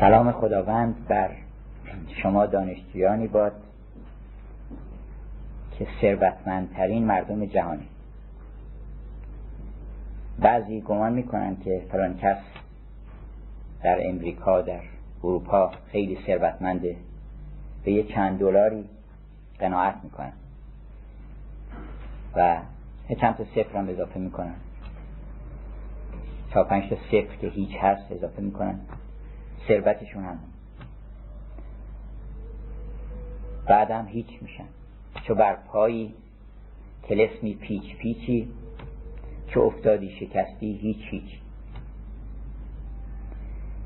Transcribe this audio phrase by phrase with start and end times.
[0.00, 1.30] سلام خداوند بر
[2.22, 3.52] شما دانشجویانی باد
[5.78, 7.86] که ثروتمندترین مردم جهانی
[10.38, 12.38] بعضی گمان می‌کنن که فلان کس
[13.82, 14.80] در امریکا در
[15.24, 16.96] اروپا خیلی ثروتمنده
[17.84, 18.84] به یه چند دلاری
[19.58, 20.32] قناعت می‌کنن
[22.36, 22.58] و
[23.20, 24.54] چند تا صفر هم اضافه می‌کنن.
[26.50, 28.80] چهار پنج تا صفر که هیچ هست اضافه می‌کنن.
[29.68, 30.38] ثروتشون هم.
[33.66, 34.68] بعدم هیچ میشن.
[35.26, 36.14] چو بر پایی
[37.02, 38.48] تلسمی پیچ پیچی
[39.46, 41.40] چو افتادی شکستی هیچ هیچ.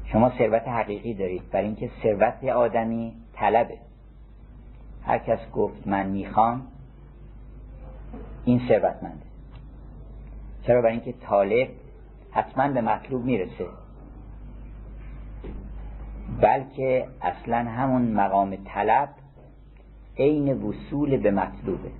[0.05, 1.51] شما ثروت حقیقی دارید.
[1.51, 3.79] برای اینکه ثروت آدمی طلبه.
[5.03, 6.67] هر کس گفت من می‌خوام
[8.45, 9.27] این ثروتمنده.
[10.63, 11.69] چرا؟ برای اینکه طالب
[12.31, 13.67] حتما به مطلوب می‌رسه.
[16.41, 19.09] بلکه اصلا همون مقام طلب
[20.19, 21.91] عین وصول به مطلوبه.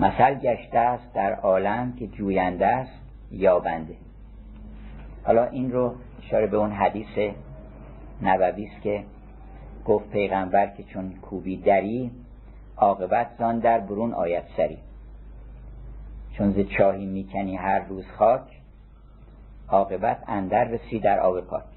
[0.00, 3.96] مثل گشته است در عالم که جوینده است یابنده.
[5.24, 7.32] حالا این رو اشاره به اون حدیث
[8.22, 9.04] نبوی است که
[9.84, 12.10] گفت پیغمبر که چون کوبی دری
[12.76, 14.78] عاقبت زان در برون آیت سری.
[16.32, 18.42] چون ز چاهی می‌کنی هر روز خاک
[19.68, 21.75] عاقبت اندر رسی در آب پاک.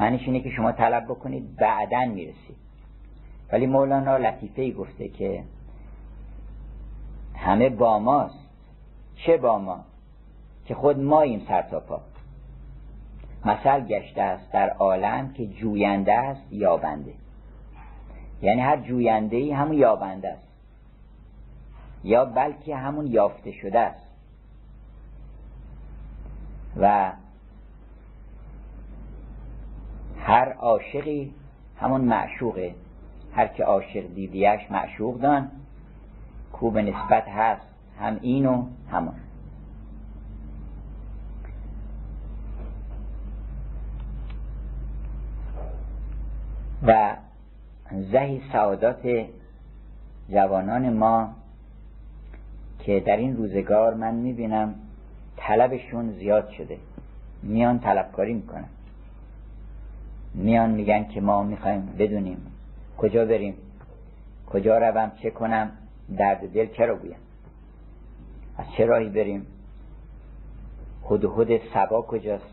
[0.00, 2.56] معنیش اینه که شما طلب بکنید بعدا می‌رسید.
[3.52, 5.44] ولی مولانا لطیفه ای گفته که
[7.34, 8.38] همه با ماست.
[9.16, 9.84] چه با ما؟
[10.64, 12.00] که خود ماییم سر تا پا.
[13.44, 17.12] مثل گشته است در عالم که جوینده است یابنده.
[18.42, 20.48] یعنی هر جوینده ای همون یابنده است.
[22.04, 24.06] یا بلکه همون یافته شده است.
[26.76, 27.12] و
[30.26, 31.34] هر عاشقی
[31.80, 32.74] همون معشوقه.
[33.32, 35.50] هر که عاشق دیدیش معشوق دان.
[36.52, 37.62] کو به نسبت هست
[38.00, 39.14] هم این و همون.
[46.82, 47.16] و
[48.12, 49.26] زهی سعادات
[50.30, 51.28] جوانان ما
[52.78, 54.74] که در این روزگار من می‌بینم
[55.36, 56.78] طلبشون زیاد شده.
[57.42, 58.68] میان طلبکاری می‌کنن.
[60.36, 62.38] میان میگن که ما می‌خوایم بدونیم
[62.98, 63.54] کجا بریم
[64.46, 65.70] کجا روم چه کنم
[66.18, 67.16] درد دل چرا گویم؟
[68.58, 69.46] از چه راهی بریم؟
[71.10, 72.44] هدهد سبا کجاست؟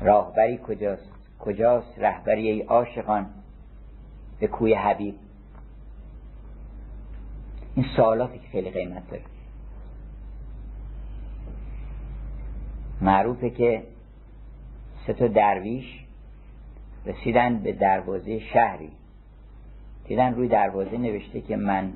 [0.00, 1.10] راهبری کجاست؟
[1.40, 3.26] کجاست رهبری ای عاشقان
[4.40, 5.14] به کوی حبیب؟
[7.74, 9.22] این سوالاتی که خیلی قیمت داره.
[13.00, 13.82] معروفه که
[15.06, 16.04] سه تا درویش
[17.06, 18.90] رسیدن به دروازه شهری.
[20.04, 21.92] دیدن روی دروازه نوشته که من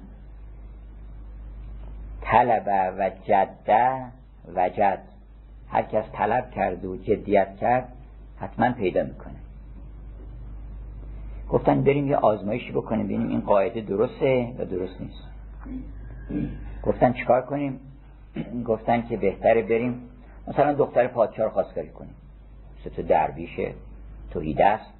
[2.20, 4.02] طلب و جده
[4.54, 5.02] و جد.
[5.68, 7.92] هر کس طلب کرد و جدیت کرد
[8.40, 9.34] حتما پیدا می‌کنه.
[11.50, 15.24] گفتن بریم یه آزمایشی بکنیم ببینیم این قاعده درسته و درست نیست.
[16.82, 17.80] گفتن چیکار کنیم؟
[18.66, 20.00] گفتن که بهتره بریم.
[20.48, 22.14] مثلا دختر پادشاه رو خواستگاری کنیم.
[22.84, 23.74] سه تا درویشه
[24.30, 24.90] توحیده است.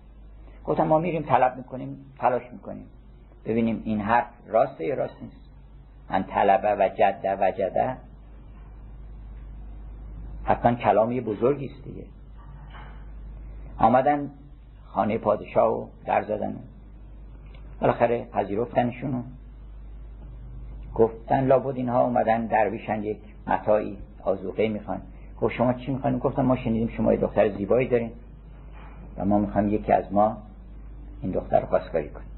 [0.65, 2.87] گفتن ما میریم طلب می‌کنیم تلاش می‌کنیم.
[3.45, 5.51] ببینیم این حرف راسته یا راست نیست.
[6.11, 7.97] من طلبه و جده و جده
[10.45, 12.05] حتما کلام یه بزرگی است دیگه.
[13.79, 14.31] آمدن
[14.87, 16.57] خانه پادشاه و در زدن.
[17.81, 19.23] بالاخره پذیرفتنشونو
[20.95, 25.03] گفتن لابد اینها اومدن درویشن یک متاعی آزوقه می‌خوان.
[25.45, 28.11] گفت شما چی می‌خواین گفتن ما شنیدیم شما یه دختر زیبایی دارین
[29.17, 30.37] و ما می‌خوایم یکی از ما
[31.23, 32.29] این دختر رو خواستگاری کنیم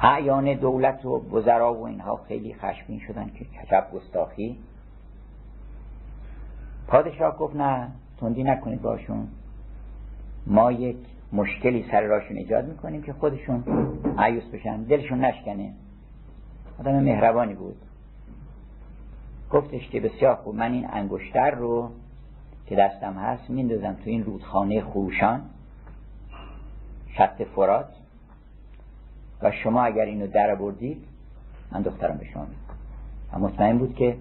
[0.00, 4.58] اعیان دولت و وزرا و اینها خیلی خشمین شدن که کجب گستاخی.
[6.86, 7.88] پادشاه گفت نه
[8.20, 9.28] تندی نکنید باشون.
[10.46, 10.96] ما یک
[11.32, 13.64] مشکلی سر راشون ایجاد می‌کنیم که خودشون
[14.18, 15.72] عیوس بشن دلشون نشکنه.
[16.78, 17.76] آدم مهربانی بود.
[19.50, 20.54] گفتش که بسیار خوب.
[20.54, 21.90] من این انگشتر رو
[22.66, 25.42] که دستم هست میندازم تو این رودخانه خروشان
[27.16, 27.88] شط فرات.
[29.42, 31.04] و شما اگر اینو در بردید
[31.72, 32.46] من دخترم به شما
[33.32, 34.16] و مطمئن بود که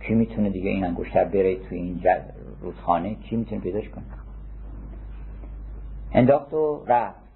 [0.00, 2.02] کی می‌تونه دیگه این انگشتر بره تو این
[2.60, 4.04] رودخانه؟ کی می‌تونه پیداش کنه؟
[6.12, 7.26] انداخت و رفت.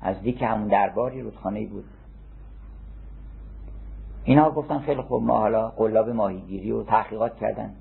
[0.00, 1.84] از دیک همون درباری رودخانه بود.
[4.24, 7.74] اینا گفتن خیلی خوب ما حالا قلاب ماهیگیری و تحقیقات کردن.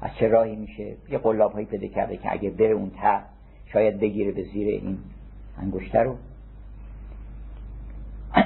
[0.00, 3.20] از چه راهی میشه؟ یه قلاب هایی پیدا کرده که اگه بره اون ته
[3.72, 4.98] شاید بگیره به زیر این
[5.58, 6.16] انگشته رو.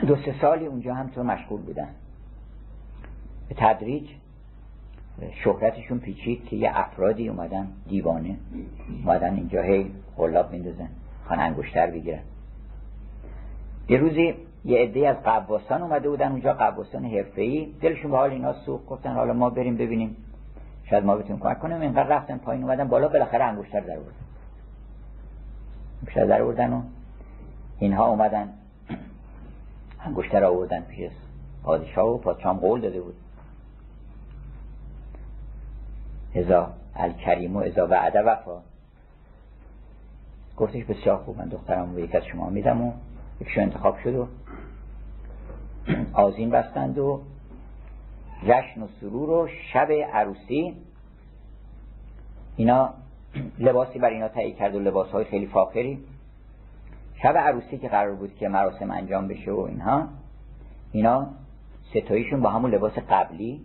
[0.06, 1.88] دو سه سالی اونجا هم تو مشغول بودن.
[3.48, 4.08] به تدریج
[5.44, 8.36] شهرتشون پیچید که یه افرادی اومدن دیوانه
[9.04, 10.88] اومدن اینجا هی قلاب میندازن
[11.24, 12.22] خان انگشتر بگیرن.
[13.88, 14.34] یه روزی
[14.64, 17.74] یه عده از قواسان اومده بودن اونجا قواسان حرفه‌ای.
[17.80, 20.16] دلشون به حال اینا سوخت گفتن حالا ما بریم ببینیم.
[20.90, 21.80] شاید ما بتونیم کمک کنیم.
[21.80, 24.14] اینقدر رفتن پایین اومدن بالا بالاخره انگشتر در آوردن.
[26.02, 26.82] انگشتر در آوردن و
[27.78, 28.48] اینها اومدن.
[30.00, 31.10] انگشتر آوردن پیش
[31.62, 33.14] پادشاه و پادشاه قول داده بود.
[36.36, 38.58] ازا الکریم و ازا وعده وفا.
[40.56, 42.92] گفتش بسیار خوب من دخترم رو یک از شما میدم و
[43.40, 44.26] یکشو انتخاب شد و
[46.12, 47.20] آزین بستند و
[48.42, 50.76] جشن و سرور و شب عروسی.
[52.56, 52.94] اینا
[53.58, 55.98] لباسی بر اینا تهیه کرد و لباس های خیلی فاخری.
[57.22, 60.08] شب عروسی که قرار بود که مراسم انجام بشه و اینها
[60.92, 61.26] اینا
[61.90, 63.60] ستاییشون با همون لباس قبلی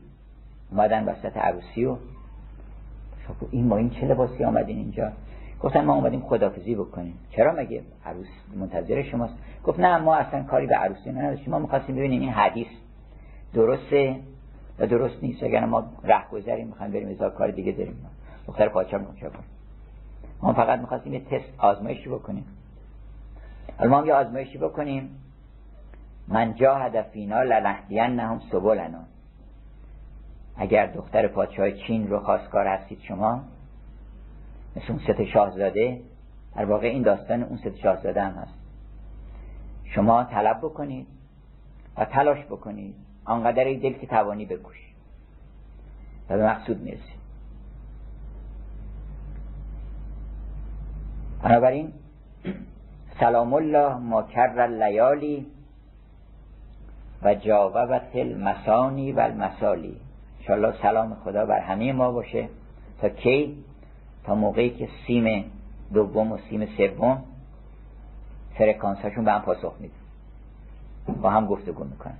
[0.71, 1.97] اومدن وسط عروسی و
[3.51, 5.11] این ما این چه لباسی آمدین اینجا؟
[5.61, 7.19] گفتن ما اومدیم خدافزی بکنیم.
[7.31, 9.33] چرا مگه عروس منتظر شماست؟
[9.63, 11.49] گفت نه ما اصلا کاری به عروسی نداشتیم.
[11.51, 12.67] ما می‌خواستیم ببینیم این حدیث
[13.53, 14.19] درسته
[14.79, 15.43] و درست نیست.
[15.43, 18.05] اگر ما ره گذریم می‌خوایم بریم ازا کار دیگه داریم.
[18.47, 19.29] دختر پاچه چه
[20.41, 22.45] ما فقط می‌خواستیم یه تست آزمایشی بکنیم.
[23.77, 25.09] حالا ما یه آزمایشی بکنیم.
[26.27, 28.99] من جا هدفینا لنهدین نهم سبولنا
[30.57, 33.41] اگر دختر پادشاه چین رو خواستگار هستید شما
[34.75, 36.01] مثل اون ست شاهزاده
[36.55, 38.53] در واقع این داستان اون ست شاهزاده هم هست.
[39.83, 41.07] شما طلب بکنید
[41.97, 42.95] و تلاش بکنید
[43.25, 44.89] آنقدر دل که توانی بکش.
[46.29, 47.19] و به مقصود می‌رسید
[51.43, 51.93] بنابراین
[53.19, 55.45] سلام الله ما کر لیالی
[57.23, 59.97] و جاوبت المسانی و المسالی
[60.39, 62.49] انشاءالله سلام خدا بر همه ما باشه.
[63.01, 63.63] تا کی؟
[64.23, 65.51] تا موقعی که سیم
[65.93, 67.23] دوم و سیم سوم
[68.57, 69.93] فرکانساشون به هم پاسخ میده
[71.21, 72.17] با هم گفتگو می‌کنن.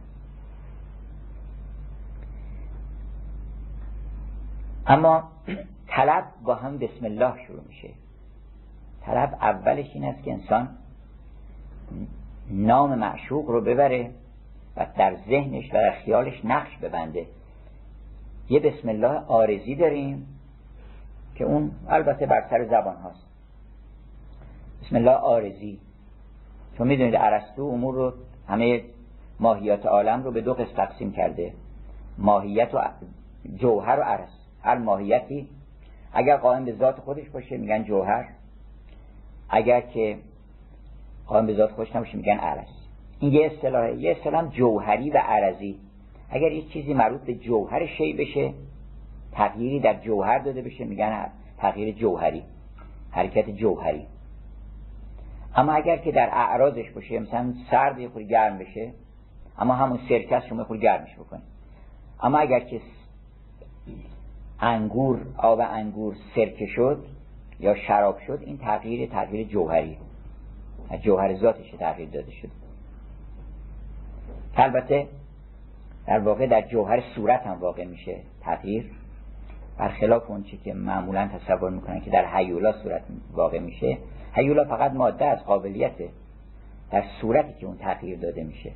[4.87, 5.23] اما
[5.87, 7.89] طلب با هم بسم الله شروع میشه.
[9.01, 10.69] طلب اولش این است که انسان
[12.49, 14.11] نام معشوق رو ببره
[14.77, 17.25] و در ذهنش و در خیالش نقش ببنده.
[18.49, 20.38] یه بسم الله آرزی داریم.
[21.39, 23.25] که اون البته بر سر زبان هاست.
[24.81, 25.79] بسم الله آرزی.
[26.77, 28.13] چون می‌دونید عرستو امور رو
[28.47, 28.81] همه
[29.39, 31.53] ماهیات عالم رو به دو قسم تقسیم کرده.
[32.17, 32.81] ماهیت و
[33.55, 34.29] جوهر و عرس
[34.63, 35.47] هر ماهیتی
[36.13, 38.25] اگر قائم به ذات خودش باشه میگن جوهر.
[39.49, 40.17] اگر که
[41.27, 42.67] قائم به ذات خودش نباشه میگن عرس
[43.19, 43.95] این یه اصطلاحه.
[43.95, 45.79] یه اصطلاح جوهری و عرضی.
[46.29, 48.53] اگر یه چیزی مربوط به جوهر شی بشه
[49.39, 51.25] تغییری در جوهر داده بشه میگن
[51.57, 52.43] تغییر جوهری
[53.11, 54.05] حرکت جوهری.
[55.55, 58.91] اما اگر که در اعراضش باشه مثلا سرد یه گرم بشه
[59.57, 61.41] اما همون سرکه شما خود گرمش بکنه
[62.21, 62.81] اما اگر که
[64.59, 67.05] انگور آب انگور سرکه شد
[67.59, 69.97] یا شراب شد این تغییر تغییر جوهری.
[71.01, 72.49] جوهر ذاتش تغییر داده شد.
[74.55, 75.07] البته
[76.07, 78.91] در واقع در جوهر صورت هم واقع میشه تغییر.
[79.79, 83.97] برخلاف اون چی که معمولا تصور می‌کنن که در هیولا صورت واقع میشه
[84.33, 86.09] هیولا فقط ماده از قابلیته
[86.91, 88.71] در صورتی که اون تغییر داده میشه.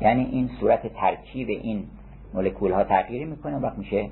[0.00, 1.88] یعنی این صورت ترکیب این
[2.34, 4.10] مولکول ها تغییر می‌کنه وقت میشه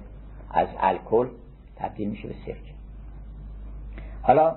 [0.51, 1.29] از الکل
[1.77, 2.77] تبدیل میشه به سرکه
[4.23, 4.57] حالا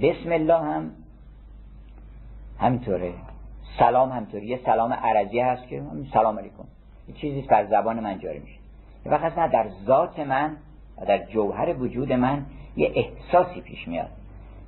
[0.00, 0.90] بسم الله هم
[2.58, 3.12] همینطوره.
[3.78, 4.44] سلام همینطوره.
[4.44, 6.64] یه سلام عرضی هست که سلام علیکم.
[7.08, 8.65] یه چیزی بر زبان من جاری میشه.
[9.08, 10.56] وقت نه در ذات من
[11.00, 12.46] و در جوهر وجود من
[12.76, 14.10] یه احساسی پیش میاد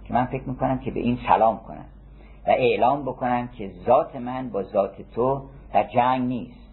[0.05, 1.85] که من فکر می‌کنم که به این سلام کنم
[2.47, 5.43] و اعلام بکنم که ذات من با ذات تو
[5.73, 6.69] در جنگ نیست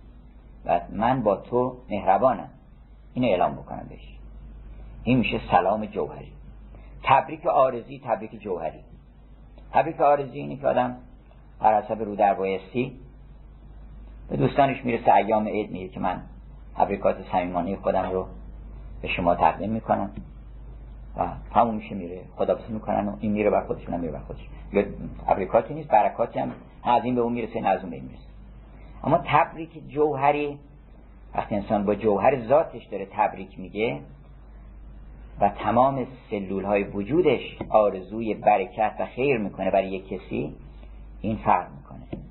[0.66, 2.50] و من با تو مهربانم.
[3.14, 4.18] این اعلام بکنم بهش.
[5.04, 6.32] این میشه سلام جوهری.
[7.04, 8.80] تبریک آرزی تبریک جوهری.
[9.72, 10.98] تبریک آرزی اینه که آدم
[11.60, 13.00] بر حسب رو در بایستی
[14.30, 16.22] به دوستانش می‌رسه ایام عید میگه که من
[16.78, 18.28] تبریکات صمیمانه خودم رو
[19.02, 20.10] به شما تقدیم می‌کنم.
[21.18, 22.22] و همون میشه میره.
[22.36, 24.50] خدافظی می‌کنن و این میره بر خودشون هم میره بر خودش.
[25.28, 26.52] تبریکاتی نیست برکاتی هم
[26.84, 28.26] از این به اون می‌رسه نه از اون به این می‌رسه.
[29.04, 30.60] اما تبریک جوهری
[31.36, 34.00] وقتی انسان با جوهر ذاتش داره تبریک میگه
[35.42, 40.56] و تمام سلول های وجودش آرزوی برکت و خیر می‌کنه برای یک کسی
[41.22, 42.22] این فرق می‌کنه.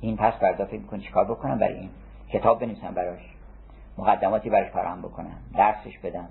[0.00, 1.88] این پس بردا فکر می‌کنه چیکار بکنم برای این؟
[2.32, 3.31] کتاب بنویسم براش.
[3.98, 6.28] مقدماتی براش فراهم بکنم درسش بدم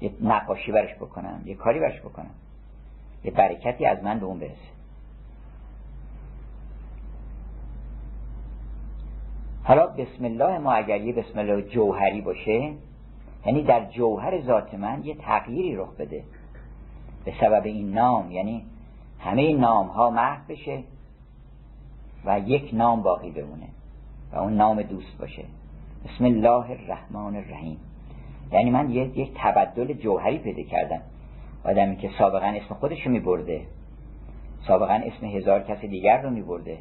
[0.00, 2.30] یه نقاشی براش بکنم یه کاری براش بکنم.
[3.24, 4.70] یه برکتی از من به اون برسه.
[9.62, 12.72] حالا بسم الله ما اگر یه بسم الله جوهری باشه
[13.46, 16.24] یعنی در جوهر ذات من یه تغییری رخ بده.
[17.24, 18.64] به سبب این نام یعنی
[19.18, 20.82] همه نام ها محو بشه
[22.24, 23.68] و یک نام باقی بمونه
[24.32, 25.44] و اون نام دوست باشه.
[26.04, 27.78] بسم الله الرحمن الرحیم.
[28.52, 31.00] یعنی من یک, یک تبدل جوهری پیدا کردم.
[31.64, 33.66] آدمی که سابقا اسم خودش رو می برده
[34.66, 36.78] سابقا اسم هزار کس دیگر رو می برده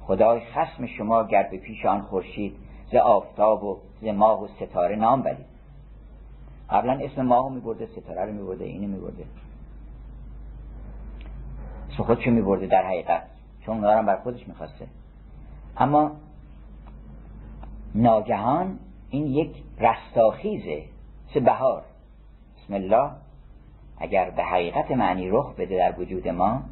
[0.00, 2.56] خدای خسم شما گر به پیش آن خورشید
[2.92, 5.46] ز آفتاب و ز ماه و ستاره نام برید
[6.70, 9.24] قبلا اسم ماه رو می برده ستاره رو می برده اینو می برده
[11.92, 13.22] اسم خودشو می برده در حقیقت
[13.66, 14.86] چون دارم بر خودش می‌خواسته.
[15.76, 16.12] اما
[17.94, 18.78] ناگهان
[19.10, 20.84] این یک رستاخیزه.
[21.34, 21.82] سه بهار.
[22.56, 23.10] بسم الله.
[23.98, 26.62] اگر به حقیقت معنی رخ بده در وجود ما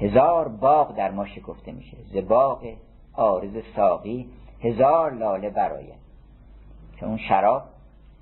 [0.00, 1.96] هزار باغ در ما شکفته میشه.
[2.12, 2.64] ز باغ
[3.12, 4.28] آرز ساقی
[4.60, 5.94] هزار لاله برایه
[6.96, 7.62] که اون شراب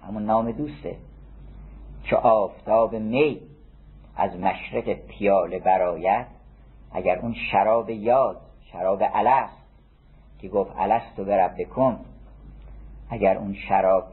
[0.06, 0.96] همون نام دوسته.
[2.04, 3.40] چه آفتاب می
[4.16, 6.26] از مشرق پیاله برایت
[6.92, 8.40] اگر اون شراب یاد
[8.72, 9.57] شراب الست
[10.38, 12.00] که گفت الست و برب بکن.
[13.10, 14.04] اگر اون شراب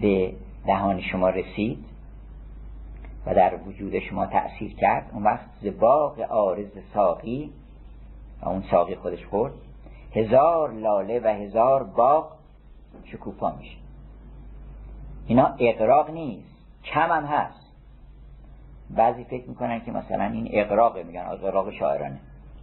[0.00, 0.32] به
[0.66, 1.84] دهان شما رسید
[3.26, 7.50] و در وجود شما تأثیر کرد اون وقت زباق آرز ساقی
[8.42, 9.52] و اون ساقی خودش خورد.
[10.14, 12.32] هزار لاله و هزار باغ
[13.04, 13.76] شکوفا میشه.
[15.26, 16.48] اینا اقراق نیست
[16.84, 17.60] کم هم هست.
[18.90, 22.20] بعضی فکر می‌کنن که مثلا این اقراق میگن اقراق شاعرانه.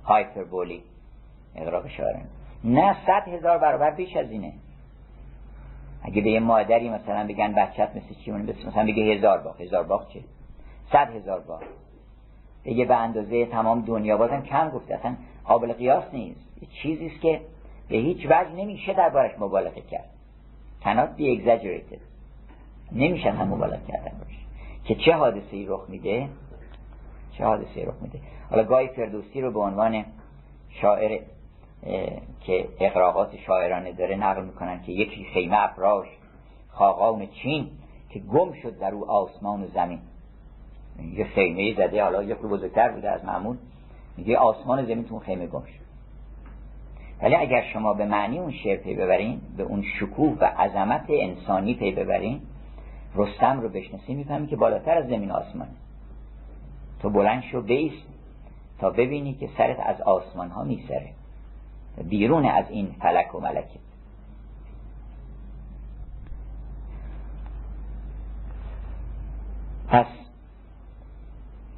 [0.08, 0.84] هایپربولی.
[1.56, 2.26] اقراق شاعرانه
[2.64, 4.54] نه صد هزار برابر بیش از اینه.
[6.04, 8.32] اگه به یه مادری مثلا بگن بچت مثل چی
[8.68, 9.62] مثلا بگه هزار باغ.
[9.62, 10.20] هزار باغ چه؟
[10.92, 11.64] صد هزار باغ.
[12.66, 14.96] بگه به اندازه تمام دنیا بازم کم گفته.
[14.96, 16.48] اصلا قابل قیاس نیست.
[16.82, 17.42] چیزی است که
[17.90, 20.10] به هیچ وجه نمیشه دربارش مبالغه کرد.
[20.84, 22.00] Cannot be exaggerated.
[22.92, 24.38] نمیشه هم مبالغه کردن باشه.
[24.84, 26.30] که چه حادثه ای رخ میده؟
[27.38, 28.20] چه حادثه رخ میده.
[28.50, 30.06] حالا گای فردوسی رو به عنوان
[30.70, 31.20] شاعر
[32.42, 36.08] که اقراقات شاعرانه داره نقل می‌کنن که یکی خیمه افراش
[36.70, 37.70] خاقان چین
[38.10, 40.00] که گم شد در او آسمان و زمین.
[41.14, 43.58] یه خیمه زده حالا یک رو بزرگتر بوده از معمول.
[44.18, 45.88] میگه آسمان و زمین تو خیمه گم شد.
[47.22, 51.76] ولی اگر شما به معنی اون شعر پی ببرین به اون شکوه و عظمت انسانی
[51.76, 52.42] پی ببرین
[53.16, 55.68] رستم رو بشنسی می‌فهمی که بالاتر از زمین آسمان
[57.00, 58.08] تو بلند شو بیست
[58.80, 61.10] تا ببینی که سرت از آسمان ها میسره
[62.04, 63.80] بیرون از این فلک و ملکه
[69.88, 70.06] پس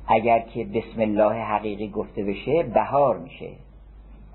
[0.08, 3.50] اگر که بسم الله حقیقی گفته بشه بهار میشه.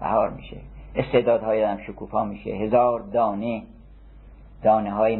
[0.00, 0.56] بهار میشه.
[0.94, 2.50] استعدادهای آدم شکوفا میشه.
[2.50, 3.62] هزار دانه
[4.62, 5.16] دانه های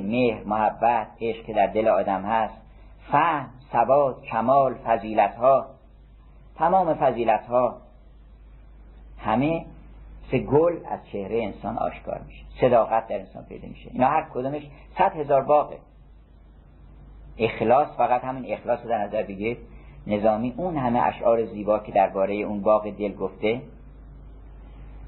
[0.00, 2.54] مهر محبت عشق که در دل آدم هست
[3.10, 5.66] فهم ثبات کمال فضیلت ها
[6.56, 7.76] تمام فضیلت ها
[9.18, 9.64] همه
[10.30, 12.44] سه گل از چهره انسان آشکار میشه.
[12.60, 13.90] صداقت در انسان پیدا میشه.
[13.92, 14.62] اینا هر کدومش
[14.98, 15.76] صد هزار باقه
[17.38, 19.58] اخلاص فقط همین اخلاص در نظر بگیرید.
[20.06, 23.62] نظامی اون همه اشعار زیبا که درباره اون باغ دل گفته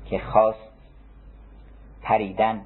[0.07, 0.73] که خواست
[2.03, 2.61] پریدن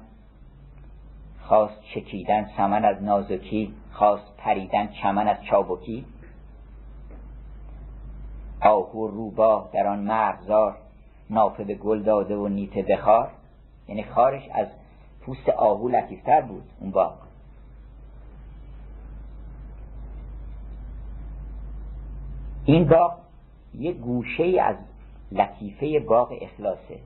[1.41, 3.73] خواست چکیدن سمن از نازکی.
[3.93, 6.05] خواست پریدن چمن از چابکی
[8.61, 10.75] آهو روباه در آن مرغزار
[11.29, 13.31] نافه به گل داده و نیته بخار
[13.87, 14.67] یعنی خارش از
[15.21, 17.13] پوست آهو لطیفتر بود اون باغ.
[22.65, 23.13] این باغ
[23.73, 24.75] یه گوشه از
[25.31, 26.99] لطیفه باغ اخلاصه.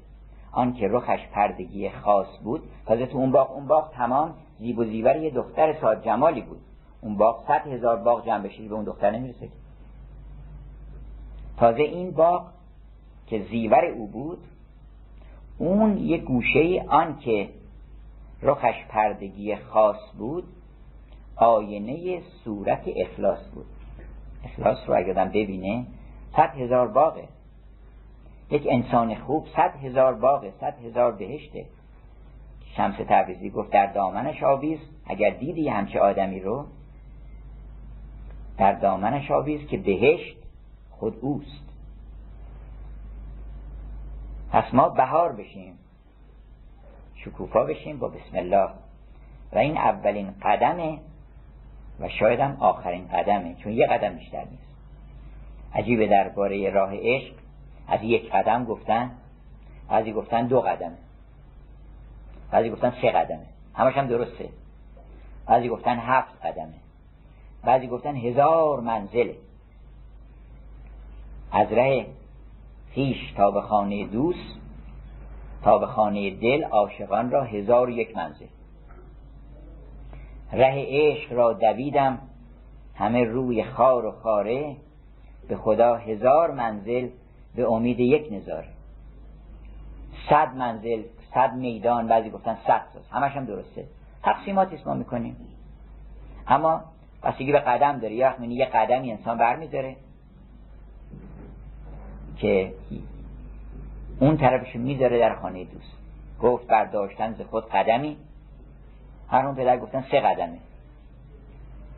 [0.51, 4.83] آن که رخش پردگی خاص بود تازه تو اون باغ اون باغ تمام زیب و
[4.83, 6.61] زیور یه دختر ساد جمالی بود.
[7.01, 9.49] اون باغ صد هزار باغ جمع بشه به اون دختر نمی‌رسه
[11.57, 12.47] تازه این باغ
[13.27, 14.39] که زیور او بود
[15.57, 17.49] اون یه گوشه آن که
[18.41, 20.43] رخش پردگی خاص بود
[21.35, 23.65] آینه صورت اخلاص بود.
[24.43, 25.85] اخلاص رو اگر ببینه
[26.35, 27.23] صد هزار باغه.
[28.51, 31.65] یک انسان خوب صد هزار باغه صد هزار بهشته.
[32.77, 36.65] شمس تبریزی گفت در دامنش آویز اگر دیدی همچه آدمی رو
[38.57, 40.37] در دامنش آویز که بهشت
[40.91, 41.63] خود اوست.
[44.51, 45.73] پس ما بهار بشیم
[47.15, 48.69] شکوفا بشیم با بسم الله.
[49.53, 50.99] و این اولین قدمه
[51.99, 54.67] و شاید هم آخرین قدمه چون یه قدم بیشتر نیست.
[55.73, 57.33] عجیبه درباره راه عشق
[57.87, 59.11] از یک قدم گفتن
[59.89, 60.97] بعضی گفتن دو قدمه.
[62.51, 63.45] بعضی گفتن سه قدمه.
[63.73, 64.49] همش هم درسته.
[65.45, 66.73] بعضی گفتن هفت قدمه.
[67.67, 69.35] بعضی گفتن هزار منزله.
[71.51, 72.05] از ره
[72.91, 74.59] خیش تا به خانه دوست
[75.63, 78.45] تا به خانه دل عاشقان را هزار یک منزل.
[80.51, 82.19] ره عشق را دویدم
[82.95, 84.75] همه روی خار و خاره
[85.47, 87.09] به خدا هزار منزل
[87.55, 88.69] به امید یک نظاره
[90.29, 93.03] صد منزل صد میدان بعضی گفتن صد ساز.
[93.11, 93.85] همش هم درسته.
[94.23, 95.37] تقسیماتی ما می‌کنیم.
[96.47, 96.83] اما
[97.27, 98.15] بستگی به قدم داره.
[98.15, 99.95] یا یه قدمی انسان برمیداره
[102.37, 102.73] که
[104.19, 105.97] اون طرفش می‌ذاره در خانه دوست.
[106.41, 108.17] گفت برداشتن ز خود قدمی.
[109.29, 110.57] هر اون پدر گفتن سه قدمه.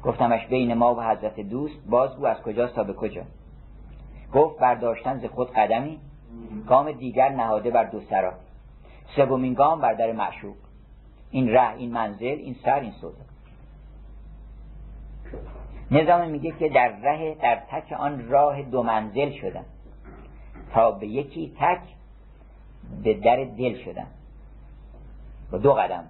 [0.04, 3.24] گفتمش بین ما و حضرت دوست بازگو از کجاست تا به کجا.
[4.34, 6.00] گفت برداشتن ز خود قدمی.
[6.68, 8.34] گام دیگر نهاده بر دو سرا.
[9.16, 10.56] سومین گام بر در معشوق.
[11.32, 13.29] این ره این منزل این سر این صدا
[15.92, 19.66] نظام میگه که در ره در تک آن راه دو منزل شدن
[20.74, 21.82] تا به یکی تک
[23.04, 24.08] به در دل شدن
[25.52, 26.04] با دو قدم.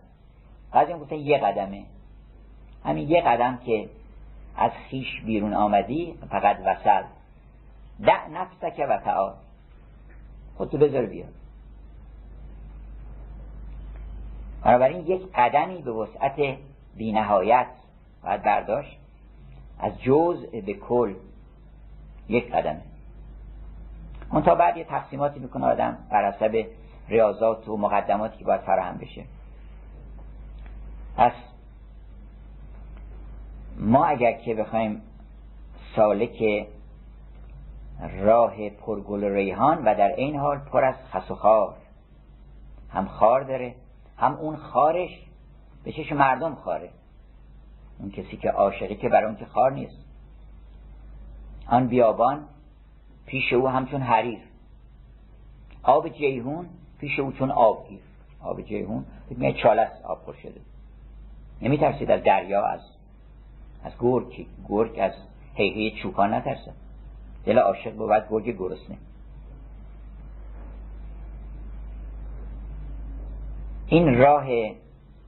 [0.72, 1.84] بعضی گفتن یه قدمه.
[2.86, 3.90] همین یه قدم که
[4.56, 7.04] از خیش بیرون آمدی فقط وصل.
[8.06, 9.34] دع نفسک و تعال.
[10.58, 11.26] خودتو بذار بیا
[14.64, 16.58] بنابراین یک قدمی به وسعت
[16.96, 17.68] بینهایت
[18.24, 19.00] باید برداشت.
[19.80, 21.14] از جز به کل
[22.30, 22.82] یک قدمه
[24.32, 26.66] اون تا بعد یه تقسیماتی می‌کنه آدم بر حسب
[27.08, 29.24] ریاضات و مقدماتی که باید فراهم بشه.
[31.18, 31.32] پس
[33.78, 35.02] ما اگر که بخوایم
[35.96, 36.68] سالک
[38.22, 41.76] راه پرگل ریحان و در این حال پر از خس و خار
[42.90, 43.76] هم خار داره
[44.18, 45.10] هم اون خارش
[45.84, 46.90] به چش مردم خاره.
[48.00, 50.06] اون کسی که عاشقی که برای اون که خار نیست.
[51.68, 52.46] آن بیابان
[53.26, 54.40] پیش او همچون حریر.
[55.84, 58.00] آب جیهون پیش او چون آبگیر.
[58.42, 60.62] آب جیهون میگه چالس آب پر شده.
[61.62, 62.82] نمی ترسید از دریا از
[63.84, 65.12] از گرگ گرگ از
[65.56, 66.74] حیحه چوکان نترسد
[67.46, 68.98] دل عاشق بود گرگ گرسنه.
[73.88, 74.48] این راه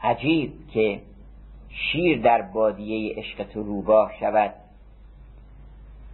[0.02, 1.02] عجیب که
[1.74, 4.54] شیر در بادیه عشق تو روباه شود.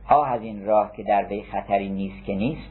[0.10, 2.70] آه از این راه که در وی خطری نیست که نیست.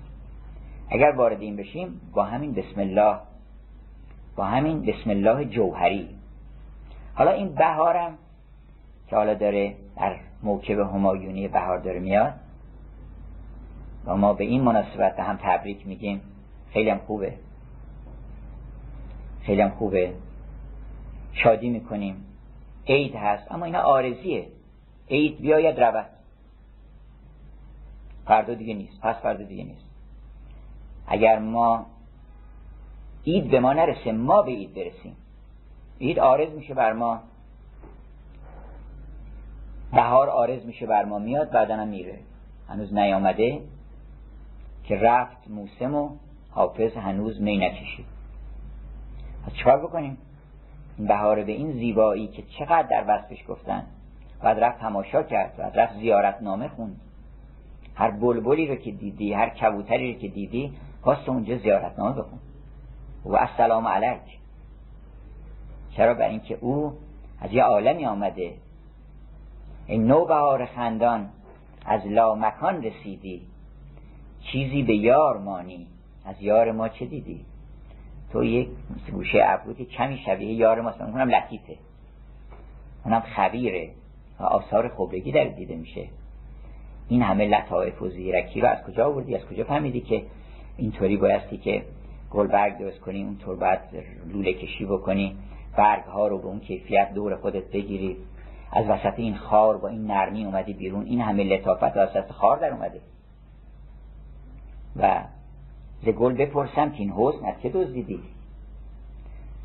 [0.91, 3.19] اگر وارد این بشیم با همین بسم الله
[4.37, 6.09] با همین بسم الله جوهری.
[7.15, 8.19] حالا این بهارم
[9.09, 12.33] که حالا داره در موکب همایونی بهار داره میاد
[14.07, 16.21] و ما به این مناسبت هم تبریک میگیم.
[16.73, 17.33] خیلی هم خوبه.
[19.43, 20.13] خیلی هم خوبه.
[21.33, 22.25] شادی می‌کنیم.
[22.89, 24.47] عید هست اما اینا آرزیه.
[25.11, 26.07] عید بیاید رود
[28.27, 29.01] فردا دیگه نیست.
[29.01, 29.87] پس فردا دیگه نیست.
[31.07, 31.87] اگر ما
[33.27, 35.17] عید به ما نرسه ما به عید برسیم.
[36.01, 37.21] عید آرز میشه بر ما.
[39.93, 41.19] بهار آرز میشه بر ما.
[41.19, 42.19] میاد بعدا هم میره.
[42.69, 43.61] هنوز نیامده
[44.85, 46.11] که رفت موسم و
[46.51, 48.07] حافظ هنوز می نکشید.
[49.47, 50.19] از چکار بکنیم؟
[50.99, 53.87] این بهار به این زیبایی که چقدر در وصفش گفتن.
[54.43, 57.01] بعد رفت تماشا کرد بعد رفت زیارت نامه خوند.
[57.95, 62.39] هر بلبلی رو که دیدی هر کبوتری رو که دیدی خواست اونجا زیارت نامه بخون.
[63.25, 64.39] و السلام علیک.
[65.97, 66.93] چرا؟ برای اینکه او
[67.41, 68.55] از یه عالمی آمده.
[69.87, 71.29] این نو بهار خندان
[71.87, 73.43] از لا مکان رسیدی.
[74.41, 75.87] چیزی به یار مانی
[76.25, 77.45] از یار ما چه دیدی؟
[78.37, 78.69] تو یک
[79.13, 81.01] گوشه ابرو کمی شبیه یار ماست.
[81.01, 81.77] اونم لطیفه.
[83.05, 83.91] اونم خبیره
[84.41, 86.09] و آثار خبرگی در دیده میشه.
[87.09, 90.23] این همه لطایف و زیرکی رو از کجا آوردی؟ از کجا فهمیدی که
[90.77, 91.83] اینطوری بایستی که
[92.31, 93.81] گل برگ درست کنی اونطور باید
[94.33, 95.37] لوله کشی بکنی
[95.77, 98.17] برگ ها رو به اون کیفیت دور خودت بگیری؟
[98.73, 101.05] از وسط این خار با این نرمی اومدی بیرون.
[101.05, 103.01] این همه لطافت از وسط خار در اومده.
[104.97, 105.25] و
[106.03, 108.23] ز گل بپرسم که این حسن از که دزدیدی؟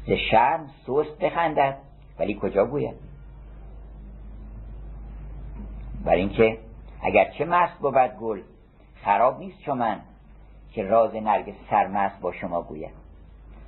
[0.08, 1.78] ز شرم سست بخندد
[2.20, 2.96] ولی کجا گوید؟
[6.06, 6.58] بر اینکه
[7.02, 8.42] اگرچه مست بود گل
[9.04, 10.00] خراب نیست چون من
[10.72, 12.94] که راز نرگس سرمست با شما گوید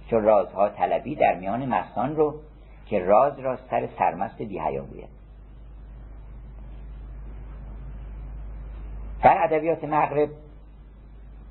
[0.10, 2.36] چون رازها طلبی در میان مستان رو
[2.86, 5.10] که راز را سر سرمست بیهیا گوید
[9.24, 10.30] در ادبیات مغرب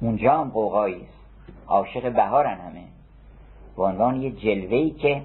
[0.02, 1.48] اونجا هم قوقایی است.
[1.66, 2.84] عاشق بهارن همه.
[3.76, 5.22] به عنوان یه جلوهی که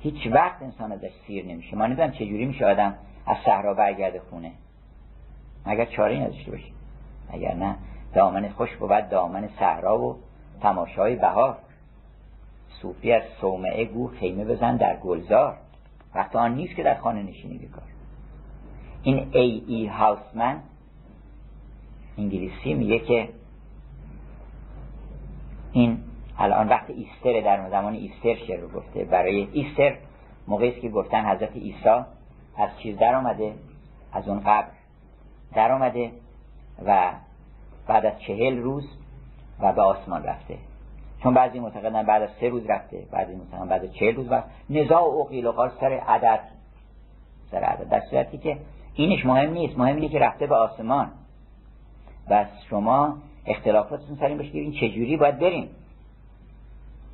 [0.00, 1.76] هیچ وقت انسان ازش سیر نمیشه.
[1.76, 2.94] ما نمی‌دونم چجوری میشه آدم
[3.26, 4.52] از صحرا برگرده خونه.
[5.66, 6.74] مگر چاره نداشته باشیم
[7.32, 7.76] اگر نه؟
[8.14, 10.16] دامن خوش بود دامن صحرا و
[10.60, 11.56] تماشای بهار.
[12.82, 15.56] صوفی از صومعه گو خیمه بزن در گلزار.
[16.14, 17.82] وقت آن نیست که در خانه نشینی بکار
[19.02, 20.60] این ای ای هاوسمن
[22.18, 23.28] انگلیسی میگه که
[25.72, 25.98] این
[26.38, 29.04] الان وقت ایستر در زمان ایستر شعر رو گفته.
[29.04, 29.96] برای ایستر
[30.48, 32.04] موقعی که گفتن حضرت عیسی
[32.56, 33.54] از چیز در آمده
[34.12, 34.70] از اون قبر
[35.54, 36.12] در آمده
[36.86, 37.12] و
[37.86, 38.84] بعد از چهل روز
[39.60, 40.58] و به آسمان رفته.
[41.22, 44.42] چون بعضی معتقدن بعد از سه روز رفته بعضی معتقدن بعد از چهل روز و
[44.70, 46.40] نزاع و قیل و قال سر عدد
[47.50, 47.88] سر عدد.
[47.88, 48.58] در صورتی که
[48.94, 49.78] اینش مهم نیست.
[49.78, 51.10] مهم اینه که رفته به آسمان.
[52.30, 55.68] و شما اختلافاتتون سر این باشه این چجوری باید بریم؟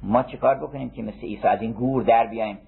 [0.03, 2.59] ما چه کار بکنیم که مثل عیسی از این گور در بیایم؟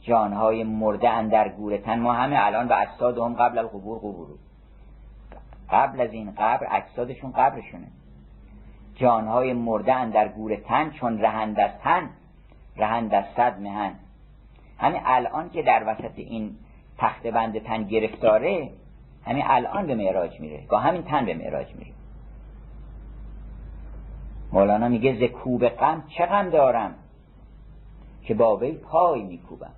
[0.00, 1.98] جانهای مرده اندر گور تن.
[1.98, 4.36] ما همه الان به اجساد هم قبل القبور قبورو
[5.70, 7.86] قبل از این قبر اجسادشون قبرشونه.
[8.94, 12.10] جانهای مرده اندر گور تن چون رهند از تن
[12.76, 13.94] رهند از صد مهن.
[14.78, 16.56] همین الان که در وسط این
[16.98, 18.70] تخت بند تن گرفتاره
[19.24, 20.62] همین الان به معراج میره.
[20.70, 21.97] با همین تن به معراج میره.
[24.52, 26.94] مولانا میگه ز کوب غم چه غم دارم
[28.22, 29.70] که با وی پای میکوبم؟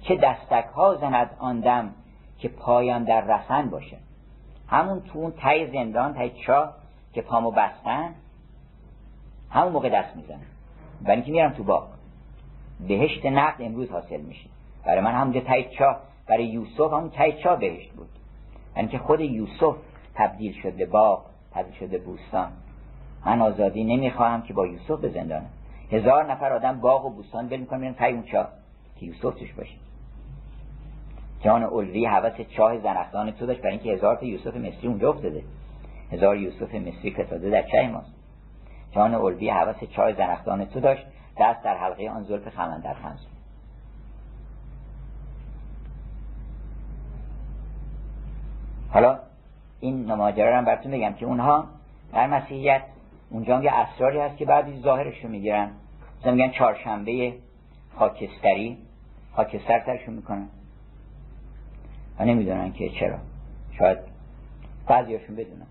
[0.00, 1.92] چه دستک ها زند آن
[2.38, 3.96] که پایم در رسن باشه؟
[4.68, 6.72] همون تو اون تای زندان تای چا
[7.12, 8.14] که پامو بستن
[9.50, 10.40] همون موقع دست می‌زنم
[11.02, 11.88] برای اینکه میرم تو باغ.
[12.88, 14.48] بهشت نقد امروز حاصل میشه.
[14.84, 18.08] برای من همونجا تای چا برای یوسف همون تای چا بهشت بود.
[18.74, 19.76] برای اینکه خود یوسف
[20.14, 22.52] تبدیل شده باغ تبدیل شده بوستان.
[23.26, 25.50] من آزادی نمی‌خواهم که با یوسف به زندانم
[25.92, 28.48] هزار نفر آدم باغ و بوستان بل می‌کنن میرن اون چا.
[29.00, 29.74] که یوسف توش باشه.
[31.40, 35.42] جان اولوی حوث چاه زنخدان تو داشت برای اینکه هزار تا یوسف مصری اونجا افتاده.
[36.12, 38.14] هزار یوسف مصری کساده در چه ماست.
[38.92, 41.06] جان اولوی حوث چاه زنخدان تو داشت
[41.40, 43.26] دست در حلقه آن زلف خمن در خمس.
[48.90, 49.18] حالا
[49.80, 51.64] این نماجره رو هم براتون بگم که اونها
[52.12, 52.82] در مسیحیت
[53.30, 55.70] اونجا هم یه اسراری هست که بعدی ظاهرش رو می‌گیرن.
[56.20, 57.32] مثلا میگن چهارشنبه
[57.96, 58.78] خاکستری.
[59.32, 60.48] خاکستر ترشون می‌کنن.
[62.18, 63.18] و نمی‌دونن که چرا.
[63.78, 63.98] شاید
[64.86, 65.66] بعضیاشون بدونن.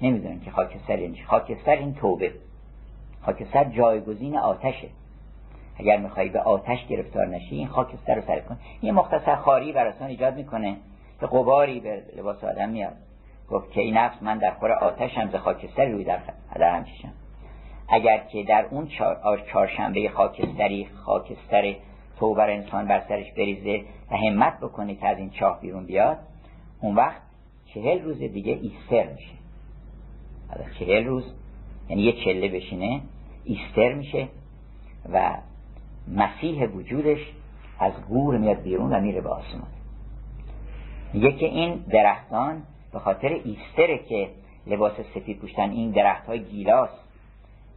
[0.00, 2.32] نمی‌دونن که خاکستر یعنی خاکستر این توبه.
[3.22, 4.88] خاکستر جایگزین آتشه.
[5.78, 8.58] اگر میخوایی به آتش گرفتار نشی این خاکستر رو سر کن.
[8.82, 10.76] یه مختصر خاری براسان ایجاد می‌کنه.
[11.20, 12.96] که قباری به لباس آدم میاد.
[13.50, 16.18] گفت که این نفس من در خور آتش هم ز خاکستر روی در,
[16.56, 16.84] در
[17.88, 18.88] اگر که در اون
[19.52, 21.74] چهارشنبه خاکستری خاکستر
[22.18, 26.18] توبر انسان بر سرش بریزه و همت بکنه که از این چاه بیرون بیاد
[26.80, 27.20] اون وقت
[27.74, 29.34] چهل روز دیگه ایستر میشه.
[30.50, 31.24] از چهل روز
[31.88, 33.00] یعنی یه چله بشینه
[33.44, 34.28] ایستر میشه
[35.12, 35.36] و
[36.08, 37.18] مسیح وجودش
[37.78, 39.68] از گور میاد بیرون و میره به آسمان.
[41.12, 42.62] میگه این درختان
[42.96, 44.30] به خاطر ایستره که
[44.66, 46.90] لباس سفید پوشتن این درخت های گیلاس.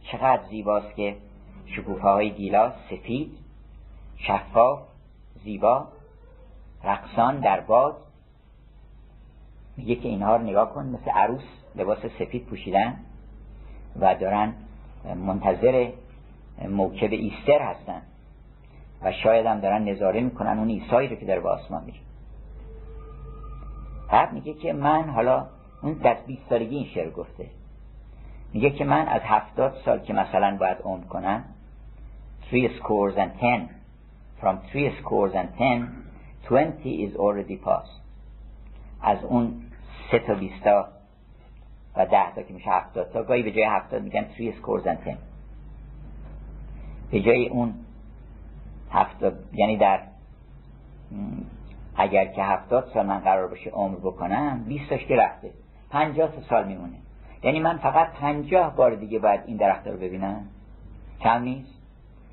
[0.02, 1.16] چقدر زیباست که
[1.66, 3.38] شکوفه های گیلاس سفید
[4.16, 4.82] شفاف
[5.44, 5.88] زیبا
[6.84, 7.96] رقصان در باد.
[9.76, 11.44] میگه که اینها رو نگاه کن مثل عروس
[11.76, 12.96] لباس سفید پوشیدن
[14.00, 14.54] و دارن
[15.04, 15.90] منتظر
[16.68, 18.02] موکب ایستر هستن.
[19.02, 21.98] و شاید هم دارن نظاره می‌کنن اون ایسایی رو که داره به آسمان میره
[24.10, 25.46] بعد میگه که من حالا
[25.82, 27.46] اون در 20 سالگی این شعر گفته.
[28.52, 31.44] میگه که من از هفتاد سال که مثلا باید عمر کنم
[32.50, 33.68] three scores and ten.
[34.40, 35.78] From three scores and ten
[36.48, 38.00] twenty is already past
[39.02, 39.62] از اون
[40.10, 40.88] سه تا بیستا
[41.96, 45.06] و ده تا که میشه هفتاد تا گاهی به جای هفتاد میگن three scores and
[45.06, 45.16] ten.
[47.10, 47.74] به جای اون
[48.90, 50.00] هفتاد یعنی در
[52.00, 55.50] اگر که هفتاد سال من قرار باشه عمر بکنم بیستاش که رفته.
[55.90, 56.96] پنجاه سال میمونه.
[57.42, 60.46] یعنی من فقط پنجاه بار دیگه باید این درخت رو ببینم.
[61.20, 61.80] کم نیست؟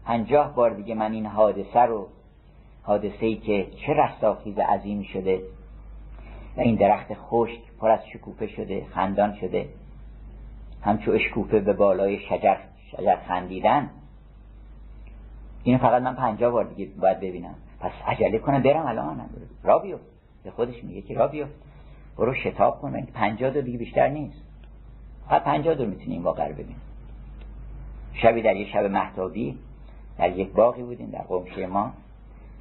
[0.05, 2.07] پنجاه بار دیگه من این حادثه رو
[2.83, 5.41] حادثه ای که چه رستاخیز عظیم شده
[6.57, 9.69] و این درخت خشک پر از شکوفه شده خندان شده
[10.81, 12.57] همچو اشکوفه به بالای شجر
[12.91, 13.89] شجر خندیدن.
[15.63, 17.55] اینو فقط من پنجاه بار دیگه باید ببینم.
[17.79, 19.29] پس عجله کنم برم الان
[19.63, 20.03] را بیفت.
[20.43, 21.53] به خودش میگه که را بیفت.
[22.17, 23.01] برو شتاب کن.
[23.01, 24.43] پنجاه دو دیگه بیشتر نیست.
[25.29, 26.81] فقط پنجاه دو می‌تونی این واقع رو ببینیم
[28.13, 29.57] شبی در یه شب محتابی
[30.17, 31.93] در یک باقی بودیم در قمشه ما.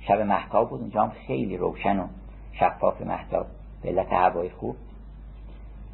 [0.01, 0.81] شب محتاب بود.
[0.81, 2.07] اونجا هم خیلی روشن و
[2.53, 3.47] شفاف محتاب
[3.83, 4.77] به علت هوای خوب.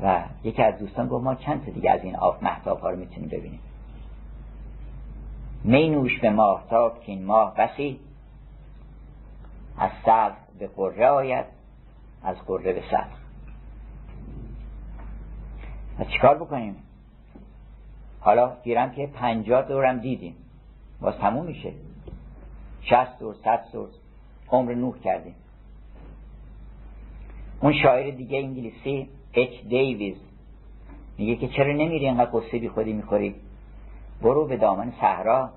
[0.00, 2.96] و یکی از دوستان گفت ما چند تا دیگه از این آف محتاب ها رو
[2.96, 3.60] می‌تونیم ببینیم.
[5.64, 8.00] می نوش به ماهتاب که این ماه بسی.
[9.82, 9.90] از
[10.58, 11.46] به قره آید
[12.22, 13.22] از قره به سلف
[15.98, 16.76] و چیکار بکنیم؟
[18.20, 20.34] حالا گیرم که پنجاه دورم دیدیم.
[21.00, 21.72] باز تموم میشه.
[22.82, 23.88] شست دور صد دور
[24.48, 25.34] عمر نوح کردیم.
[27.60, 30.16] اون شاعر دیگه انگلیسی اچ دیویز
[31.18, 33.34] میگه که چرا نمیری انقدر قصه بی خودی می‌خوری؟
[34.22, 35.50] برو به دامن صحرا.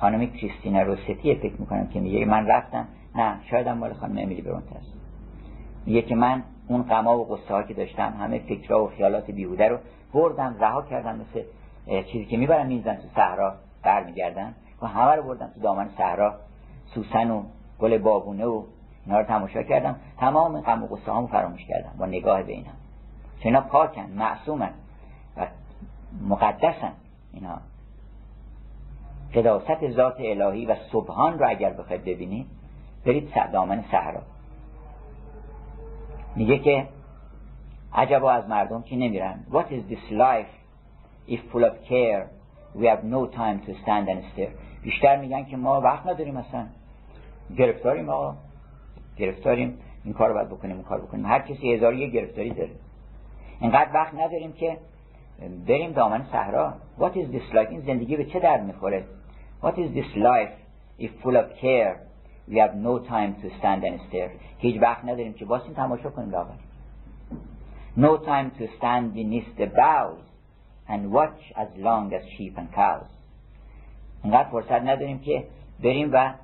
[0.00, 2.88] خانم کریستینا روستی فکر می‌کنم که میگه من رفتم.
[3.14, 4.92] نه شاید هم مال خانم امیلی برونت هست.
[5.86, 9.68] میگه که من اون غما و قصه ها که داشتم همه فکرها و خیالات بیهوده
[9.68, 9.78] رو
[10.12, 11.42] بردم رها کردم مثل
[12.02, 16.34] چیزی که می‌برم میزن تو صحرا برمیگردن و همه رو بردم تو دامن صحرا.
[16.94, 17.42] سوسن و
[17.78, 18.62] گل بابونه و
[19.06, 19.96] اینا رو تماشا کردم.
[20.18, 22.70] تمام غم و قصه هامو فراموش کردم با نگاه به اینا.
[23.38, 24.70] چون اینا پاکن معصومن
[25.36, 25.46] و
[26.28, 26.92] مقدسن
[27.32, 27.58] اینا.
[29.34, 32.46] قداست ذات الهی و سبحان رو اگر بخواید ببینید
[33.06, 34.22] برید دامن صحرا.
[36.36, 36.86] میگه که
[37.92, 39.44] عجبا از مردم که نمیرن.
[39.50, 40.52] What is this life
[41.28, 42.26] if full of care?
[42.76, 44.52] We have no time to stand and stare.
[44.82, 46.66] بیشتر میگن که ما وقت نداریم اصلا.
[47.58, 48.34] گرفتاریم آقا.
[49.16, 49.78] گرفتاریم.
[50.04, 51.26] این کار باید بکنیم این کار بکنیم.
[51.26, 52.70] هر کسی هزار یه گرفتاری داره.
[53.60, 54.76] اینقدر وقت نداریم که
[55.66, 56.74] بریم دامن صحرا.
[56.98, 57.70] What is this life?
[57.70, 59.04] این زندگی به چه درد می‌خوره؟
[59.60, 60.54] What is this life
[60.98, 62.06] if full of care?
[62.46, 64.30] We have no time to stand and stare.
[64.58, 66.54] هیچ وقت نداریم که باسیم تماشا کنیم لاغر
[67.96, 70.24] No time to stand beneath the boughs
[70.88, 73.10] and watch as long as sheep and cows.
[74.24, 75.44] اینقدر فرصت نداریم که
[75.82, 76.34] بریم و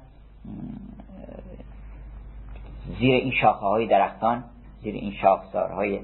[2.98, 4.44] زیر این شاخه های درختان
[4.82, 6.00] زیر این شاخسارهای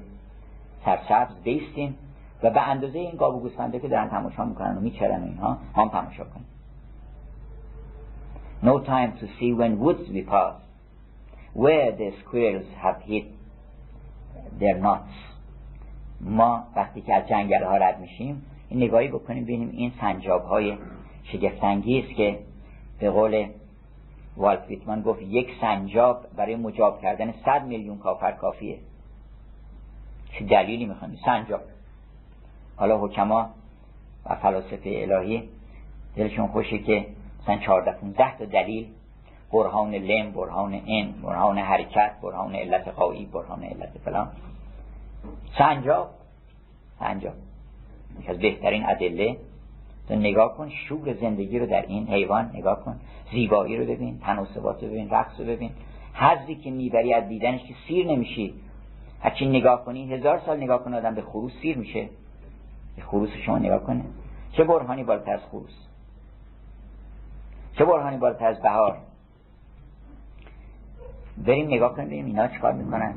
[0.85, 1.95] سرسبز بیستیم
[2.43, 5.89] و به اندازه این گاب و گوسفنده که دارن تماشا می‌کنن و میچرن اینها هم
[5.89, 6.45] تماشا کنیم.
[8.63, 10.61] No time to see when woods we pass
[11.53, 13.25] where the squirrels have hit
[14.59, 15.13] their nuts
[16.21, 20.77] ما وقتی که از جنگل ها رد میشیم این نگاهی بکنیم ببینیم این سنجاب های
[21.23, 22.39] شگفتنگی است که
[22.99, 23.47] به قول
[24.37, 28.77] والت ویتمان گفت یک سنجاب برای مجاب کردن صد میلیون کافر کافیه.
[30.33, 31.61] چه دلیلی می‌خوانی؟ سنجاب.
[32.75, 33.49] حالا حکما
[34.25, 35.49] و فلاسفه الهی
[36.15, 37.05] دلشون خوشه که
[37.43, 38.87] مثلا 14 15 تا دلیل.
[39.53, 44.27] برهان لم برهان ان برهان حرکت برهان علت قایی برهان علت فلان.
[45.57, 46.09] سنجاب
[46.99, 47.33] سنجاب
[48.27, 49.37] از بهترین ادله.
[50.07, 52.99] تو نگاه کن شور زندگی رو در این حیوان نگاه کن.
[53.31, 55.71] زیبایی رو ببین تناسبات رو ببین رقص رو ببین.
[56.13, 58.53] حضی که می‌بری از دیدنش که سیر نمیشی.
[59.21, 62.09] هرچی نگاه کنی هزار سال نگاه کن آدم به خروس سیر میشه.
[62.95, 64.03] به خروس شما نگاه کنه.
[64.51, 65.90] چه برهانی بالاتر از خروس؟
[67.77, 68.97] چه برهانی بالاتر از بهار؟
[71.37, 73.15] بریم نگاه کنیم ببینیم اینا چیکار می‌کنن.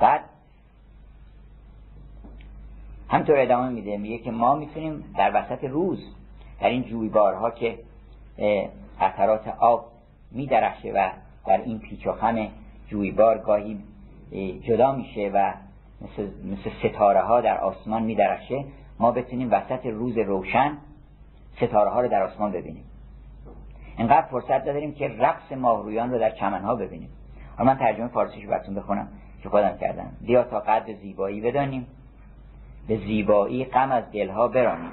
[0.00, 0.20] بعد
[3.08, 3.96] همطور ادامه میده.
[3.96, 5.98] میگه که ما می‌تونیم در وسط روز
[6.60, 7.78] در این جویبارها که
[9.00, 9.92] قطرات آب
[10.30, 11.10] میدرخشه و
[11.46, 12.48] در این پیچ و خم
[12.88, 13.78] جویبار گاهی
[14.62, 15.52] جدا میشه و
[16.00, 18.64] مثل, مثل ستاره ها در آسمان میدرخشه
[18.98, 20.78] ما بتونیم وسط روز روشن
[21.56, 22.84] ستاره ها رو در آسمان ببینیم.
[23.98, 27.08] اینقدر فرصت داریم که رقص ماهرویان رو در چمن ها ببینیم.
[27.56, 29.08] حالا من ترجمه فارسیش براتون بخونم
[29.42, 30.12] که خودم کردم.
[30.20, 31.86] بیا تا قدر زیبایی بدانیم.
[32.88, 34.92] به زیبایی غم از دلها برانیم.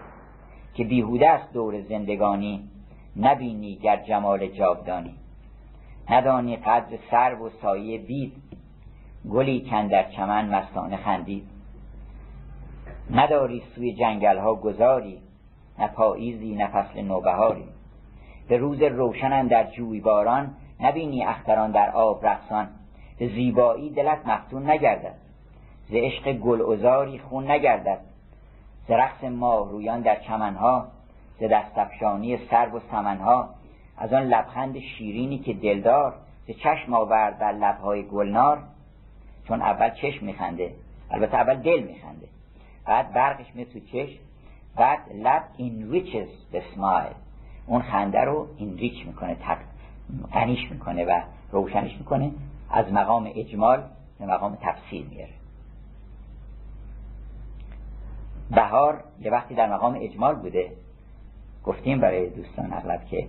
[0.73, 2.69] که بیهوده است دور زندگانی
[3.17, 5.15] نبینی گر جمال جاودانی.
[6.09, 8.33] ندانی قدر سر و سایه بید
[9.29, 11.47] گلی کن در چمن مستانه خندید.
[13.11, 15.21] نداری سوی جنگل ها گذاری
[15.79, 17.65] نه پاییزی نه فصل نوبهاری.
[18.53, 22.69] به روز روشن در جویباران نبینی اختران در آب رقصان.
[23.19, 25.15] به زیبایی دلت مفتون نگردد.
[25.89, 27.99] ز عشق ازاری خون نگردد.
[28.87, 30.87] ز رقص ماه رویان در چمنها
[31.39, 33.49] ز دستفشانی سرب و سمنها.
[33.97, 36.13] از آن لبخند شیرینی که دلدار
[36.47, 38.59] ز چشم آورد در لبهای گلنار.
[39.47, 40.73] چون اول چشم میخنده
[41.11, 42.27] البته اول دل میخنده.
[42.85, 44.19] بعد برقش می تو چشم
[44.75, 47.22] بعد لب enriches the smile
[47.65, 49.57] اون خنده رو اینریچ می‌کنه تق...
[50.33, 51.21] غنیش می‌کنه و
[51.51, 52.31] روشنش می‌کنه
[52.69, 53.83] از مقام اجمال
[54.19, 55.33] به مقام تفصیل میاره
[58.51, 60.71] بهار یه وقتی در مقام اجمال بوده
[61.63, 63.27] گفتیم برای دوستان اغلب که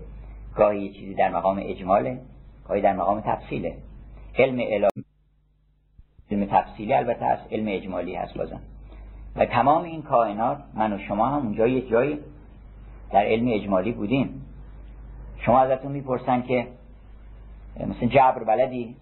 [0.55, 2.21] گاهی چیزی در مقام اجماله
[2.69, 3.77] گاهی در مقام تفصیله.
[4.39, 5.05] علم الهی
[6.31, 8.61] علم تفصیلی البته هست علم اجمالی هست بازم
[9.37, 12.19] و تمام این کائنات من و شما هم اونجا یه جایی
[13.11, 14.47] در علم اجمالی بودیم.
[15.39, 16.67] شما ازتون می‌پرسن که
[17.87, 18.97] مثلا جبر بلدی؟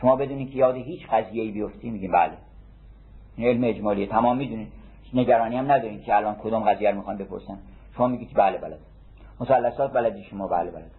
[0.00, 2.32] شما بدونی که یاد هیچ قضیه بیفتی؟ میگیم بله.
[3.36, 4.68] این علم اجمالی تمام می‌دونید
[5.14, 7.58] نگرانی هم ندارین که الان کدوم قضیه رو می‌خوان بپرسن.
[7.96, 8.78] شما میگید که بله بلد
[9.40, 10.46] مثلثات بلدی شما.
[10.46, 10.90] بله بلد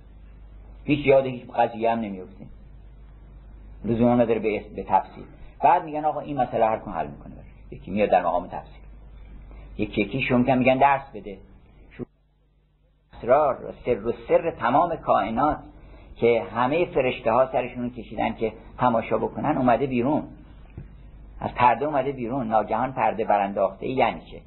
[0.84, 2.50] هیچ یاد هیچ قضیه هم نمیفتیم
[3.86, 5.24] لزوما نداره به به تفصیل.
[5.64, 7.34] بعد میگن آقا این مسئله هر کن حل می‌کنه.
[7.72, 8.82] یکی میاد در مقام تفصیل.
[9.78, 11.38] یکی یکی شما میگن درس بده.
[13.22, 15.58] اسرار سر و سر تمام کائنات
[16.16, 20.24] که همه فرشته ها سرشون کشیدن که تماشا بکنن اومده بیرون.
[21.40, 22.48] از پرده اومده بیرون.
[22.48, 24.42] ناگهان پرده برانداخته ای یعنی چه؟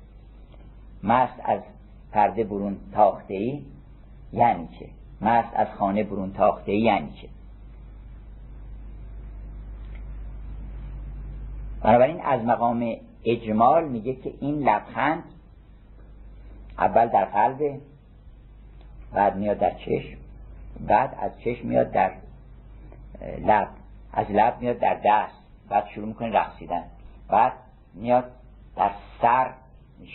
[1.02, 1.60] مست از
[2.12, 3.62] پرده برون تاخته ای
[4.32, 4.86] یعنی چه؟
[5.20, 7.28] مست از خانه برون تاخته ای یعنی چه؟
[11.82, 15.24] بنابراین از مقام اجمال میگه که این لبخند
[16.78, 17.80] اول در قلبه
[19.12, 20.16] بعد میاد در چشم.
[20.80, 22.12] بعد از چشم میاد در
[23.46, 23.68] لب.
[24.12, 25.34] از لب میاد در دست.
[25.68, 26.84] بعد شروع می‌کنه رقصیدن.
[27.28, 27.52] بعد
[27.94, 28.24] میاد
[28.76, 28.90] در
[29.22, 29.50] سر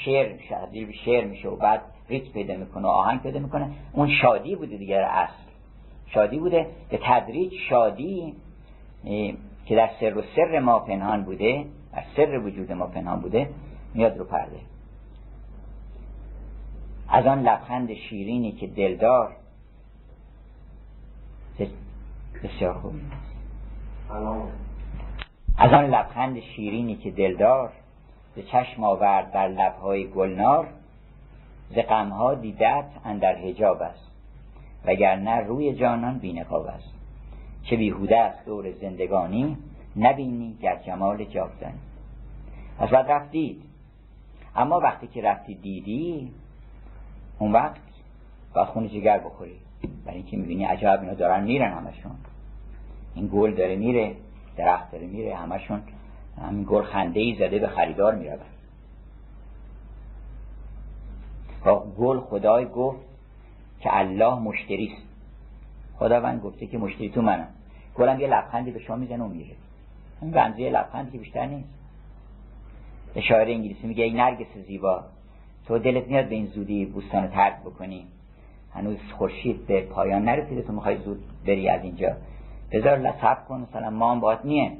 [0.06, 3.70] شعر میشه به شعر میشه و بعد ریت پیدا می‌کنه و آهنگ پیدا می‌کنه.
[3.94, 5.34] اون شادی بوده دیگر اصل.
[6.08, 8.36] شادی بوده به تدریج شادی
[9.66, 13.50] که در سر و سر ما پنهان بوده در سر وجود ما پنهان بوده
[13.94, 14.60] میاد رو پرده.
[17.12, 19.36] از آن لبخند شیرینی که دلدار
[22.44, 22.94] بسیار خوب.
[25.58, 27.72] از آن لبخند شیرینی که دلدار
[28.36, 30.68] به چشم آورد در لبهای گلنار
[31.70, 34.12] ز غمها دیدت اندر حجاب است
[34.86, 36.94] وگرنه روی جانان بینقاب است.
[37.64, 39.58] چه بیهوده است دور زندگانی
[39.96, 41.80] نبینی گر جمال جاودانی.
[42.80, 43.62] از بعد رفتید.
[44.56, 46.32] اما وقتی که رفتی دیدی
[47.40, 47.82] اون وقت
[48.56, 49.56] با خون جگر بخوری.
[50.06, 52.12] برای اینکه می‌بینی عجب اینا دارن میرن همشون.
[53.16, 54.16] این گل داره میره
[54.58, 55.82] درخت داره میره همشون.
[56.42, 58.40] همین گل خنده ای زده به خریدار میرون
[61.66, 63.00] با گل خدای گفت
[63.80, 65.02] که الله مشتریست
[65.96, 67.48] خداوند گفته که مشتری تو منم
[67.96, 69.56] گلم یه لبخندی به شما می‌زنه و میره.
[70.22, 71.70] این بنزه لبخندی بیشتر نیست.
[73.22, 75.04] شاعر انگلیسی میگه ای نرگس زیبا.
[75.70, 78.08] تو دلت میاد به این زودی بوستان ترک بکنی.
[78.74, 82.16] هنوز خورشید به پایان نرسیده تو می‌خوای زود بری از اینجا.
[82.72, 84.72] بذار لصب کن مثلا مام باید نیه.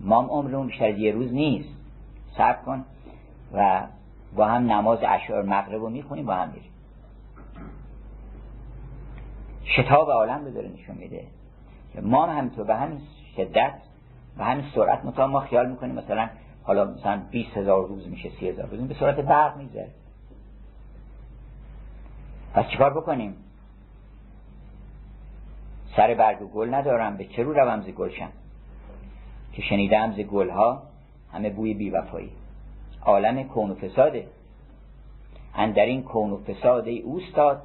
[0.00, 1.68] مام عمرمون بیشتر یه روز نیست.
[2.36, 2.84] صبر کن
[3.54, 3.82] و
[4.36, 6.70] با هم نماز اشعار مغرب رو می‌خونیم با هم میریم.
[9.64, 11.24] شتاب عالم رو داره نشون میده.
[12.02, 13.00] مام هم تو به همین
[13.36, 13.74] شدت
[14.38, 16.28] و همین سرعت مثلا ما خیال می‌کنیم مثلا
[16.62, 19.88] حالا مثلا 20 هزار روز میشه 30 هزار روز به صورت برق میزه
[22.54, 23.36] پس چیکار بکنیم؟
[25.96, 28.30] سر برگ و گل ندارم به چه رو روم ز گلشم
[29.52, 30.82] که شنیدم ز گلها
[31.32, 32.30] همه بوی بیوفایی.
[33.04, 34.28] عالم کون و فساده.
[35.54, 37.62] اندر این کون و فساد ای اوستاد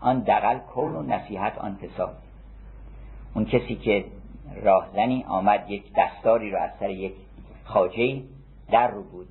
[0.00, 2.16] آن دقل کون و نصیحت آن فساد.
[3.34, 4.04] اون کسی که
[4.62, 7.14] راهزنی آمد یک دستاری رو از سر یک
[7.64, 8.22] خاجه
[8.70, 9.28] در رو بود.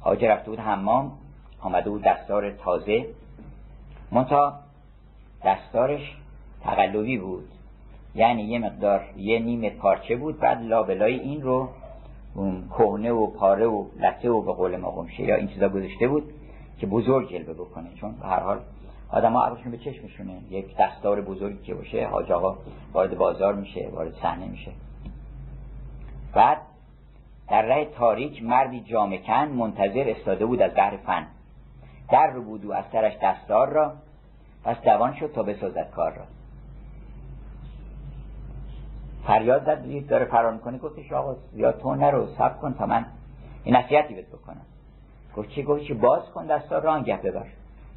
[0.00, 1.12] خاجه رفته بود حمام
[1.60, 3.06] آمده بود دستار تازه.
[4.12, 4.52] منتها
[5.44, 6.16] دستارش
[6.62, 7.48] تقلبی بود.
[8.14, 11.68] یعنی یه مقدار یه نیمه پارچه بود بعد لابلای این رو
[12.78, 16.32] کهنه و پاره و لطه و به قول ما یا این چیزا گذاشته بود
[16.78, 17.94] که بزرگ جلوه بکنه.
[17.94, 18.60] چون هر حال
[19.12, 22.56] آدم ها به چشمشونه یک دستار بزرگی که باشه حاج آقا
[22.92, 24.70] وارد بازار میشه وارد صحنه میشه.
[26.34, 26.58] بعد
[27.48, 31.26] در ره تاریک مردی جامکن منتظر استاده بود از بحر فن.
[32.12, 33.92] در رو و از سرش دستار را
[34.64, 36.24] پس دوان شد تا بسازد کار را.
[39.26, 43.06] فریاد زد دید داره فرار می‌کنه؟ گفتش آقا زیاد تو نرو سب کن تا من
[43.64, 44.62] این نصیحتی بهت بکنم.
[45.36, 47.46] گفت چی؟ گفت چی؟ باز کن دستار را آنگه ببر.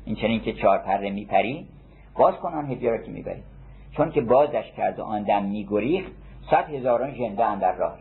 [0.05, 1.67] این چنین که چهار پره میپری
[2.15, 3.43] باز کن آن هدیه را که می‌بری.
[3.91, 6.11] چون که بازش کرد و آن دم میگریخت
[6.51, 7.97] صد هزاران ژنده اندر راه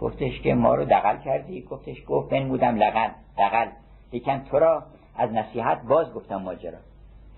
[0.00, 3.08] گفتش که ما رو دقل کردی؟ گفتش گفت بودم لقل
[3.38, 3.66] دقل
[4.12, 4.82] لیکن تو را
[5.16, 6.78] از نصیحت باز گفتم ماجرا.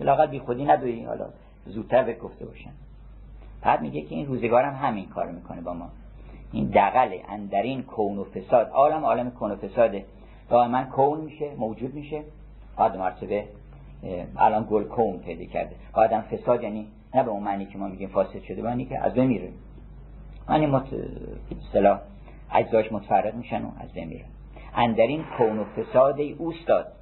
[0.01, 1.27] لاقل بی خودی ندوی حالا
[1.67, 2.71] زودتر به گفته باشن
[3.63, 5.91] بعد میگه که این روزگارم همین کار می‌کنه با ما.
[6.53, 8.71] این دقله اندرین کون و فساد.
[8.71, 10.05] عالم عالم کون و فساده.
[10.51, 12.23] دائما کون میشه موجود میشه.
[12.77, 13.45] بعد مرتبه
[14.37, 15.77] الان گل کون پیدا کرده.
[15.95, 19.15] بعدم فساد یعنی نه به اون معنی که ما میگیم فاسد شده معنی که از
[19.15, 19.49] بین میره.
[20.49, 20.87] معنی مت...
[21.67, 22.01] اصطلاح
[22.55, 24.25] اجزاش متفرق میشن و از بین میره
[24.75, 26.93] اندرین کون و فساد اوستاد.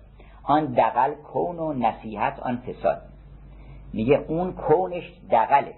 [0.42, 3.02] آن دقل کون و نصیحت آن فساد.
[3.92, 5.74] میگه اون کونش دقله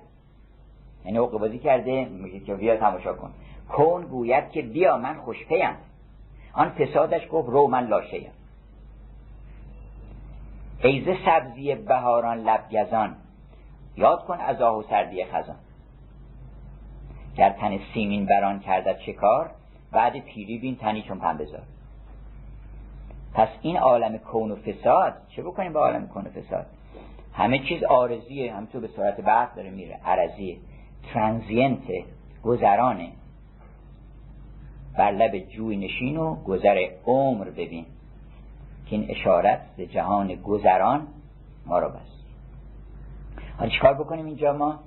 [1.04, 3.30] یعنی بازی کرده میگه که بیا تماشا کن.
[3.68, 5.76] کون گوید که بیا من خوشپیم.
[6.52, 8.30] آن فسادش گفت رو من لاشهیم
[10.82, 13.16] ایزه سبزی بهاران لبگزان
[13.96, 15.56] یاد کن از آه و سردی خزان.
[17.36, 19.50] گر تن سیمین بران کردت چه کار؟
[19.92, 21.62] بعد پیری بین تنی چون بذار
[23.34, 26.66] پس این عالم کون و فساد چه بکنیم با عالم کون و فساد؟
[27.32, 30.56] همه چیز آرزیه همینطور به صورت بعد داره میره عرضیه
[31.12, 31.82] ترانزینت
[32.42, 33.08] گذرانه.
[34.98, 37.86] بر لب جوی نشین و گذر عمر ببین.
[38.86, 41.06] که این اشارت به جهان گذران
[41.66, 42.24] ما رو بست.
[43.58, 44.78] حالا چیکار بکنیم اینجا ما؟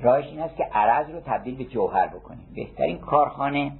[0.00, 2.46] راهش این است که عرض رو تبدیل به جوهر بکنیم.
[2.54, 3.72] بهترین کارخانه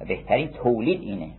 [0.00, 1.30] و بهترین تولید اینه.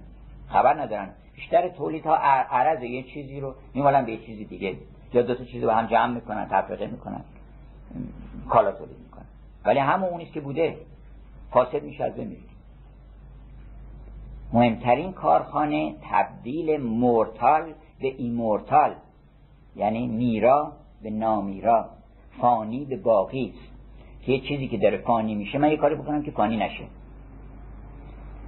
[0.48, 1.10] خبر ندارن
[1.42, 2.16] بیشتر تولید ها
[2.52, 4.76] عرض یه چیزی رو میمالن به یه چیزی دیگه.
[5.14, 7.22] یا دو تا چیز رو هم جمع می‌کنن تفرقه می‌کنن.
[8.50, 9.26] کالا تولید می‌کنن.
[9.66, 10.78] ولی همون اونیست که بوده
[11.52, 12.50] فاسد میشه از بمیرید
[14.54, 18.96] مهمترین کارخانه تبدیل مورتال به ایمورتال
[19.76, 20.72] یعنی میرا
[21.04, 21.90] به نامیرا
[22.42, 23.54] فانی به باقی
[24.22, 26.84] که یه چیزی که داره فانی میشه من یه کاری بکنم که فانی نشه.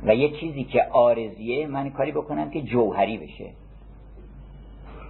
[0.06, 3.50] و یه چیزی که آرزیه من کاری بکنم که جوهری بشه.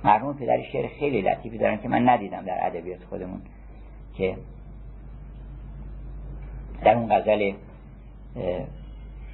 [0.04, 3.42] مرحوم پدر شعر خیلی لطیفی دارن که من ندیدم در ادبیات خودمون
[4.18, 4.38] که
[6.84, 7.54] در اون غزل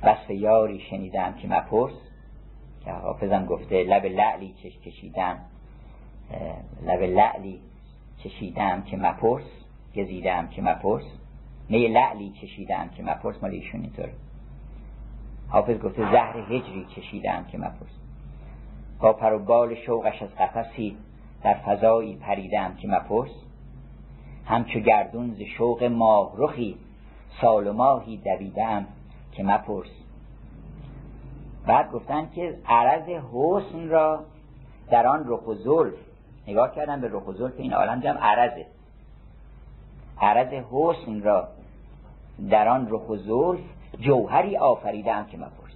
[0.03, 1.93] وصف یاری شنیدم که مپرس
[2.85, 5.39] که حافظم گفته لب لعلی چش کشیدم
[6.85, 7.59] لب لعلی
[8.23, 9.43] چشیدم که مپرس
[9.95, 11.03] گزیدم که مپرس
[11.69, 14.09] می لعلی چشیدم که مپرس مال ایشون اینطور.
[15.49, 17.99] حافظ گفته زهر هجری چشیدم که مپرس.
[18.99, 20.97] با پر و بال شوقش از قفسی
[21.43, 23.31] در فضایی پریدم که مپرس.
[24.45, 26.77] همچو گردون ز شوق ماه رخی
[27.41, 28.85] سال و ماهی دویدم
[29.31, 29.89] که مپرس.
[31.67, 34.25] بعد گفتن که عرض حسن را
[34.91, 35.93] در آن رخ و زلف
[36.47, 38.65] نگاه کردن به رخ و زلف این عالم جمع عرضه
[40.21, 41.47] عرض حسن را
[42.49, 43.59] در آن رخ و زلف
[43.99, 45.73] جوهری آفریدم که مپرس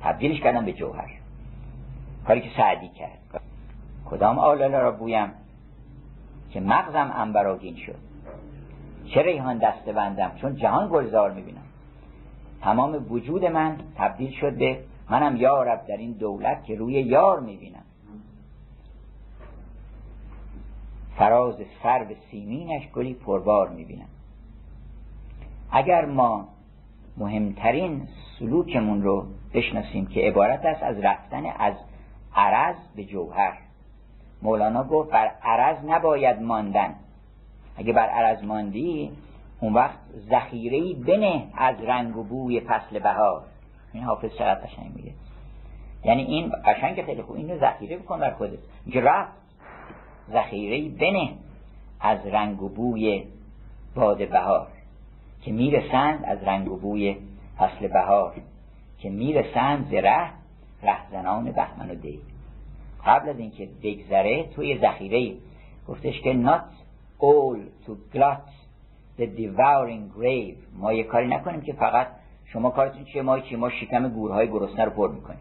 [0.00, 1.10] تبدیلش کردم به جوهر.
[2.26, 3.40] کاری که سعدی کرد.
[4.10, 5.32] کدام آلاله را بویم
[6.50, 7.98] که مغزم انبراگین شد؟
[9.06, 11.62] چه ریحان دسته بندم چون جهان گلزار می‌بینم؟
[12.60, 17.82] تمام وجود من تبدیل شد به منم یارب در این دولت که روی یار می‌بینم.
[21.16, 24.08] فراز سر به سیمینش گلی پربار می‌بینم.
[25.70, 26.48] اگر ما
[27.16, 28.08] مهمترین
[28.38, 31.74] سلوکمون رو بشناسیم که عبارت است از رفتن از
[32.34, 33.58] عرض به جوهر.
[34.42, 36.94] مولانا گفت بر عرض نباید ماندن.
[37.76, 39.10] اگه بر عرض ماندی
[39.60, 39.98] اون وقت
[40.30, 43.42] ذخیره بنه از رنگ و بوی فصل بهار.
[43.92, 45.12] این حافظ چقدر قشنگ میگه.
[46.04, 48.58] یعنی این قشنگ خیلی خوب اینو ذخیره بکن بر خودت.
[48.86, 49.32] میگه رفت
[50.32, 51.32] ذخیره بنه
[52.00, 53.24] از رنگ و بوی
[53.94, 54.68] باد بهار.
[55.42, 57.16] که می‌رسند از رنگ و بوی
[57.58, 58.34] فصل بهار
[58.98, 60.30] که می‌رسند ز ره
[60.82, 62.20] رهزنان بهمن و دی
[63.06, 65.34] قبل از اینکه بگذره توی ذخیره
[65.88, 66.82] گفتش که not
[67.20, 68.48] all to glut
[69.18, 70.78] the devouring grave.
[70.78, 72.06] ما یه کاری نکنیم که فقط
[72.44, 75.40] شما کارتون چیه ما چی ما شکم گورهای گرسنه رو پر می‌کنیم.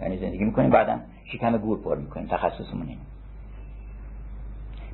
[0.00, 3.00] یعنی زندگی می‌کنیم بعدم شکم گور پر می‌کنیم تخصصمون اینه.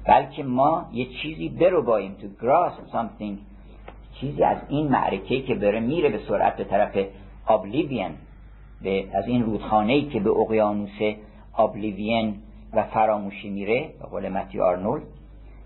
[0.05, 3.56] بلکه ما یه چیزی برو بایم to grasp something
[4.21, 7.07] چیزی از این معرکه که بره میره به سرعت به طرف
[7.47, 8.11] oblivion
[8.83, 10.99] به از این رودخانه که به اقیانوس
[11.55, 12.35] oblivion
[12.73, 15.03] و فراموشی میره به قول متیو آرنولد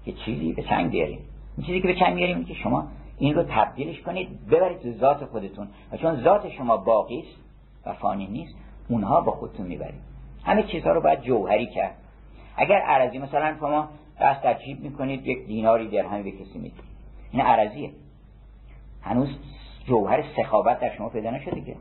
[0.06, 1.18] یه چیزی به چنگ بیاریم.
[1.56, 2.88] این چیزی که به چنگ میاریم که شما
[3.18, 5.68] این رو تبدیلش کنید ببرید تو ذات خودتون.
[5.92, 7.40] و چون ذات شما باقی است
[7.86, 8.54] و فانی نیست
[8.88, 10.00] اونها با خودتون می‌برید.
[10.44, 11.94] همه چیزها رو باید جوهری کرد.
[12.56, 13.88] اگر عرضی مثلا شما
[14.20, 16.84] دست در جیب می‌کنید یک دیناری درهمی به کسی می‌دید.
[17.32, 17.90] این عرضیه.
[19.02, 19.28] هنوز
[19.86, 21.76] جوهر سخاوت در شما پیدا نشده که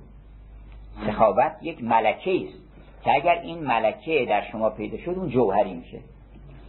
[1.07, 2.59] سخاوت یک ملکه است.
[3.03, 5.99] که اگر این ملکه در شما پیدا شد اون جوهری میشه.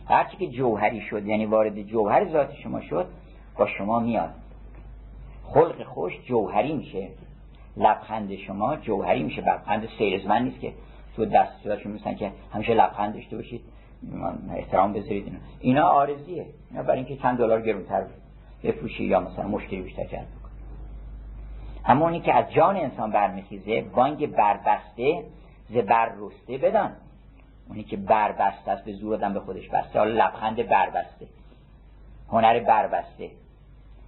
[0.09, 3.07] هرچی که جوهری شد یعنی وارد جوهر ذات شما شد
[3.59, 4.31] با شما میاد.
[5.45, 7.09] خلق خوش جوهری میشه.
[7.77, 9.41] لبخند شما جوهری میشه.
[9.43, 10.73] لبخند سیلزمن نیست که
[11.17, 13.61] تو دستشون میسن که همیشه لبخند داشته باشید.
[14.55, 15.25] احترام بذارید.
[15.27, 16.47] اینا اینا آرزیه.
[16.71, 18.05] اینا برای اینکه چند دلار گرونتر
[18.65, 20.40] بفروشی یا مثلا مشتری بیشتر جلب
[21.89, 25.25] اونی که از جان انسان برمیخیزه بانگ بربسته
[25.69, 26.93] ز بر رسته بدان.
[27.69, 29.99] اونی که بربسته است به زور آدم به خودش بسته.
[29.99, 31.27] حالا لبخند بربسته
[32.29, 33.31] هنر بربسته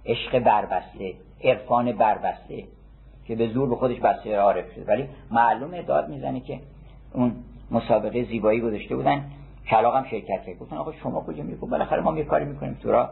[0.05, 1.13] عشق بربسته
[1.43, 2.63] عرفان بربسته
[3.25, 4.85] که به زور به خودش بسته عارف شده.
[4.85, 6.59] ولی معلومه داد می‌زنه که
[7.13, 7.35] اون
[7.71, 9.31] مسابقه زیبایی گذاشته بودن.
[9.69, 10.59] کلاغ هم شرکت کرد.
[10.59, 12.73] گفتن آقا شما کجا میگو بالاخره ما یه کاری می‌کنیم.
[12.73, 13.09] تو راه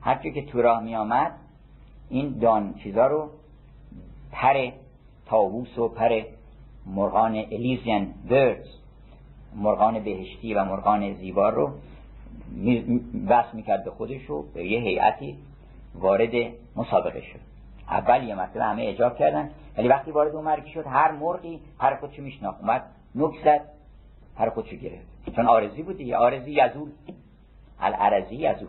[0.00, 1.32] هر که تو راه میآمد
[2.08, 3.30] این دان چیزا رو
[4.32, 4.70] پر
[5.26, 6.22] تاووس و پر
[6.86, 8.66] مرغان الیزین بردز
[9.56, 11.70] مرغان بهشتی و مرغان زیبا رو
[13.28, 15.38] بس می‌کرد به خودش رو به یه هیئتی
[15.94, 16.30] وارد
[16.76, 17.40] مسابقه شد.
[17.88, 21.96] اول یه مرتبه همه اجاب کردن ولی وقتی وارد اون مرگی شد هر مرغی پر
[21.96, 22.60] خودشو میشناخت.
[22.60, 22.82] اومد
[23.14, 23.60] نک
[24.36, 25.06] پر خودشو گرفت.
[25.36, 26.90] چون آرزی بود دیگه آرزی یزول.
[27.80, 28.68] الارزی یزول.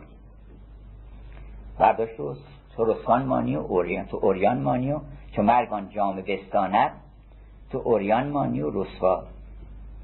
[1.78, 2.34] برداشت و
[2.76, 5.00] تو مانی و اوریان تو اوریان مانی و
[5.36, 6.90] چو مرگان جام بستاند
[7.70, 9.22] تو اوریان مانی و رسوا.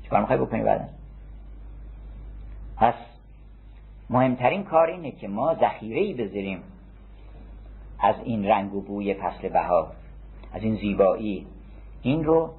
[0.02, 0.84] چکار می‌خوای بکنی بعدا؟
[2.76, 2.94] پس
[4.10, 6.62] مهمترین کار اینه که ما ذخیره ای بذاریم
[7.98, 9.92] از این رنگ و بوی فصل بهار
[10.52, 11.46] از این زیبایی.
[12.02, 12.50] این رو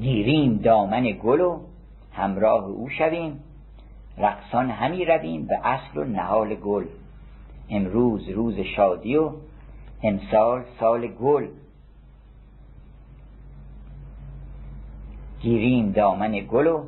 [0.00, 1.60] گیریم دامن گل و
[2.12, 3.40] همراه او شویم
[4.18, 6.84] رقصان همی رویم به اصل و نهال گل.
[7.70, 9.30] امروز روز شادی و
[10.02, 11.48] امسال سال گل
[15.40, 16.84] گیریم دامن گل و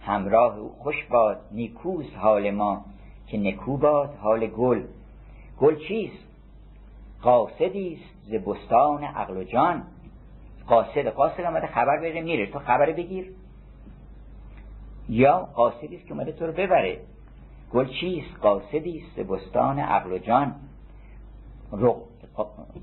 [0.00, 2.84] همراه او خوش باد نیکوست حال ما
[3.26, 4.82] که نکو باد حال گل.
[5.60, 6.24] گل چیست؟
[7.22, 9.82] قاصدی است ز بستان عقل و جان.
[10.66, 12.46] قاصد قاصد آمده خبر بره میره.
[12.46, 13.32] تو خبر بگیر.
[15.08, 17.00] یا قاصدی است که اومده تو رو ببره.
[17.72, 20.54] گل چیست؟ قاصدی است بستان عقل و جان.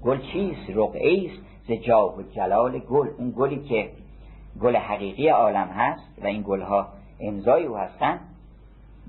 [0.04, 1.42] گل چیست؟ رقعه است.
[1.68, 3.08] ز جاه و جلال گل.
[3.18, 3.90] اون گلی که
[4.62, 6.88] گل حقیقی عالم هست و این گلها
[7.20, 8.20] امضای او هستن.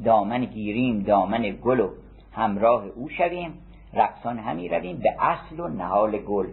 [0.05, 1.91] دامن گیریم دامن گل و
[2.33, 3.55] همراه او شویم.
[3.95, 6.47] رقصان همی رویم به اصل و نهال گل.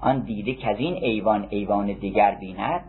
[0.00, 2.84] آن دیده که از این ایوان ایوان دیگر بیند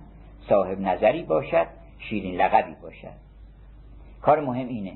[0.49, 1.67] صاحب نظری باشد
[1.99, 3.13] شیرین لقبی باشد.
[4.21, 4.93] کار مهم اینه.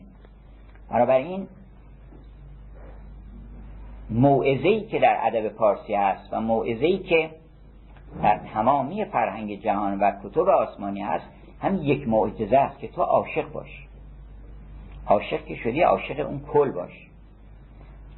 [0.91, 1.47] بنابراین
[4.09, 7.29] موعظه‌ای که در ادب پارسی هست و موعظه‌ای که
[8.23, 11.25] در تمامی فرهنگ جهان و کتب آسمانی هست
[11.61, 13.87] هم یک معجزه است که تو عاشق باش.
[15.07, 17.09] عاشق که شدی عاشق اون کل باش.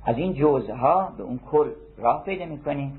[0.05, 2.91] از این جزها به اون کل راه پیدا می‌کنی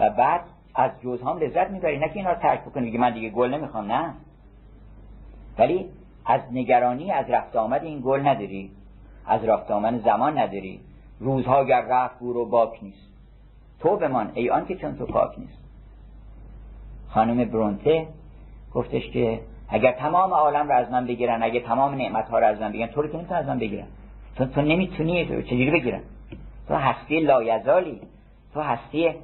[0.00, 0.40] و بعد
[0.74, 1.98] از جزها هم لذت می‌بری.
[1.98, 4.14] نه که اینا رو ترک بکنی بگی من دیگه گل نمی‌خوام نه.
[5.58, 5.86] ولی
[6.26, 8.70] از نگرانی از رفت آمد این گل نداری
[9.26, 10.80] از رفت آمد زمان نداری.
[11.20, 13.10] روزها گر رفت گور و باک نیست.
[13.80, 15.58] تو بمان ای آن که چون تو پاک نیست.
[17.08, 18.06] خانم برونته
[18.74, 22.60] گفتش که اگر تمام عالم رو از من بگیرن اگر تمام نعمت ها رو از
[22.60, 23.86] من بگیرن تو رو که از من بگیرن؟
[24.36, 26.00] تو, تو نمی‌تونی تو چجوری بگیرن؟
[26.68, 28.00] تو هستی لایزالی.
[28.54, 29.14] تو هستی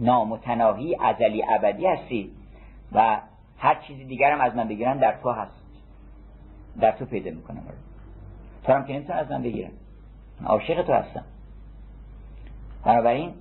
[0.00, 2.30] نامتناهی ازلی ابدی هستی
[2.92, 3.20] و
[3.58, 5.52] هر چیزی دیگر هم از من بگیرن در تو هست.
[6.80, 7.62] در تو پیدا می‌کنم.
[8.64, 9.70] تو هم که نمی‌تونن از من بگیرن.
[10.44, 11.24] عاشق تو هستم.
[12.84, 13.32] بنابراین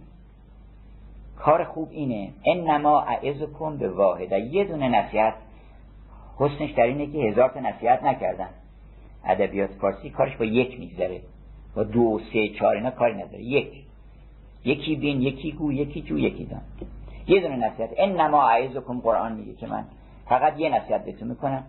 [1.37, 2.29] کار خوب اینه.
[2.45, 4.39] انما اعزکم به واحده.
[4.39, 5.33] یه دونه نصیحت
[6.37, 8.49] حسنش در اینه که هزار تا نصیحت نکردن.
[9.25, 11.21] ادبیات فارسی کارش با یک میگذره.
[11.75, 13.43] با دو سه چهار اینا کاری نداره.
[13.43, 13.85] یک.
[14.65, 16.61] یکی بین یکی گو یکی جو یکی دان.
[17.27, 17.89] یه دونه نصیحت.
[17.97, 19.85] انما اعزکم قرآن میگه که من
[20.25, 21.63] فقط یه نصیحت بهتون می‌کنم.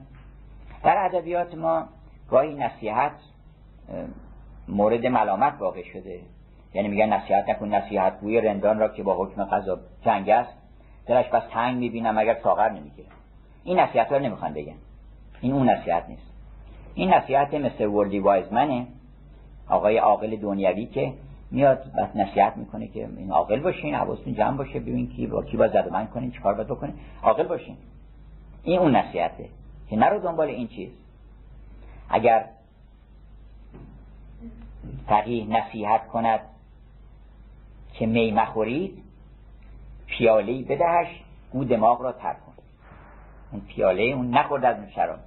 [0.85, 1.85] در ادبیات ما
[2.31, 3.13] گاهی نصیحت
[4.69, 6.21] مورد ملامت واقع شده.
[6.75, 10.53] یعنی میگن نصیحت نکن نصیحت گوی رندان را که با حکم قضا جنگ است
[11.07, 13.09] دلش بس تنگ می‌بینم اگر ساغر نمی‌گیره
[13.65, 14.75] این نصیحت رو نمی‌خوان بگن.
[15.41, 16.33] این اون نصیحت نیست.
[16.95, 18.87] این نصیحت مثل وردی وایزمنه
[19.69, 21.13] آقای عاقل دنیوی که
[21.51, 25.57] میاد بس نصیحت می‌کنه که این عاقل باشین حواستون جمع باشه ببین کی با کی
[25.57, 27.77] با زد من کنین چیکار باید بکنین عاقل باشین.
[28.63, 29.49] این اون نصیحته.
[29.91, 30.91] که نرو دنبال این چیز.
[32.09, 32.45] اگر
[35.09, 36.41] فقیه نصیحت کند
[37.93, 39.03] که می مخورید
[40.07, 41.09] پیاله بدهش
[41.53, 42.53] او دماغ را تر کن.
[43.53, 45.19] اون پیاله اون نخورد از اون شراب.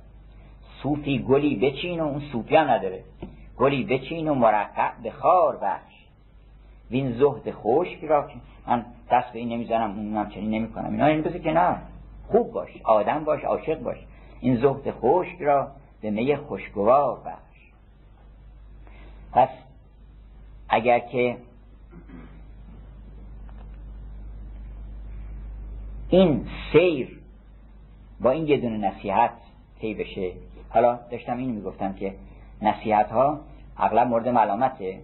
[0.83, 3.03] صوفی گلی بچین و اون صوفی هم نداره.
[3.57, 5.93] گلی بچین و مرقع به خار بخش.
[6.91, 8.29] وین زهد خشک را
[8.67, 11.77] من دست به این نمی‌زنم اون هم چنین نمی کنم اینا این که نه.
[12.27, 13.97] خوب باش آدم باش عاشق باش.
[14.39, 15.67] این زهد خشک را
[16.01, 17.48] به می خوشگوار بخش.
[19.31, 19.49] پس
[20.69, 21.37] اگر که
[26.09, 27.19] این سیر
[28.21, 29.31] با این یه دونه نصیحت
[29.81, 30.31] طی بشه
[30.69, 32.15] حالا داشتم اینو می‌گفتم که
[32.61, 33.39] نصیحت ها
[33.77, 34.99] اغلب مورد ملامته.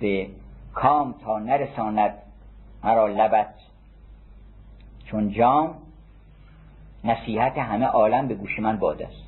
[0.00, 0.28] به
[0.74, 2.14] کام تا نرساند
[2.84, 3.54] مرا لبت.
[5.04, 5.74] چون جام
[7.04, 9.27] نصیحت همه عالم به گوش من باد است.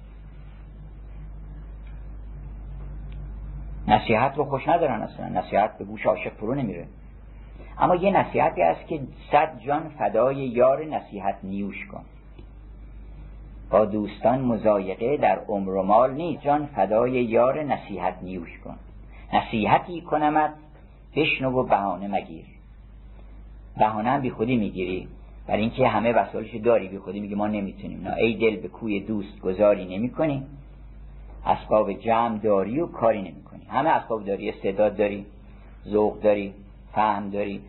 [3.91, 5.29] نصیحت رو خوش ندارن اصلا.
[5.29, 6.87] نصیحت به گوش عاشق فرو نمیره.
[7.79, 9.01] اما یه نصیحتی است که
[9.33, 12.05] صد جان فدای یار نصیحت نیوش کن.
[13.71, 16.43] با دوستان مزایقه در عمر و مال نیست.
[16.43, 18.77] جان فدای یار نصیحت نیوش کن.
[19.33, 20.55] نصیحتی کنمت
[21.17, 22.45] بشنو و بهانه مگیر.
[23.79, 25.09] بهانه بی خودی می‌گیری.
[25.47, 28.01] برای اینکه همه وسایلش داری بی خودی میگی ما نمی‌تونیم.
[28.03, 30.47] نه ای دل به کوی دوست گذاری نمی‌کنی.
[31.47, 33.65] اسباب جمع داری و کاری نمی‌کنی.
[33.69, 34.51] همه اسباب داری.
[34.51, 35.27] استعداد داری
[35.89, 36.55] ذوق داری
[36.93, 37.61] فهم داری.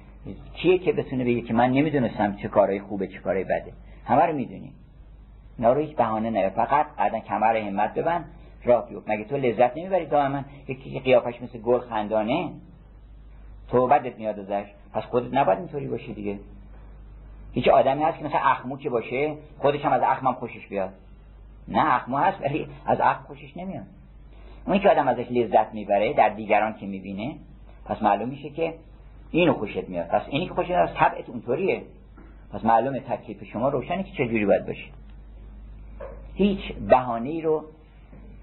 [0.53, 3.73] کیه که بتونه بگه که من نمی‌دونستم چه کارهای خوبه چه کارهای بده؟
[4.05, 4.71] همه رو می‌دونی.
[5.57, 8.25] اینا رو هیچ بهانه نه فقط بعدا کمر همت ببند
[8.65, 9.09] راه بیفت.
[9.09, 12.51] مگه تو لذت نمی‌بری دائما؟ یکی که قیافش مثل گل خندانه
[13.69, 14.65] تو بدت میاد ازش.
[14.93, 16.39] پس خودت نباید اینطوری باشی دیگه.
[17.53, 20.93] هیچ آدمی هست که مثل اخمو که باشه خودش هم از اخمم خوشش بیاد.
[21.67, 23.85] نه اخمو هست ولی از اخم خوشش نمیاد.
[24.65, 27.35] اونی که آدم ازش لذت می‌بره در دیگران که می‌بینه
[27.85, 28.73] پس معلوم میشه که
[29.31, 30.07] اینو خوشت میاد.
[30.07, 31.81] پس اینی که خوشت میاد طبعت اونطوریه.
[32.53, 34.85] پس معلومه تکلیف شما روشنه که چجوری باید باشه.
[36.33, 37.65] هیچ بهانه رو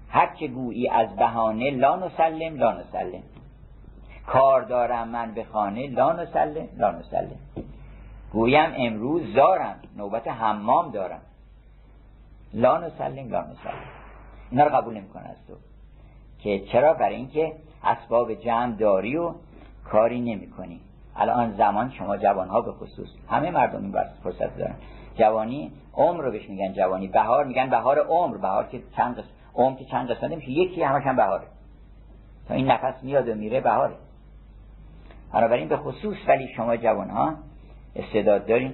[0.09, 3.23] هر چه گویی از بهانه لا نسلم لا نسلم.
[4.27, 7.39] کار دارم من به خانه لا نسلم لا نسلم.
[8.33, 11.21] گویم امروز زارم نوبت حمام دارم.
[12.53, 13.79] لا نسلم لا نسلم
[14.51, 15.53] اینا رو قبول نمی‌کنه از تو.
[16.39, 19.33] که چرا؟ برای اینکه اسباب جمع داری و
[19.83, 20.79] کاری نمی کنی
[21.15, 23.07] الان زمان شما جوان ها به خصوص.
[23.29, 24.75] همه مردم این فرصت دارن.
[25.15, 27.07] جوانی عمر رو بهش میگن جوانی.
[27.07, 28.37] بهار میگن بهار عمر.
[28.37, 31.43] بهار که چند قسم عمر که چند قسمت میشه یکی همش هم بهاره.
[32.47, 33.95] تا این نفس میاد و میره بهاره.
[35.33, 37.33] بنابراین به خصوص ولی شما جوان ها
[37.95, 38.73] استعداد دارین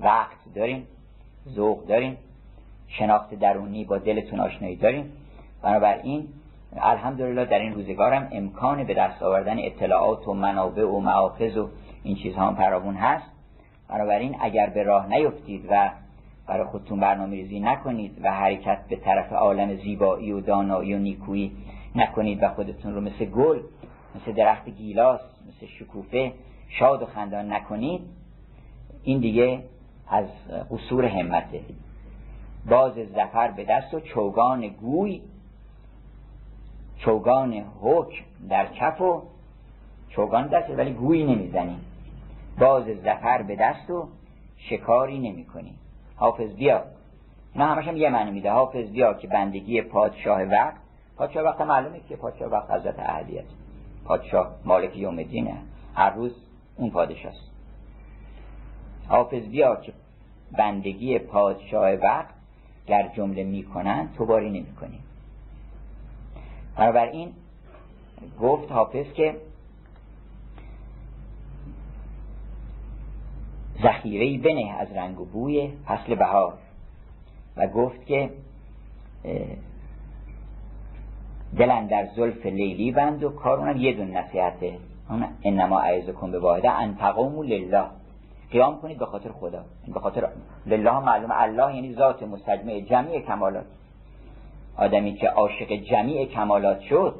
[0.00, 0.86] وقت دارین
[1.48, 2.16] ذوق دارین
[2.98, 5.06] شناخت درونی با دلتون آشنایی دارین
[5.62, 6.28] بنابراین
[6.76, 11.68] الحمدلله در این روزگارم امکان به دست آوردن اطلاعات و منابع و معافظ و
[12.02, 13.26] این چیزها هم فراوون هست.
[13.88, 15.90] بنابراین اگر به راه نیفتید و
[16.46, 21.52] برای خودتون برنامه ریزی نکنید و حرکت به طرف عالم زیبایی و دانایی و نیکویی
[21.94, 23.60] نکنید و خودتون رو مثل گل
[24.14, 26.32] مثل درخت گیلاس مثل شکوفه
[26.68, 28.00] شاد و خندان نکنید
[29.02, 29.60] این دیگه
[30.08, 30.26] از
[30.70, 31.60] قصور همته.
[32.68, 35.22] باز زفر به دست و چوگان گوی
[36.98, 39.22] چوگان حکم در کف و
[40.08, 41.76] چوگان دست ولی گویی نمی‌زنی.
[42.58, 44.08] باز زفر به دست و
[44.56, 45.74] شکاری نمی کنی
[46.16, 46.84] حافظ بیا.
[47.56, 48.50] نه همش هم یه معنی میده.
[48.50, 50.76] حافظ بیا که بندگی پادشاه وقت
[51.16, 53.44] پادشاه وقت معلومه که پادشاه وقت حضرت اهلیت
[54.04, 55.56] پادشاه مالک یوم دینه
[55.94, 56.32] هر روز
[56.76, 57.50] اون پادشاه است
[59.08, 59.92] حافظ بیا که
[60.52, 62.33] بندگی پادشاه وقت
[62.86, 64.98] گر جمله می‌کنن تو باری نمی کنی
[66.76, 67.32] بنابراین
[68.40, 69.36] گفت حافظ که
[73.82, 76.54] ذخیره بنه از رنگ و بوی فصل بهار
[77.56, 78.30] و گفت که
[81.56, 84.78] دلن در زلف لیلی بند و کار اونم یه دون نصیحته
[85.10, 87.84] اون انما عیز کن به واحده ان تقومو لله.
[88.54, 89.64] قیام کنید به خاطر خدا.
[89.94, 90.28] به خاطر
[90.66, 91.30] لله معلوم.
[91.32, 93.66] الله یعنی ذات مستجمع جمعی کمالات.
[94.76, 97.14] آدمی که عاشق جمیع کمالات شد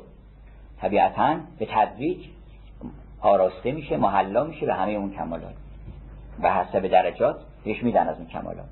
[0.81, 2.27] طبیعتا به تدریج
[3.21, 5.55] آراسته میشه محلا میشه به همه اون کمالات.
[6.43, 8.69] و حسب درجات بهش میدن از اون کمالات.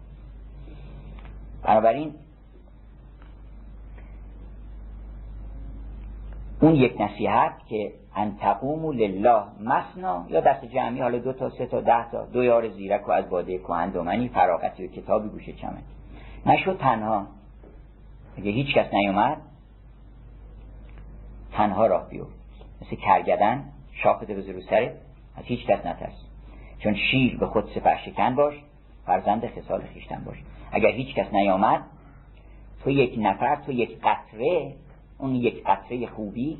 [1.63, 2.15] بنابراین
[6.61, 11.67] اون یک نصیحت که ان تقومو لله مسنا یا دست جمعی حالا دو تا سه
[11.67, 12.27] تا ده تا.
[12.27, 15.83] دو یار زیرک و از باده کهن دومنی فراغتی و کتابی گوشه چمن.
[16.47, 17.27] نشد تنها.
[18.39, 19.37] اگه هیچ کس نیومد
[21.53, 22.25] تنها راه بیو
[22.83, 24.93] مثل کرگدن شاخت به سرت
[25.37, 26.27] از هیچ کس نترس.
[26.79, 28.55] چون شیر به خود سپر شکن باش
[29.07, 30.37] فرزند خسال خیشتن باش.
[30.73, 31.83] اگر هیچ کس نیامد
[32.85, 34.75] تو یک نفر تو یک قطره
[35.19, 36.59] اون یک قطره خوبی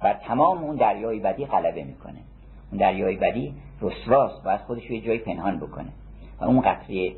[0.00, 2.18] بر تمام اون دریای بدی غلبه می‌کنه.
[2.70, 5.88] اون دریای بدی رسواست باید خودش یه جای پنهان بکنه.
[6.40, 7.12] و اون قطره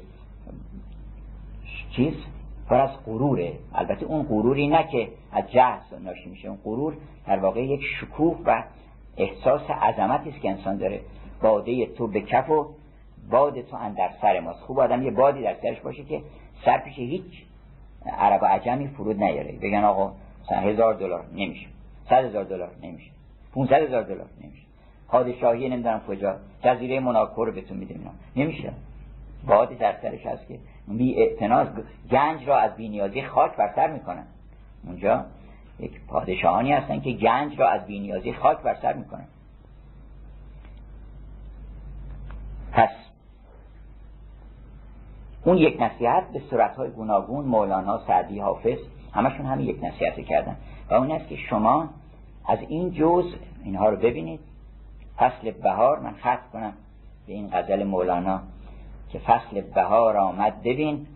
[1.90, 2.14] چیز
[2.68, 3.52] پر از غروره.
[3.74, 6.48] البته اون غروری نه که از جهل ناشی میشه.
[6.48, 8.62] اون غرور در واقع یک شکوه و
[9.16, 11.00] احساس عظمتی است که انسان داره.
[11.42, 12.66] باده تو به کف و
[13.30, 14.60] باد تو اندر سر ماست.
[14.60, 16.22] خوب آدم یه بادی در سرش باشه که
[16.64, 17.44] سر پیش هیچ
[18.18, 19.52] عرب و عجمی فرود نیاره.
[19.52, 20.12] بگن آقا
[20.50, 21.66] هزار دلار نمیشه.
[22.08, 23.10] صد هزار دلار نمیشه.
[23.54, 24.62] 500 هزار دلار نمیشه.
[25.08, 26.36] پادشاهی نمی‌دونم کجا.
[26.62, 28.72] جزیره مناکور رو بهتون میدیم نمیشه.
[29.46, 31.68] بادی در سرش هست که بی اعتناز
[32.10, 34.26] گنج را از بینیازی خاک بر سر می‌کنن.
[34.86, 35.24] اونجا
[35.80, 39.26] یک پادشاهانی هستن که گنج را از بینیازی خاک بر سر می‌کنن.
[42.72, 42.90] پس
[45.44, 48.78] اون یک نصیحت به صورتهای گوناگون مولانا سعدی حافظ
[49.12, 50.56] همشون همین یک نصیحت کردن.
[50.92, 51.88] و اون است که شما
[52.48, 53.24] از این جز
[53.64, 54.40] اینها رو ببینید.
[55.16, 56.72] فصل بهار من خط کنم
[57.26, 58.40] به این غزل مولانا
[59.12, 60.62] که فصل بهار آمد.
[60.62, 61.06] ببین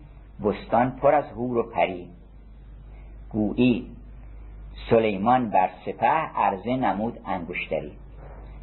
[0.43, 2.07] بستان پر از هور و پری.
[3.29, 3.87] گویی
[4.89, 7.91] سلیمان بر سپه عرضه نمود انگشتری.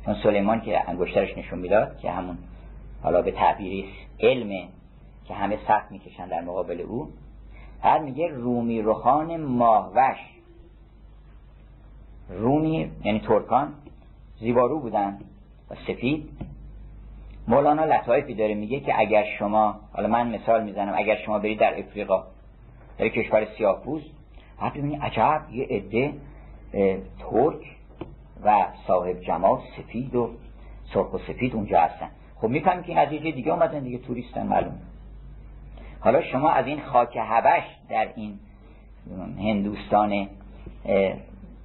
[0.04, 2.38] چون سلیمان که انگشترش نشون می‌داد که همون
[3.02, 3.88] حالا به تعبیری
[4.20, 4.68] علم
[5.24, 7.08] که همه سخت می‌کشن در مقابل او.
[7.82, 10.33] هر میگه رومی روخان ماهوش.
[12.28, 13.72] رومی یعنی ترکان
[14.40, 15.18] زیبارو بودن
[15.70, 16.28] و سفید.
[17.48, 21.78] مولانا لطایفی داره میگه که اگر شما حالا من مثال می‌زنم اگر شما برید در
[21.78, 22.24] افریقا
[22.98, 24.06] در کشور سیاه‌پوست
[24.60, 26.12] بعد ببینید عجب یه عده
[27.18, 27.76] ترک
[28.44, 30.30] و صاحب جمال سفید و
[30.94, 32.10] سرخ و سفید اونجا هستن.
[32.36, 34.78] خب می‌فهمیم که این از دیگه اومدن دیگه توریستن معلوم
[36.00, 38.38] حالا شما از این خاک هبش در این
[39.38, 40.28] هندوستان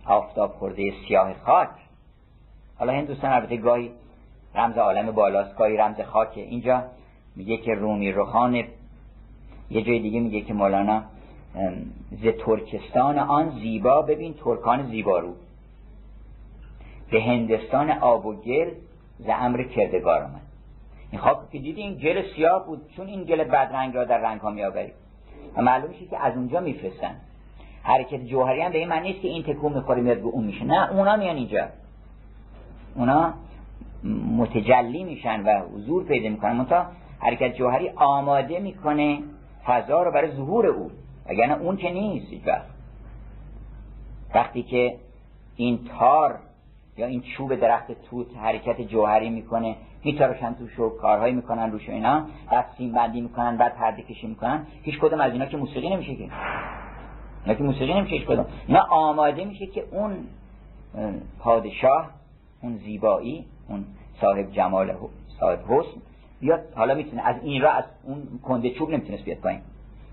[0.09, 1.69] آفتاب خورده سیاه خاک.
[2.75, 3.91] حالا هندوستان البته گاهی
[4.55, 6.41] رمز عالم بالاست گاهی رمز خاکه.
[6.41, 6.83] اینجا
[7.35, 8.55] میگه که رومی روخان
[9.69, 11.03] یه جای دیگه میگه که مولانا
[12.11, 15.35] ز ترکستان آن زیبا ببین ترکان زیبارو.
[17.11, 18.71] به هندستان آب و گل
[19.19, 20.41] ز امر کردگار آمد.
[21.11, 24.41] این خاک که دیدی این گل سیاه بود چون این گل بدرنگ را در رنگ
[24.41, 24.93] ها میآورید.
[25.55, 27.15] و معلوم که از اونجا میفرستن
[27.83, 30.65] حرکت جوهری هم به این معنی نیست که این تکون می‌خوره میاد به اون میشه.
[30.65, 31.67] نه اونا میان اینجا.
[32.95, 33.33] اونا
[34.37, 36.51] متجلی میشن و حضور پیدا می‌کنن.
[36.51, 36.85] منتها
[37.19, 39.19] حرکت جوهری آماده می‌کنه
[39.65, 40.91] فضا رو برای ظهور او.
[41.25, 42.65] اگر اون که نیست وقت.
[44.35, 44.95] وقتی که
[45.55, 46.39] این تار
[46.97, 52.25] یا این چوب درخت توت حرکت جوهری می‌کنه میتارشن توش و کارهایی می‌کنن روش اینا
[52.51, 56.15] بعد سیم بندی می‌کنن بعد پرده کشی می‌کنن هیچ کدوم از اینا که موسیقی نمیشه
[56.15, 56.29] که.
[57.45, 60.17] اینا که موسیقی نمیشه کدوم نه آماده میشه که اون
[61.39, 62.09] پادشاه
[62.61, 63.85] اون زیبایی اون
[64.21, 64.95] صاحب جمال
[65.39, 66.01] صاحب حسن
[66.39, 69.61] بیاد حالا می‌تونه از این را از اون کنده چوب نمی‌تونست بیاد پایین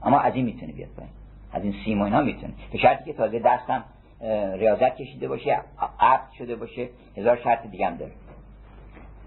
[0.03, 1.13] اما از این می‌تونه بیاد پایین
[1.53, 3.85] از این سیم و اینا می‌تونه به شرطی که تازه دستم
[4.55, 5.61] ریاضت کشیده باشه
[6.01, 8.13] عبد شده باشه هزار شرط دیگه هم داره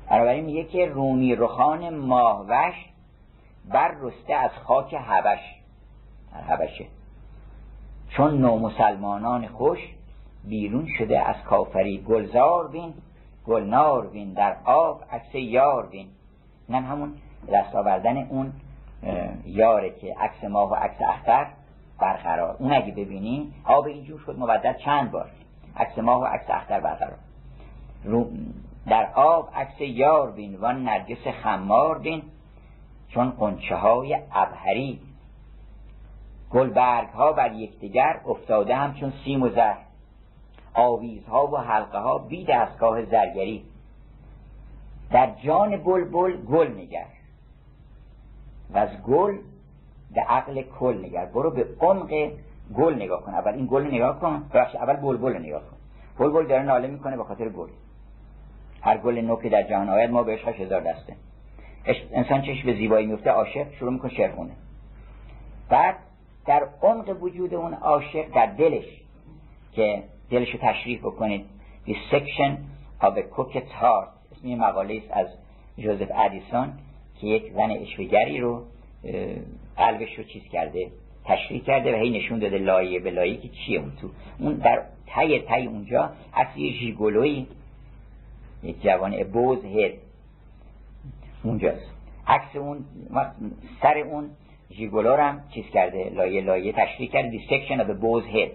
[0.09, 2.75] بنابراین میگه که رومی رخان ماهوش
[3.69, 5.39] بر رسته از خاک حبش
[6.47, 6.85] حبشه
[8.09, 9.79] چون نو مسلمانان خوش
[10.43, 12.93] بیرون شده از کافری گلزار بین
[13.45, 16.07] گلنار بین در آب عکس یار بین.
[16.67, 17.13] اینم همون
[17.53, 18.53] دست آوردن اون
[19.45, 21.47] یاره که عکس ماه و عکس اختر
[21.99, 22.55] برقرار.
[22.59, 25.29] اون اگه ببینی آب اینجور شد مبدل چند بار؟
[25.77, 27.17] عکس ماه و عکس اختر برقرار.
[28.87, 32.21] در آب عکس یار بین و نرگس خمار بین.
[33.09, 34.99] چون قنچه های ابهری
[36.51, 39.75] گلبرگ ها بر یکدیگر افتاده همچون سیم و زر.
[40.73, 43.63] آویزها و حلقه ها بی دستگاه زرگری.
[45.11, 47.05] در جان بلبل گل نگر.
[48.73, 49.37] و از گل
[50.15, 51.25] به عقل کل نگر.
[51.25, 52.31] برو به عمق
[52.75, 53.33] گل نگاه کن.
[53.33, 54.49] اول این گل نگاه کن.
[54.53, 55.77] بخش اول بلبل نگاه کن.
[56.19, 57.69] بلبل داره ناله می‌کنه به خاطر گل.
[58.81, 61.15] هر گل نو که در جهان آید ما به عشقش هزار دسته.
[62.11, 64.51] انسان چش به زیبایی میفته عاشق شروع می‌کنه شعر خونه
[65.69, 65.95] بعد
[66.49, 68.85] در عمق وجود اون عاشق در دلش
[69.73, 71.45] که دلشو تشریح بکنید.
[71.87, 72.51] The section
[73.01, 74.09] of a cook's heart.
[74.31, 75.27] اسم مقاله است از
[75.77, 76.73] جوزف ادیسون
[77.21, 78.63] که یک زن اشوگری رو
[79.77, 80.91] قلبش رو چیز کرده
[81.25, 84.09] تشریح کرده و هی نشون داده لایه به لایه که چیه اون تو.
[84.39, 87.45] اون در تای تای اونجا اصلی یه ژیگولوی
[88.63, 89.93] یک جوان بوز هد
[91.43, 91.91] اونجاست.
[92.27, 92.85] عکس اون
[93.81, 94.29] سر اون
[94.71, 98.51] ژیگولو هم چیز کرده لایه لایه تشریح کرده دیسکشن of بوز هد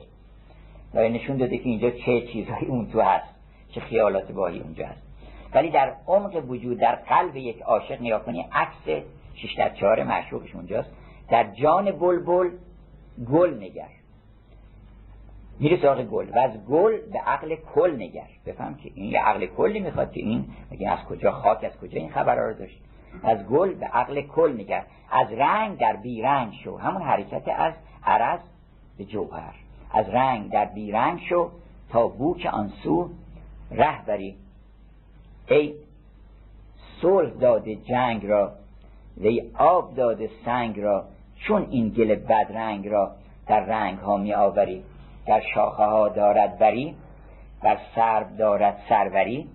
[0.95, 3.35] لایه نشون داده که اینجا چه چیزهایی اون تو هست
[3.71, 5.03] چه خیالات باهی اونجا هست.
[5.55, 9.05] ولی در عمق وجود در قلب یک عاشق نگاه کنی عکس
[9.35, 10.91] شش در چهار معشوقش اونجاست.
[11.31, 12.51] در جان بلبل
[13.31, 13.89] گل نگر.
[15.61, 18.29] میره سراغ گل و از گل به عقل کل نگر.
[18.47, 20.47] بفهم که این یه عقل کلی می‌خواد که این
[20.89, 22.81] از کجا خاک از کجا این خبر رو داشت؟
[23.23, 26.77] از گل به عقل کل نگر از رنگ در بیرنگ شو.
[26.77, 27.73] همون حرکت از
[28.05, 28.41] عرض
[28.99, 29.55] به جوهر.
[29.93, 31.51] از رنگ در بیرنگ شو
[31.89, 33.11] تا بوک آنسو
[33.71, 34.37] ره بری.
[35.49, 35.75] ای
[37.03, 38.53] صلح داده جنگ را
[39.17, 41.05] وی آب داده سنگ را
[41.37, 43.11] چون این گل بدرنگ را
[43.47, 44.85] در رنگ ها می آوری.
[45.27, 46.95] در شاخه ها دارد بری
[47.63, 49.49] بر سرب دارد سروری.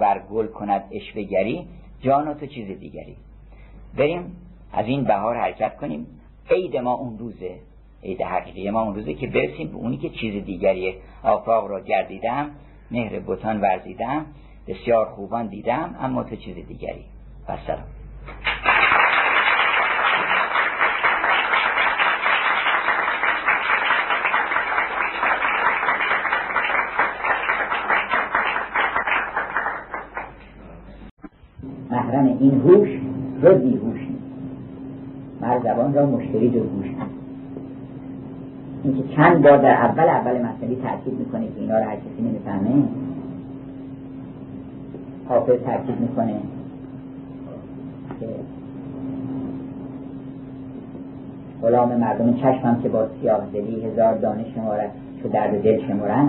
[0.00, 1.68] و گل کند اشوگری
[2.04, 3.16] جان تو چیز دیگری.
[3.96, 4.36] بریم
[4.72, 6.06] از این بهار حرکت کنیم.
[6.50, 7.58] عید ما اون روزه
[8.02, 12.50] عید حقیقی ما اون روزه که برسیم به اونی که چیز دیگریه آفاق را گردیدم
[12.90, 14.26] مهر بوتان ورزیدم
[14.68, 17.04] بسیار خوبان دیدم اما تو چیز دیگری.
[17.48, 17.56] و
[32.24, 32.88] محرم این هوش
[33.42, 34.00] جز هوش
[35.40, 36.86] مر زبان را مشتری جز هوش
[38.84, 42.70] اینکه چند بار در اول اول مطلبی تاکید می‌کنه که اینا رو هر کسی نمی‌فهمه.
[45.28, 46.34] حافظ تاکید می‌کنه.
[48.20, 48.26] که
[51.62, 54.90] غلام مردم چشمم که با سیاه دلی هزار دانش شمارد
[55.22, 56.28] چو درد دل شمارن.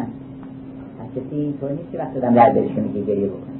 [0.99, 3.54] از کسی طور نیست که وقت دادم در دلش میگه گریه بکنه.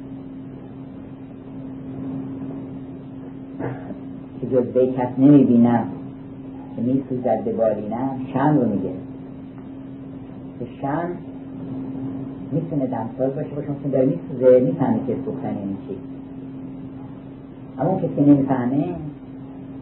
[4.50, 5.84] که جز به کس نمی‌بینم.
[6.76, 8.90] که میسوزد به بالینم شم رو میگه.
[10.58, 11.08] که شم
[12.52, 15.96] می‌تونه دمساز باشه باشه مثل داره میسوزه می‌فهمه که سوختن این چی.
[17.78, 18.84] اما اون کسی نمی‌فهمه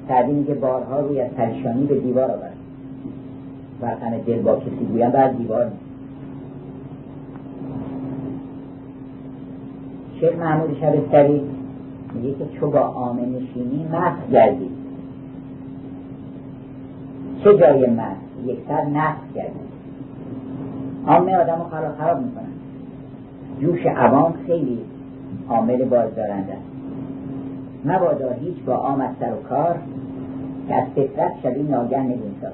[0.08, 2.56] سعدی میگه بارها روی از پریشانی به دیوار آورد.
[3.80, 5.72] برقم دل با کسی گویم بعد دیوار
[10.20, 11.40] شیخ محمود شبستری
[12.14, 14.70] میگه که چو با آمه نشینی مست گردی.
[17.44, 19.60] چه جای مست یک سر نفس گردی.
[21.06, 22.44] آمه آدم رو خراب خراب می‌کنن.
[23.60, 24.78] جوش عوام خیلی
[25.48, 26.74] عامل بازدارنده است.
[27.84, 29.78] مبادا هیچ با آمد سر و کار
[30.68, 32.52] که از فطرت شدی ناگه نگونسار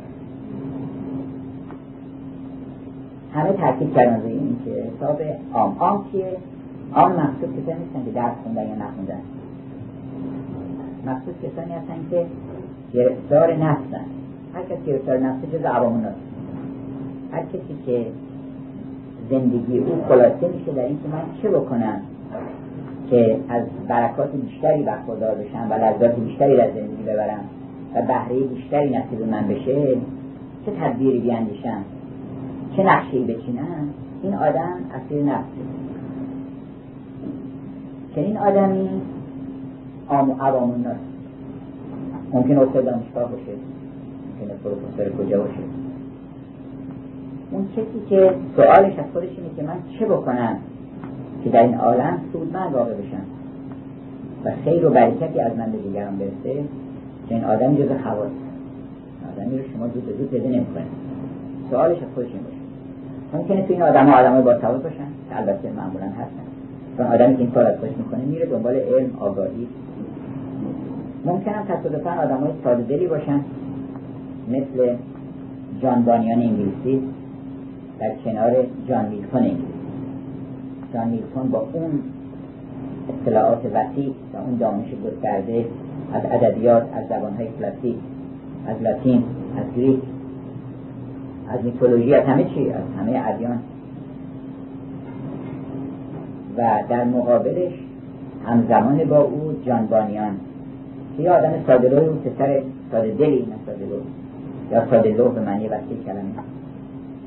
[3.35, 6.37] همه تاکید کردن روی این که حساب عام عام چیه؟
[6.95, 9.21] عام مقصود کسانی نیستن که درس خوندن یا نخوندن.
[11.07, 12.27] مقصود کسانی هستن که
[12.95, 14.05] گرفتار نفسن.
[14.55, 16.07] هر کسی گرفتار نفسه جز عوام
[17.33, 18.07] هر کسی که
[19.31, 22.01] زندگی او خلاصه میشه در اینکه من چه بکنم
[23.11, 27.45] که از برکات بیشتری برخوردار بشم و لذات بیشتری در زندگی ببرم
[27.95, 29.97] و بهره بیشتری نصیب من بشه
[30.67, 31.85] چه تدبیری بیاندیشم؟
[32.77, 33.89] چه نقشهی بچینم؟
[34.23, 35.61] این آدم اصیر نفسه.
[38.15, 38.89] این آدمی
[40.11, 40.97] آم عوام الناس
[42.33, 43.53] ممکن استاد دانشگاه باشه؟
[44.41, 45.61] ممکن پروفسور کجا باشه؟
[47.51, 50.57] اون کسی که سوالش از خودش اینه که من چه بکنم
[51.45, 53.23] که در این عالم سودمند واقع بشم؟
[54.45, 56.65] و خیر و برکتی از من به دیگران برسه
[57.29, 58.31] این آدم جز خواست
[59.33, 60.85] آدمی رو شما زود زود پیدا نمی‌کنه.
[61.71, 62.57] سوالش از خودش این باشه.
[63.35, 66.45] ممکنه تو این آدم ها آدم با سواد باشن که البته معمولا هستن.
[66.97, 69.69] چون آدمی که این کار از خودش می‌کنه میره دنبال علم آگاهی
[71.25, 73.41] ممکن هم تصادفا آدم های ساده دلی باشن.
[74.49, 74.97] مثل
[75.83, 77.03] جانبانیان انگلیسی
[77.99, 78.53] در کنار
[78.89, 79.65] جان میلتون انگلیسی.
[80.95, 82.01] جان میلتون با اون
[83.09, 85.65] اطلاعات وسیع و اون دانش گسترده
[86.13, 87.97] از ادبیات از زبانهای کلاسیک
[88.67, 89.25] از لاتین
[89.57, 90.01] از گریک
[91.49, 93.59] از میتولوژی از همه چی از همه ادیان.
[96.57, 97.73] و در مقابلش
[98.47, 100.37] همزمان با او جانبانیان
[101.21, 102.63] یه آدم ساده اون پسر
[102.93, 103.85] ساده دلی نه ساده
[104.73, 106.21] یا ساده لوح به معنی وسیع کلمه.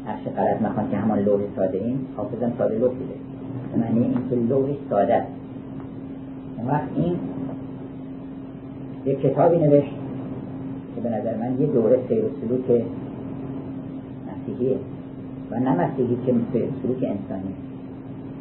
[0.07, 3.13] نقش غلط مخوان که همان لوح ساده این حافظم ساده لوح بوده.
[3.71, 5.27] به معنی اینکه لوحش ساده است.
[6.57, 7.15] اون وقت این
[9.05, 9.93] یک کتابی نوشت
[10.95, 12.83] که به نظر من یه دوره سیر و سلوک
[14.29, 14.77] مسیحیه.
[15.51, 16.33] و نه مسیحی که
[16.83, 17.53] سلوک انسانی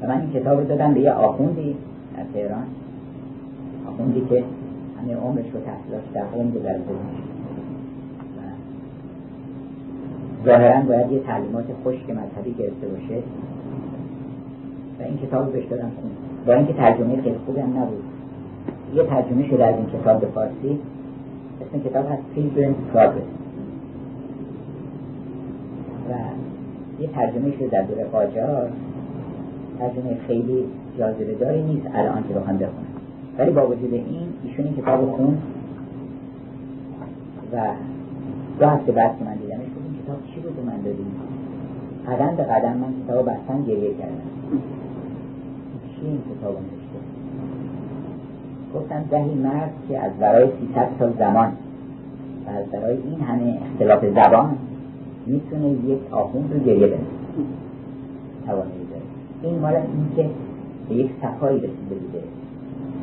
[0.02, 1.76] و من این کتاب رو دادم به یه آخوندی
[2.16, 2.66] در تهران.
[3.88, 4.44] آخوندی که
[5.02, 6.76] همه عمرش رو تحصیلات در عمر در
[10.44, 13.22] ظاهرا باید یه تعلیمات خشک مذهبی گرفته باشه.
[14.98, 16.10] و این کتاب رو بهش دادم خون.
[16.46, 18.02] با اینکه ترجمه خیلی خوبی هم نبود.
[18.94, 20.78] یه ترجمه شده از این کتاب به فارسی.
[21.60, 23.32] اسم کتاب هست Pilgrim's Progress.
[26.10, 26.14] و
[27.02, 28.70] یه ترجمه شده در دوره قاجار.
[29.78, 30.64] ترجمه خیلی
[30.98, 31.86] جاذبه داری نیست.
[31.94, 32.91] الان که بخوام بخونم.
[33.38, 35.38] ولی با وجود این ایشون این کتاب خون
[37.52, 37.56] و
[38.60, 41.06] دو هفته بعد که من دیدمش این کتاب چی بود من دادیم؟
[42.08, 44.32] قدم به قدم من کتاب بستن گریه کردم.
[45.94, 46.98] چی این کتاب نوشته؟
[48.74, 51.52] گفتم دهی مرد که از برای 300 سال زمان
[52.46, 54.56] و از برای این همه اختلاف زبان
[55.26, 57.02] می‌تونه یک آخوند رو گریه بنویسه
[58.46, 59.02] توانایی داره.
[59.42, 60.30] این مال این که
[60.88, 62.22] به یک صفایی رسیده بوده.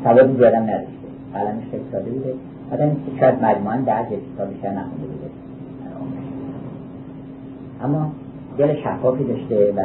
[0.03, 0.89] سوادی زیادم نداشته.
[1.33, 2.33] قلمش خیلی ساده بوده
[2.71, 5.29] آدمی که شاید مجموعا در کتاب بیشتر نخونده بوده.
[7.83, 8.11] اما
[8.57, 9.79] دل شفافی داشته و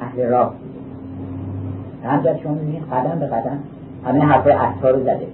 [0.00, 2.08] اهل راه بوده.
[2.08, 3.58] همجرد شما می‌بینید قدم به قدم
[4.04, 5.26] همه حرفای عطار رو زده.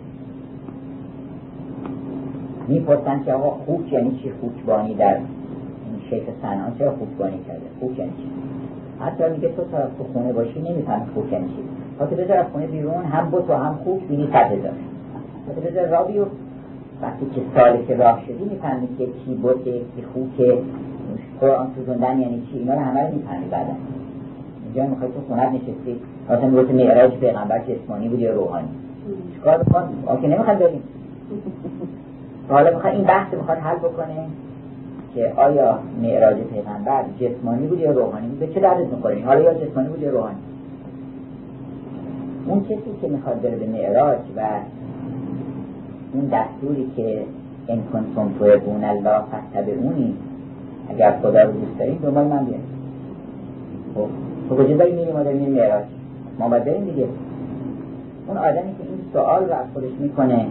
[2.69, 7.99] می‌پرسن که آقا خوک یعنی چی؟ خوکبانی در این شیخ سنان چرا خوکبانی کرده؟ خوک
[7.99, 8.31] یعنی چی؟
[9.01, 11.82] حتی میگه تو تا تو خونه باشی نمی‌فهمی خوک یعنی چی.
[12.03, 14.73] حتی بذار از خونه بیرون هم بوت و هم خوک بینی صد هزار
[15.49, 16.25] حتی بذار را بیو
[17.03, 20.59] وقتی که سالی که راه شدی می‌فهمی که کی بوته کی خوکه.
[21.41, 23.73] قرآن سوزوندن یعنی چی؟ اینا رو همه رو می‌فهمی بعدا.
[24.65, 26.01] اینجا می‌خوای تو خونت نشستی.
[26.31, 28.69] مثلا میگوت معراج پیغمبر جسمانی بود یا روحانی.
[29.35, 30.83] چیکار بکن آکه نمی‌خواد بریم.
[32.49, 34.27] حالا می‌خواد این بحث می‌خواد حل بکنه
[35.15, 39.89] که آیا معراج پیغمبر جسمانی بود یا روحانی به چه دردت می‌خوره؟ حالا یا جسمانی
[39.89, 40.37] بود یا روحانی؟
[42.47, 44.41] اون کسی که می‌خواد بره به معراج و
[46.13, 47.23] اون دستوری که
[47.69, 50.15] ان کنتم تحبون الله فاتبعونی
[50.89, 52.63] اگر خدا رو دوست دارید دنبال من بیاید
[53.95, 54.07] خب
[54.49, 55.85] تو کجا داری میری؟ ما داریم میریم معراج.
[56.39, 57.07] ما باید بریم دیگه.
[58.29, 60.47] اون آدمی که این سوال رو از خودش می‌کنه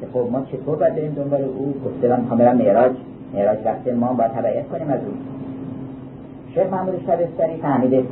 [0.00, 2.92] که خب ما چطور باید بریم دنبال او؟ گفته من می‌خوام برم معراج.
[3.34, 5.12] معراج وقت ما باید تبعیت کنیم از او.
[6.54, 8.04] شیخ محمود شبستری فهمیده.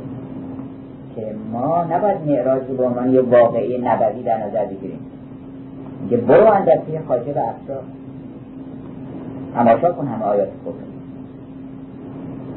[1.15, 4.99] که ما نباید معراج رو به عنوان یه واقعی نبوی در نظر بگیریم.
[6.09, 7.83] که برو اندرسی خاجه و افشار
[9.53, 10.73] تماشا کن همه آیات خوب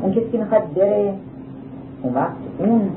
[0.02, 1.14] اون کسی که می‌خواد بره
[2.02, 2.90] اون وقت اون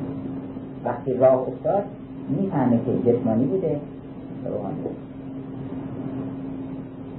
[0.86, 1.84] وقتی راه افتاد
[2.30, 3.80] می‌فهمه که جسمانی بوده
[4.46, 4.76] روحانی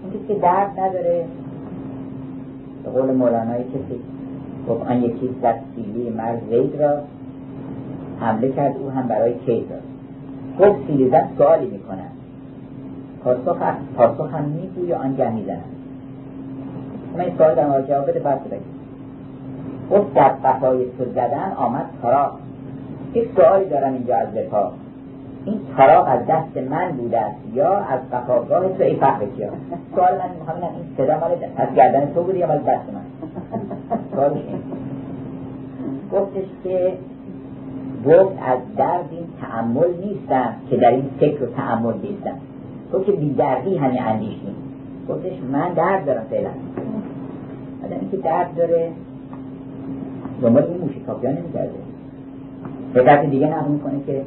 [0.03, 1.25] اون کسی که درد نداره
[2.85, 4.01] به قول مولانای کسی
[4.69, 6.43] گفت آن یکی زد سیلی مرد
[6.81, 6.99] را
[8.21, 9.79] حمله کرد او هم برای کید را
[10.67, 12.11] گفت سیلی زد سوالی می‌کنن
[13.25, 13.57] پاسخ
[13.97, 15.61] پاسخ هم میگوی آنگه می‌زنن
[17.15, 18.81] من این سوال در جواب بده بعد بگید
[19.91, 22.33] گفت در قفای تو زدن آمد تراق
[23.15, 24.73] یک سوالی دارم اینجا از لپا
[25.45, 29.51] این تراق از دست من بوده است یا از قفاگاه تو ای فخر کیا
[29.95, 33.29] سوال من می‌خوام این صدا مال از گردن تو بودی یا مال دست من؟
[34.15, 34.63] سوالش این
[36.13, 36.93] گفتش که
[38.07, 42.37] گفت از درد این تعمل نیستم که در این فکر و تعمل نیستم.
[42.93, 44.61] گفت که بی دردی همین اندیش نیست
[45.09, 46.51] گفتش من درد دارم فعلا.
[47.85, 48.93] آدمی که درد داره
[50.43, 51.75] دنبال این موشکافی ها نمیگرده.
[52.95, 54.23] به دیگه نقل می‌کنه که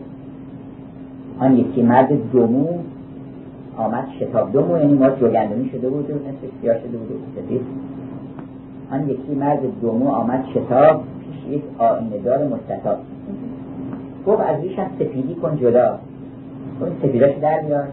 [1.40, 2.68] آن یکی مرد دومو
[3.78, 7.62] آمد شتاب دومو یعنی ما جوگندمی شده بود و نصف سیاه شده بود سفید
[8.92, 12.98] آن یکی مرد دومو آمد شتاب پیش یک آینه دار مستطاب.
[14.28, 16.00] گفت از ریشم سفیدی کن جدا.
[16.82, 17.88] گفت سفیداش در بیار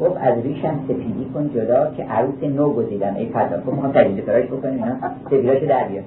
[0.00, 3.14] گفت از ریشم سفیدی کن جدا که عروس نو گزیدم.
[3.14, 6.04] ای فتا گفت می‌خوام تجدید فراش بکنیم اینا سفیداش در بیار.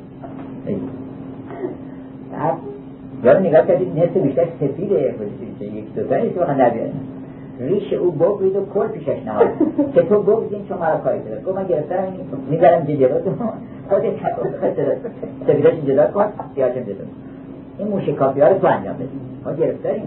[2.33, 2.53] بعد
[3.23, 5.13] یاد نگاه کردید نصف بیشتر سفیده
[5.61, 6.91] یک دو تا نیست بخوام در بیارن
[7.59, 9.47] ریش او بگوید و کل پیشش نهاد.
[9.93, 12.03] که تو بگویدین چون مرا کاری کرد گفت من گرفتم
[12.49, 13.31] می‌ذارم جلو تو
[13.89, 14.13] خودت
[15.47, 16.25] سفیداش جدا کن.
[16.55, 17.05] سیاهشم جدا
[17.79, 20.03] این موشکافی ها رو تو انجام بدیم ما گرفتاریم.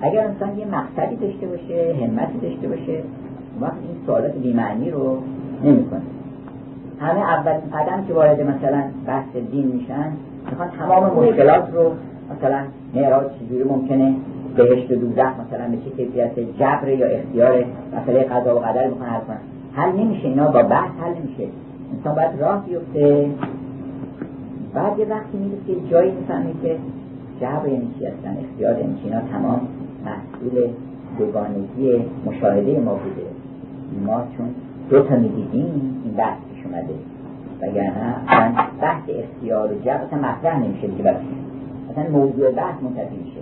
[0.00, 3.02] اگر انسان یه مقصدی داشته باشه همتی داشته باشه
[3.60, 5.18] وقت این سوالات بیمعنی رو
[5.64, 6.00] نمی‌کنه
[7.00, 10.12] همه اولین قدم که وارد مثلا بحث دین میشن
[10.50, 11.92] می‌خوان تمام مشکلات رو
[12.36, 12.60] مثلا
[12.94, 14.14] معراج چجوری ممکنه؟
[14.56, 17.64] بهشت و دوزخ مثلا به چه کیفیت؟ جبر یا اختیار؟
[17.96, 19.38] مسئله قضا و قدر می‌خوان حل کنن.
[19.72, 21.52] حل نمیشه اینا با بحث حل نمیشه.
[21.96, 23.28] انسان باید راه بیفته.
[24.74, 26.76] بعد یه وقتی می‌رسه که جایی می‌فهمی که
[27.40, 29.60] جبر یعنی هستن اختیار یعنی اینا تمام
[30.04, 30.68] محصول
[31.18, 33.26] دوگانگی مشاهده ما بوده.
[34.06, 34.46] ما چون
[34.90, 36.94] دو تا می‌دیدیم این بحث پیش اومده.
[37.62, 38.14] وگرنه
[38.80, 41.16] بحث اختیار و جبر اصلا مطرح نمیشه دیگه برای
[41.90, 43.40] اصلا موضوع بحث منتفی میشه.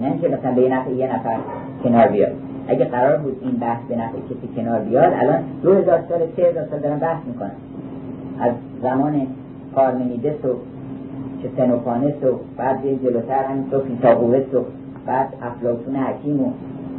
[0.00, 1.36] نه که مثلا به نفع یه نفر
[1.84, 2.32] کنار بیاد.
[2.68, 6.42] اگه قرار بود این بحث به نفع کسی کنار بیاد الان دو هزار سال سه
[6.42, 7.52] هزار سال دارن بحث می‌کنن.
[8.40, 9.26] از زمان
[9.74, 10.54] پارمنیدس و
[11.42, 14.64] چه گزنوفانس و بعد جلوتر همینطور فیتاغورس و
[15.06, 16.50] بعد افلاطون حکیم و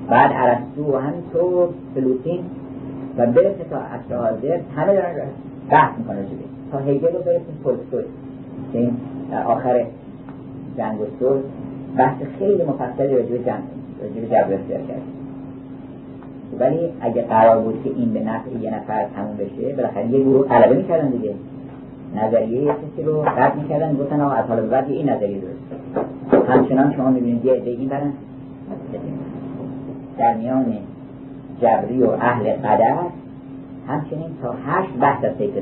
[0.09, 2.39] بعد ارسطو و همینطور فلوتین
[3.17, 3.63] و برسه
[4.09, 5.27] تا حاضر همه دارن
[5.69, 8.03] بحث می‌کنه شده تا هگل رو برسیم تولستوی
[8.73, 8.97] که این
[9.45, 9.85] آخر
[10.77, 11.41] جنگ و صلح
[11.97, 13.63] بحث خیلی مفصلی راجع به جنگ
[14.01, 15.01] راجع به جبر اختیار کرد
[16.59, 20.47] ولی اگه قرار بود که این به نفع یه نفر تموم بشه بالاخره یه گروه
[20.47, 21.33] غلبه می‌کردن دیگه.
[22.15, 27.09] نظریه کسی رو رد می‌کردن گفتن آقا از حال بعد این نظریه درست همچنان شما
[27.09, 28.13] می‌بینید یه عده برن.
[30.17, 30.65] در میان
[31.61, 32.95] جبری و اهل قدر
[33.87, 35.61] همچنین تا هشت بحث از سیکل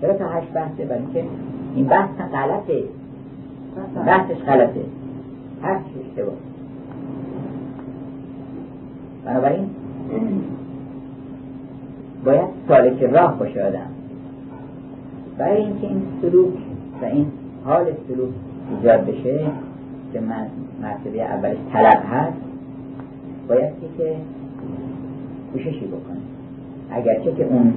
[0.00, 1.24] چرا تا هشت بحثه؟ برای اینکه
[1.74, 2.82] این بحث غلطه.
[4.06, 4.80] بحثش غلطه.
[5.62, 6.34] هر چی اشتباه.
[9.24, 9.70] بنابراین
[12.24, 13.93] باید سالک راه باشه آدم.
[15.38, 16.54] برای اینکه این سلوک
[17.02, 17.26] و این
[17.64, 18.30] حال سلوک
[18.70, 19.46] ایجاد بشه
[20.12, 20.46] که من
[20.82, 22.36] مرتبه اولش طلب هست
[23.48, 24.16] باید که
[25.52, 26.18] کوششی بکنه.
[26.90, 27.74] اگرچه که اون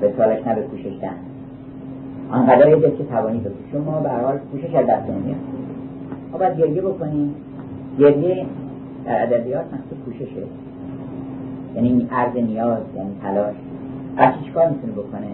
[0.00, 0.08] به
[0.46, 1.16] نه به کوشش دن
[2.30, 5.40] آنقدر یه که توانی بکنه شما به حال کوشش از دست نمیاد.
[6.32, 7.34] ما باید گریه بکنیم.
[7.98, 8.46] گریه
[9.04, 10.42] در ادبیات محصول کوششه.
[11.74, 13.54] یعنی عرض نیاز یعنی تلاش.
[14.18, 15.26] بچه چیکار می‌تونه بکنه؟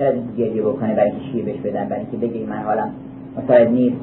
[0.00, 2.90] اینکه گریه بکنه برای اینکه شیر بهش بدن برای اینکه بگه من حالم
[3.44, 3.96] مساعد نیست.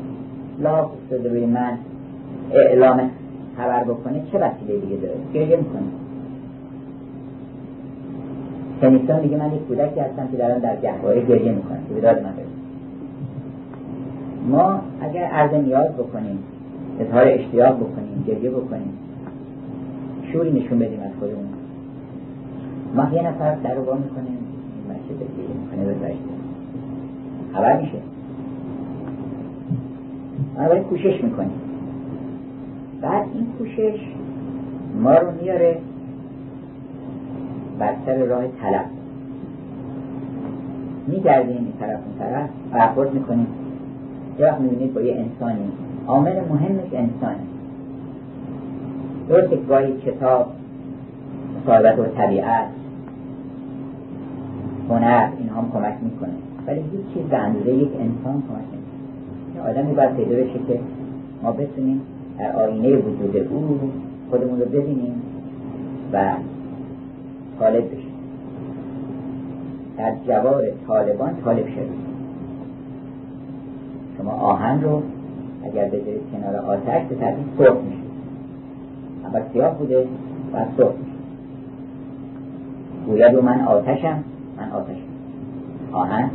[0.62, 1.78] لا افتاده روی من
[2.54, 3.10] اعلام
[3.58, 5.82] خبر بکنه چه وسیله دیگه داره؟ گریه می‌کنه.
[8.82, 11.80] تنیستان میگه من یک کودکی هستم که دارم در گهواره گریه می‌کنم.
[11.90, 12.34] که بداد من
[14.50, 16.40] ما اگر عرض نیاز بکنیم
[17.00, 18.94] اظهار اشتیاق بکنیم گریه بکنیم
[20.34, 21.46] شوری نشون بدیم از خودمون.
[22.96, 24.38] ما یه نفر در رو با می‌کنیم.
[25.76, 26.14] می‌کنه به
[27.54, 27.98] خبر میشه.
[30.58, 31.62] ما باید کوشش می‌کنیم.
[33.02, 34.00] بعد این کوشش
[35.02, 35.78] ما رو میاره
[37.80, 38.86] بر سر راه طلب
[41.08, 43.48] میگردیم این طرف اون طرف برخورد می‌کنیم.
[44.40, 45.72] یه وقت می‌بینید با یه انسانی.
[46.08, 47.46] عامل مهمش انسانی
[49.30, 50.48] درست گاهی کتاب
[51.62, 52.66] مصاحبت و طبیعت
[54.90, 56.34] هنر این هم کمک می‌کنه
[56.68, 59.70] ولی هیچ چیز به اندازه یک انسان کمک نمی‌کنه.
[59.70, 60.80] آدمی باید پیدا بشه که
[61.44, 62.02] ما بتونیم
[62.40, 63.80] در آینه وجود او
[64.30, 65.22] خودمون رو ببینیم
[66.14, 66.32] و
[67.60, 68.14] طالب بشیم.
[69.98, 72.06] در جوار طالبان طالب شدیم
[74.18, 75.02] شما آهن رو
[75.64, 77.98] اگر بذارید کنار آتش به ترتیب سرخ میشه.
[79.26, 80.08] اول سیاه بوده
[80.54, 81.16] و سرخ میشه.
[83.08, 84.24] گوید من آتشم
[84.58, 85.02] من آتشم
[85.92, 86.30] آهن؟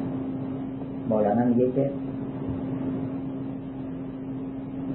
[1.09, 1.90] مولانا میگه که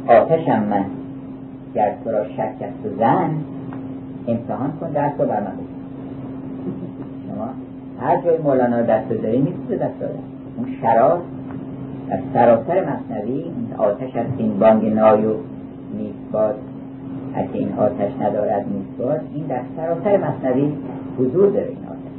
[0.07, 0.85] آتشم من
[1.75, 3.29] گر تو را شک است و زن
[4.27, 5.53] امتحان کن درس رو بر من
[7.27, 7.49] شما
[8.01, 10.13] هر جای مولانا رو دست داری نیست به دست داره
[10.57, 11.21] اون شرار
[12.09, 13.45] در سراسر مصنوی
[13.77, 15.33] آتش از این بانگ نای و
[15.97, 16.35] نیست
[17.35, 20.73] اگه این آتش ندارد نیست این در سراسر مصنوی
[21.19, 22.15] حضور داره این آتش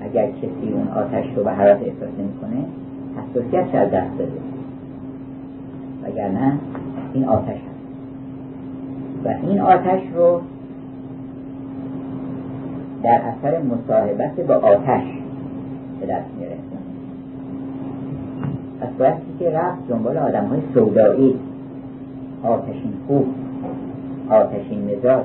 [0.00, 2.08] اگر کسی اون آتش رو به حرات احساس
[2.40, 2.64] کنه
[3.16, 4.32] حساسیت از دست داده.
[6.02, 6.52] وگرنه
[7.14, 7.80] این آتش هست.
[9.24, 10.40] و این آتش رو
[13.02, 15.02] در اثر مصاحبت با آتش
[16.00, 16.56] به دست میاره
[18.80, 21.34] پس بایستی که رفت دنبال آدم های سودایی.
[22.42, 23.26] آتشین خوب
[24.30, 25.24] آتشین مزاج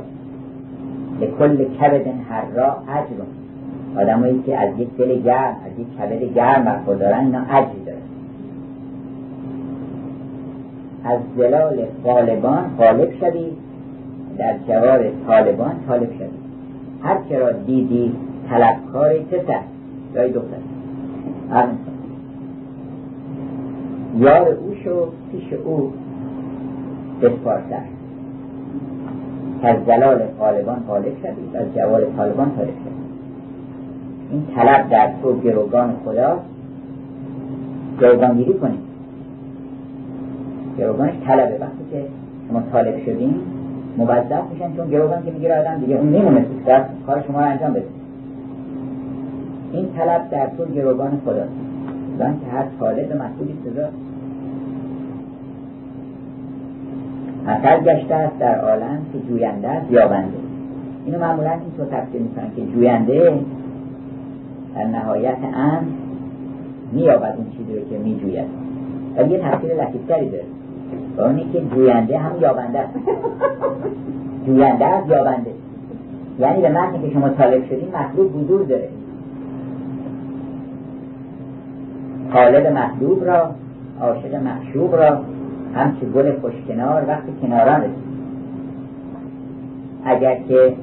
[1.19, 3.21] به کل کبد هر را اجر
[3.97, 7.97] آدمایی که از یک دل گرم از یک کبد گرم برخوردارن اینا اجری دارن.
[11.03, 13.51] از زلال غالبان غالب شوی
[14.37, 16.27] در جوار طالبان طالب شوی.
[17.03, 18.13] هر را دیدی
[18.49, 19.59] طلبکار پسر
[20.15, 20.57] جای دختر.
[24.17, 25.93] یار او شو پیش او
[27.21, 27.81] بسپارتر.
[29.61, 32.94] که از جلال طالبان طالب شدید از جوال طالبان طالب شدید
[34.31, 36.39] این طلب در تو گروگان خدا
[37.99, 38.79] گروگانگیری کنید
[40.77, 42.05] گروگانش طلبه وقتی که
[42.49, 43.35] شما طالب شدین
[43.97, 47.73] موظف میشن چون گروگان که می‌گیره آدم دیگه اون میمونه در کار شما رو انجام
[47.73, 47.85] بده.
[49.71, 51.43] این طلب در تو گروگان خدا.
[52.19, 53.87] زن که هر طالب مسئولی سزا
[57.47, 60.37] مثل گشته است در عالم که جوینده است یابنده.
[61.05, 63.33] اینو معمولا اینطور تفسیر می‌کنن که جوینده
[64.75, 65.81] در نهایت امر
[66.91, 68.45] مییابد اون چیزی رو که میجوید.
[69.17, 70.43] ولی یه تفسیر لطیفتری داره.
[71.17, 72.93] و اونی که جوینده هم یابنده است.
[74.45, 75.51] جوینده است یابنده.
[76.39, 78.89] یعنی به معنی که شما طالب شدین مطلوب حضور داره.
[82.33, 83.51] طالب مطلوب را
[84.01, 85.19] عاشق معشوق را
[85.75, 88.05] همچه گل خوشکنار وقتی کناران رسید.
[90.05, 90.73] اگر که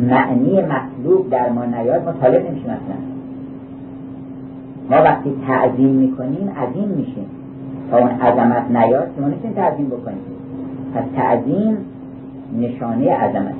[0.00, 2.96] معنی مطلوب در ما نیاد ما طالب نمیشیم اصلا.
[4.90, 7.26] ما وقتی تعظیم می‌کنیم عظیم میشیم.
[7.90, 10.18] تا اون عظمت نیاد ما نمی‌تونیم تعظیم بکنیم.
[10.94, 11.76] پس تعظیم
[12.58, 13.54] نشانه عظمت.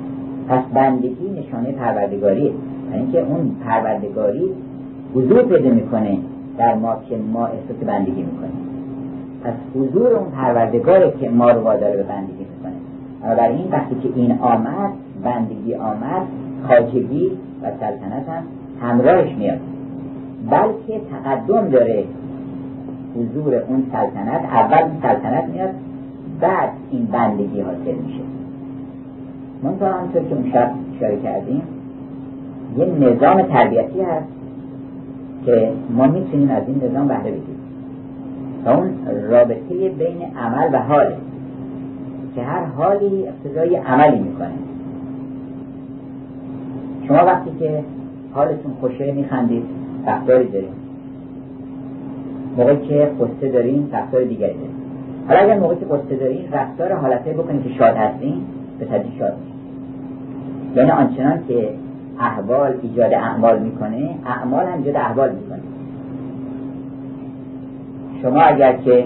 [0.49, 2.51] پس بندگی نشانه پروردگاریه
[2.91, 4.49] یعنی اینکه اون پروردگاری
[5.15, 6.17] حضور پیدا می‌کنه
[6.57, 8.67] در ما که ما احساس بندگی می‌کنیم.
[9.43, 12.73] پس حضور اون پروردگاره که ما رو وادار به بندگی می‌کنه.
[13.23, 14.91] بنابراین وقتی که این آمد
[15.27, 16.21] بندگی آمد
[16.67, 17.31] خاجگی
[17.63, 18.43] و سلطنت هم
[18.81, 19.59] همراهش میاد.
[20.49, 22.03] بلکه تقدم داره
[23.15, 25.69] حضور اون سلطنت اول سلطنت میاد
[26.41, 28.19] بعد این بندگی حاصل میشه.
[29.63, 31.61] منطقه همطور که اون شب اشاره کردیم
[32.77, 34.27] یه نظام تربیتی هست
[35.45, 37.59] که ما می‌تونیم از این نظام بهره بگیریم.
[38.65, 38.89] و اون
[39.29, 41.07] رابطه بین عمل و حال
[42.35, 44.51] که هر حالی اقتضای عملی می‌کنه.
[47.07, 47.83] شما وقتی که
[48.33, 49.63] حالتون خوشه میخندید
[50.07, 50.73] رفتاری داریم
[52.57, 54.75] موقعی که قصه داریم رفتار دیگری داریم
[55.27, 58.45] حالا اگر موقعی که قصه داریم رفتار حالته بکنید که شاد هستیم
[58.79, 59.33] به تدریج شاد
[60.75, 61.69] یعنی آنچنان که
[62.19, 65.59] احوال ایجاد اعمال می‌کنه اعمال هم ایجاد احوال می‌کنه.
[68.21, 69.05] شما اگر که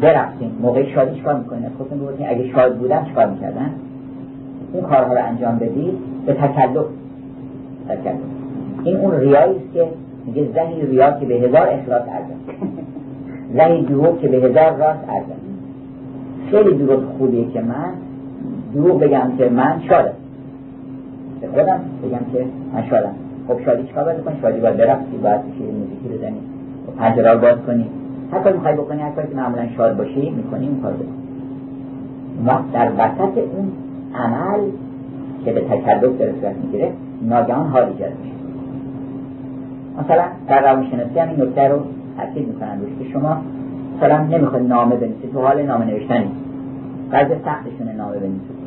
[0.00, 3.70] برقصین موقع شادی چکار می‌کنین خودتون بودین اگه شاد بودن چکار می‌کردن؟
[4.72, 5.94] اون کارها رو انجام بدید
[6.26, 6.86] به تکلف.
[7.88, 8.16] تکلف.
[8.84, 9.86] این اون ریایی است که
[10.26, 12.34] میگه زهی ریا که به هزار اخلاص ارزد
[13.56, 15.42] زهی دروغ که به هزار راست ارزد
[16.50, 17.92] خیلی دروغ خوبیه که من
[18.74, 20.12] دروغ بگم که من شادم
[21.40, 23.14] به خودم بگم که من شادم
[23.48, 26.36] خب شادی چیکار باید بکنی؟ شادی باید برقصی باید شیر موزیکی بزنی.
[26.98, 27.86] پنجره رو باز کنی.
[28.32, 31.06] هر کاری می‌خوای بکنی هر کاری که معمولا شاد باشی می‌کنی اون کار بکنی
[32.44, 33.72] ما در وسط اون
[34.14, 34.60] عمل
[35.44, 38.34] که به تکلف داره صورت می‌گیره ناگهان حال ایجاد میشه.
[40.00, 41.78] مثلا در روانشناسی هم این نکته رو
[42.16, 43.36] تاکید می‌کنن روش که شما
[43.96, 46.30] مثلا نمی‌خواید نامه بنویسید تو حال نامه نوشتنی.
[47.10, 48.62] بعضی سختشونه نامه بنویسید.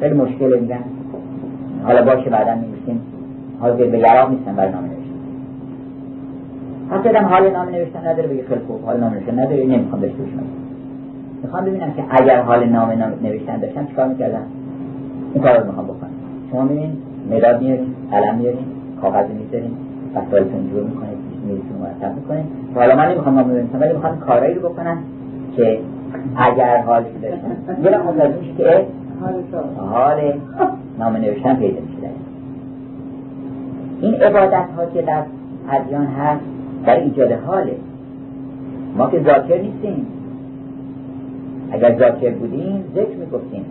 [0.00, 0.84] خیلی مشکل میگن.
[1.84, 3.00] حالا باشه بعدا میگوشیم
[3.60, 5.06] حاضر به یراق نیستن برای نامه نوشتن.
[6.90, 10.28] حتی حال نامه نوشتن نداره بگه خیلی خوب حال نامه نوشتن نداره نمی‌خوام بهش گوش
[11.42, 14.42] می‌خوام ببینم که اگر حال نامه نوشتن داشتم چیکار می‌کردم
[15.34, 16.10] این کار رو می‌خوام بکنم.
[16.50, 16.92] شما ببین
[17.30, 18.64] مداد میارین قلم میارین
[19.02, 19.70] کاغذ می‌ذارین
[20.14, 22.44] وسایلتون جور می‌کنید میزتون مرتب می‌کنید
[22.74, 24.98] حالا من نمی‌خوام نامه بنویسم ولی می‌خوام کارایی رو بکنم
[25.56, 25.78] که
[26.36, 28.86] اگر حالش داشتم یه لازم میشه که
[29.76, 30.32] حال
[30.98, 32.08] نام نوشتن پیدا میشه.
[34.00, 35.22] این عبادت ها که در
[35.70, 36.40] ادیان هست
[36.86, 37.76] برای ایجاد حاله.
[38.96, 40.06] ما که ذاکر نیستیم.
[41.72, 43.64] اگر ذاکر بودیم ذکر می‌گفتیم.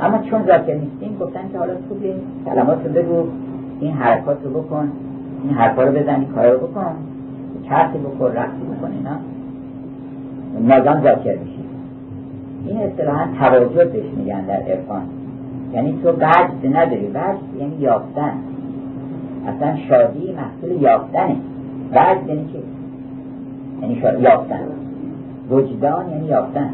[0.00, 3.26] اما چون ذاکر نیستیم گفتن که حالا خوب این کلمات رو بگو
[3.80, 4.92] این حرکات رو بکن
[5.44, 6.96] این حرفا رو بزن این کار رو بکن.
[7.68, 9.16] چرخی بکن رقصی بکن اینا.
[10.74, 11.64] ناگان ذاکر میشه
[12.66, 15.02] این اصطلاحا تواجد بهش میگن در عرفان.
[15.72, 18.32] یعنی تو وجد نداری وجد یعنی یافتن.
[19.46, 21.36] اصلا شادی محصول یافتنه.
[21.92, 22.58] وجد یعنی چی؟
[23.82, 24.60] یعنی شادی یافتن.
[25.50, 26.70] وجدان یعنی یافتن.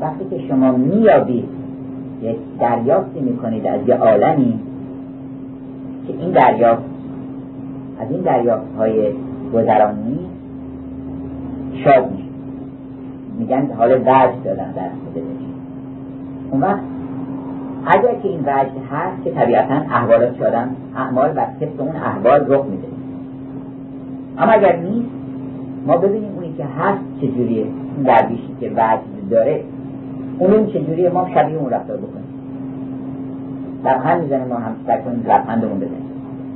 [0.00, 1.48] وقتی که شما میابید
[2.22, 4.60] یک دریافتی می‌کنید از یه عالمی
[6.06, 6.82] که این دریافت
[8.00, 9.12] از این دریافت های
[9.54, 10.18] گذرانی
[11.84, 12.24] شاد میشه.
[13.38, 15.22] میگن حال وجد دادن در خودش
[16.50, 16.80] اون وقت
[17.86, 22.64] اگر که این وجد هست که طبیعتا احوالات شدن اعمال بر طبق اون احوال رخ
[22.64, 22.88] میده.
[24.38, 25.08] اما اگر نیست
[25.86, 27.66] ما ببینیم اونی که هست چجوریه
[27.96, 29.64] اون درویشی که وجد داره.
[30.40, 32.24] اون چجوریه؟ ما شبیه اون رفتار بکنیم.
[33.84, 36.10] لبخند می‌زنه ما هم سعی کنیم لبخندمون بزنیم.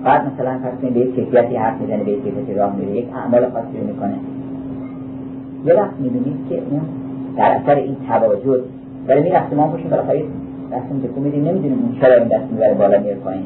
[0.05, 3.07] بعد مثلا فرض کنید به یک کیفیتی حرف می‌زنه به یک کیفیتی راه میره یک
[3.15, 4.15] اعمال خاصی رو می‌کنه.
[5.65, 6.81] یه وقت می‌بینید که اون
[7.37, 8.65] در اثر این تواجد
[9.09, 10.23] داره می‌رفته ما پشیم بالاخره
[10.73, 13.45] دستمون تکون میدیم نمی‌دونیم اون چرا این دست می‌بره بالا میره پایین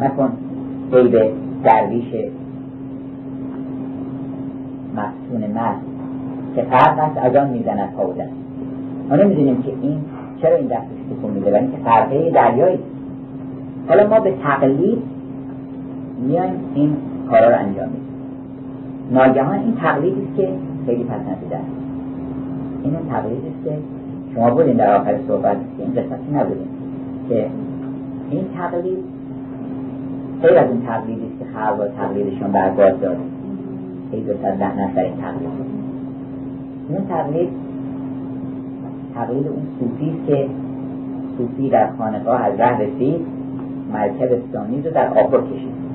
[0.00, 0.32] نکن
[0.92, 1.32] عیب
[1.64, 2.14] درویش
[4.96, 5.97] مفتون مست
[6.54, 8.14] که فرق است از آن می‌زند پا
[9.10, 10.00] ما نمی‌دونیم که این
[10.42, 12.78] چرا این دستش تکون میده ولی که فرقه دریایی.
[13.88, 14.98] حالا ما به تقلید
[16.26, 16.96] میایم این
[17.30, 18.08] کارا رو انجام میدیم.
[19.12, 20.48] ناگهان این تقلیدی است که
[20.86, 21.66] خیلی پسندیده است.
[22.84, 23.78] این تقلیدی است که
[24.34, 26.68] شما بودین در آخر صحبت که این قسمتی نبودین.
[27.28, 27.46] که
[28.30, 28.98] این تقلید
[30.42, 33.18] خیلی از این تقلیدی است که خلق تقلیدشون برباد داره
[34.12, 35.87] ای دو ده نفر این تقلید.
[36.88, 37.48] این تقلید
[39.14, 40.48] تقلید اون صوفی که
[41.38, 43.20] صوفی در خانقاه از ره رسید
[43.92, 45.88] مرکب ثانی رو در آب کشید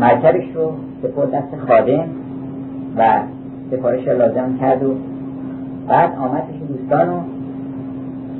[0.00, 0.72] مرکبش رو
[1.02, 2.04] سپرد دست خادم
[2.96, 3.20] و
[3.70, 4.94] سفارش لازم کرد و
[5.88, 7.20] بعد آمد پیش دوستان و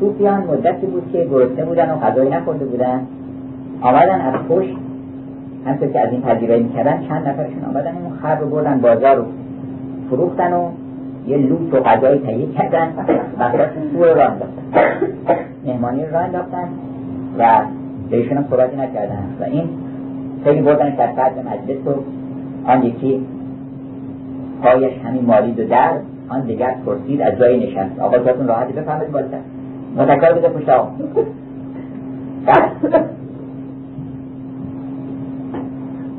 [0.01, 3.07] صوفیان مدتی بود که گرسنه بودن و غذایی نخورده بودن.
[3.81, 4.77] آمدن از پشت
[5.66, 9.24] همطور که از این پذیرایی می‌کردن چند نفرشون آمدن اون خر رو بردن بازار رو.
[10.10, 10.70] فروختن و
[11.26, 12.92] یه لوت و غذایی تهیه کردن.
[13.38, 13.50] و
[13.92, 14.36] سو رو راه
[15.66, 16.68] مهمانی راه انداختن
[17.38, 17.60] و
[18.10, 19.24] بهشون هم صحبتی نکردن.
[19.40, 19.68] و این
[20.44, 21.90] خیلی بردن در فرد مجلس و
[22.70, 23.26] آن یکی
[24.62, 25.90] پایش همین مالید و در
[26.28, 28.00] آن دیگر پرسید از جای نشست.
[28.00, 29.38] آقا جاتون راحتی بفهمید بالتر
[29.96, 30.90] متکار بده پشت آقا.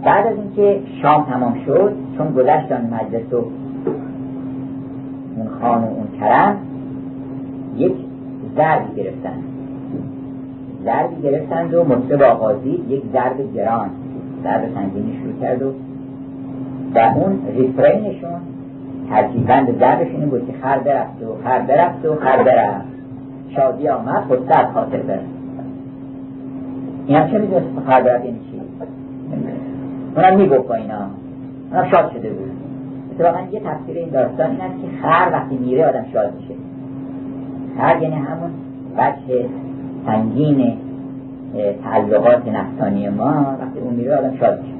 [0.03, 3.43] بعد از اینکه شام تمام شد چون گذشت آن مجلس و
[5.41, 6.57] اون خان و اون کرم
[7.77, 7.93] یک
[8.55, 9.37] ضربی گرفتن.
[10.83, 13.89] ضربی گرفتند و مطلب آغازی یک ضرب گران
[14.43, 15.73] ضرب سنگینی شروع کرد و
[16.95, 18.39] و اون ریفرینشون
[19.09, 22.85] ترکیبند ضربشون بود که خر برفت و خر برفت و خر برفت.
[23.55, 25.25] شادی آمد خود سر خاطر برفت.
[27.07, 28.61] این هم چه می‌دونست خر برفت این چی؟
[30.15, 31.07] اونم می‌گفت با اینا.
[31.71, 32.60] اونم شاد شده بود.
[33.11, 36.53] اتفاقا یه تفسیر این داستان این است که خر وقتی میره آدم شاد میشه.
[37.77, 38.51] خر یعنی همون
[38.97, 39.45] بچه
[40.05, 40.77] سنگین
[41.83, 44.73] تعلقات نفسانی ما وقتی اون میره آدم شاد میشه.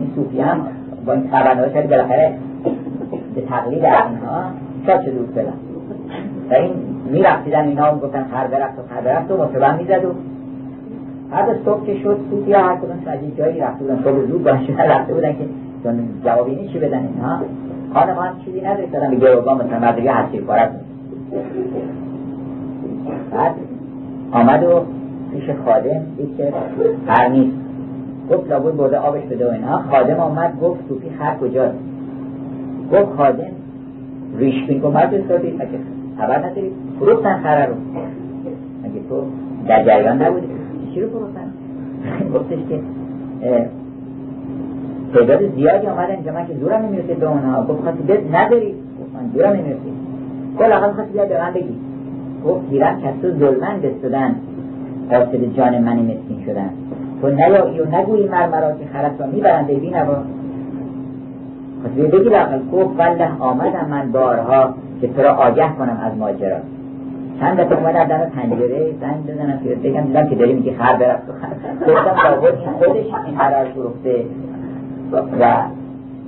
[0.00, 0.66] این صوفی هم
[1.06, 2.34] با این خبرنامه شاید بالاخره
[3.34, 4.44] به تقلید از اینها
[4.86, 5.52] شاد شده بود بدن
[6.50, 6.72] و این
[7.10, 10.14] میرفتیدن اینا گفتن خر برفت و خر برفت و مطبعا می‌زد و
[11.30, 14.02] بعد صبح که شد صوفی ها هر کدوم این جایی رفته بودن.
[14.04, 15.44] صبح زود باید شدن رفته بودن که
[16.24, 17.38] جوابی چی بدن اینها
[17.94, 20.70] خانمان چیزی نداری دادن به گروگان مثلا هستی پارت
[23.32, 23.54] بعد
[24.32, 24.84] آمد و
[25.32, 26.52] پیش خادم دید که
[27.06, 27.56] خر نیست.
[28.30, 31.78] گفت لابد برده آبش بده و اینها خادم آمد گفت صوفی خر کجاست.
[32.92, 33.52] گفت خادم
[34.38, 35.68] ریش بین گفت مرد استادی مگه
[36.18, 37.74] خبر نداری؟ فروختن خره رو.
[38.84, 39.22] مگه تو
[39.68, 40.46] در جریان نبودی؟
[40.94, 41.52] چی رو فروختن؟
[42.34, 42.80] گفتش که
[45.14, 48.74] تعداد زیادی آمدن اینجا من که زورم نمی‌رسید به اونها گفت خواستی بد نداری.
[49.00, 49.92] گفت من زورم نمی‌رسید
[50.58, 51.76] گفت لاغل خواستی بیاد به من بگی.
[52.46, 54.34] گفت گیرم که تو ظلمن بستدن.
[55.10, 56.70] قاصد جان من مسکین شدن.
[57.20, 60.16] تو نیایی و نگویی مرمرا که خرس را می‌برند ای بینوا.
[61.84, 66.56] خب بگی لاغل گفت والله آمدم من بارها که تو را آگه کنم از ماجرا.
[67.40, 71.28] چند دفعه اومدم دم پنجره زنگ بزنم که بگم دیدم که داری میگی خر برفت.
[71.28, 71.48] و خر
[71.92, 74.24] گفتم لابد این خودش این خرار فروخته.
[75.12, 75.68] و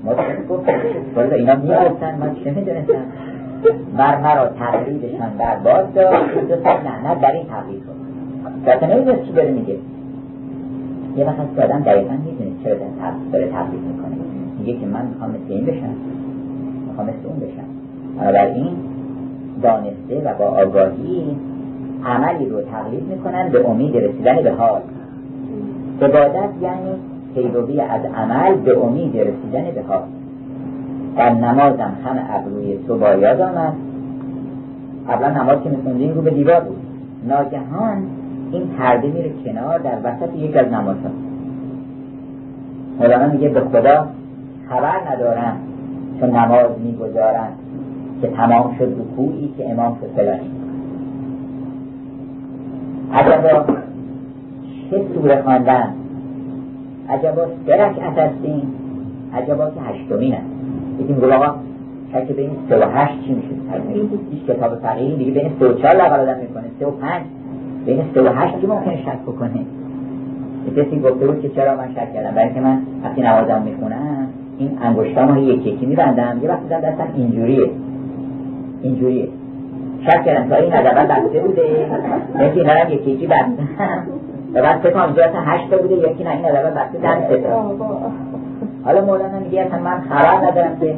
[0.05, 0.69] مطلب گفت
[1.17, 3.05] ولی اینا می‌گفتن من چه می‌دونستم
[3.97, 6.15] بر مرا تقریبشان برباد داد
[6.49, 9.77] دو سال لعنت در این تقریب کنم البته نمی‌دونست چی داره میگه
[11.17, 12.75] یه وقت از آدم دقیقا می‌دونه چرا
[13.33, 14.17] داره تبلیغ می‌کنه
[14.59, 15.95] میگه که من می‌خوام مثل این بشم
[16.89, 17.65] می‌خوام مثل اون بشم
[18.19, 18.77] بنابراین
[19.63, 21.37] دانسته و با آگاهی
[22.05, 24.81] عملی رو تقلید می‌کنن به امید رسیدن به حال
[26.03, 30.03] عبادت یعنی پیروی از عمل به امید رسیدن به حال
[31.17, 33.73] در نمازم هم ابروی تو با یاد آمد.
[35.09, 36.77] قبلا نماز که میخوندیم رو به دیوار بود.
[37.29, 38.07] ناگهان
[38.53, 41.11] این پرده میره کنار در وسط یک از نماز ها
[43.01, 44.07] مولانا میگه به خدا
[44.69, 45.57] خبر ندارم
[46.21, 47.49] چون نماز می‌گذارن
[48.23, 50.07] که تمام شد رکوعی که امام شد.
[50.17, 50.51] فلانی
[53.43, 53.75] با
[54.91, 55.95] چه سوره خواندن
[57.11, 58.63] عجبا سه رکعت هستیم.
[59.35, 60.45] عجبا که هشتمین هست.
[61.01, 61.55] یکی میگه آقا
[62.13, 63.49] شک بین سه و هشت چی میشه
[64.31, 66.65] هیچ کتاب فقیهی دیگه بین سه و چهار لقل آدم می‌کنه.
[66.81, 67.23] سه و پنج.
[67.87, 69.61] بین سه و هشت که ممکنه شک بکنه؟
[70.77, 74.29] کسی گفته بود که چرا من شک کردم؟ برای که من وقتی نوازم می‌خونم
[74.59, 76.39] این انگشتامو یکی یکی میبندم.
[76.43, 77.71] یه وقتی دستم اینجوریه.
[78.83, 79.29] اینجوریه.
[80.07, 80.49] شک کردم.
[80.49, 81.63] تا این عدبه بسته بوده.
[82.41, 83.69] یکی اینا یکی یکی بستم.
[84.55, 87.45] و بعد فکر کنم اینجا هشت بوده یکی نه این عدبه بسته دم سه
[88.85, 90.95] حالا مولانا میگه اصلا من خبر ندارم که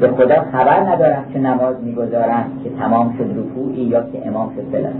[0.00, 4.62] به خدا خبر ندارم که نماز می‌گذارم که تمام شد رکوعی یا که امام شد
[4.72, 4.92] فلان.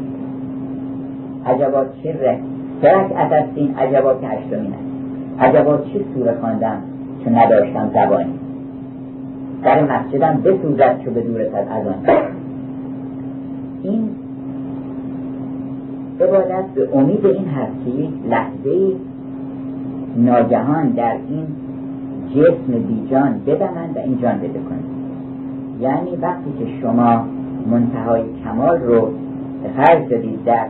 [1.46, 2.38] عجبا چه ره
[2.82, 4.92] سرک از این عجبا که هشتمین است.
[5.40, 6.82] عجبا چه سوره خواندم
[7.24, 8.38] چون نداشتم زبانی؟
[9.64, 12.16] در مسجدم بسوزد چو به دور از آن.
[13.82, 14.10] این
[16.22, 17.90] عبادت به امید این هست که
[18.28, 18.92] لحظه
[20.16, 21.46] ناگهان در این
[22.30, 24.92] جسم بیجان بدمند و این جان بده کنید
[25.80, 27.24] یعنی وقتی که شما
[27.70, 29.08] منتهای کمال رو
[29.76, 30.66] خرج دادید در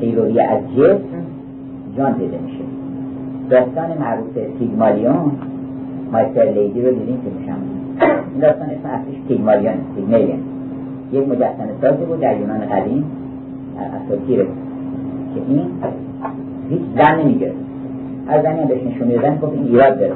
[0.00, 1.24] پیروی از جسم
[1.96, 2.64] جان پیدا میشه.
[3.50, 5.32] داستان معروف تیگمالیون
[6.12, 7.58] مایستر لیدی رو دیدیم که میشم.
[8.32, 10.38] این داستان اسم اصلیش تیگمالیون تیگمالیون
[11.12, 13.04] یک مجسم سازی بود در یونان قدیم.
[13.78, 14.38] اساطیر
[15.34, 15.66] که این
[16.70, 17.54] هیچ زن نمیگرد
[18.28, 20.12] از زنی بهش نشون می‌دادن گفت این ایراد داره.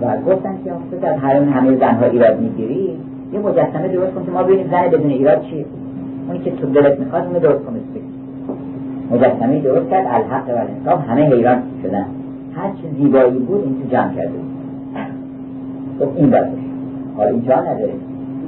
[0.00, 2.88] و گفتن که تو در حرم همه زنها ایراد می‌گیری؟
[3.32, 5.64] یه مجسمه درست کن که ما ببینیم زن بدون ایراد چیه.
[6.28, 7.80] اونی که تو دلت می‌خواد اونو درست کن
[9.10, 12.06] مجسمه درست کرد الحق و الانصاف همه حیران شدن.
[12.56, 14.38] هر چه زیبایی بود این تو جمع کرده
[16.00, 16.46] گفت این باید
[17.16, 17.92] حالا این جان نداره.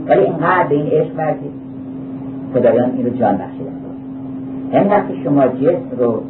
[0.08, 1.61] ولی اینقدر به این عشق بردید
[2.54, 3.72] خدایان این رو جان بخشیدن
[4.72, 6.22] این وقتی شما جسم رو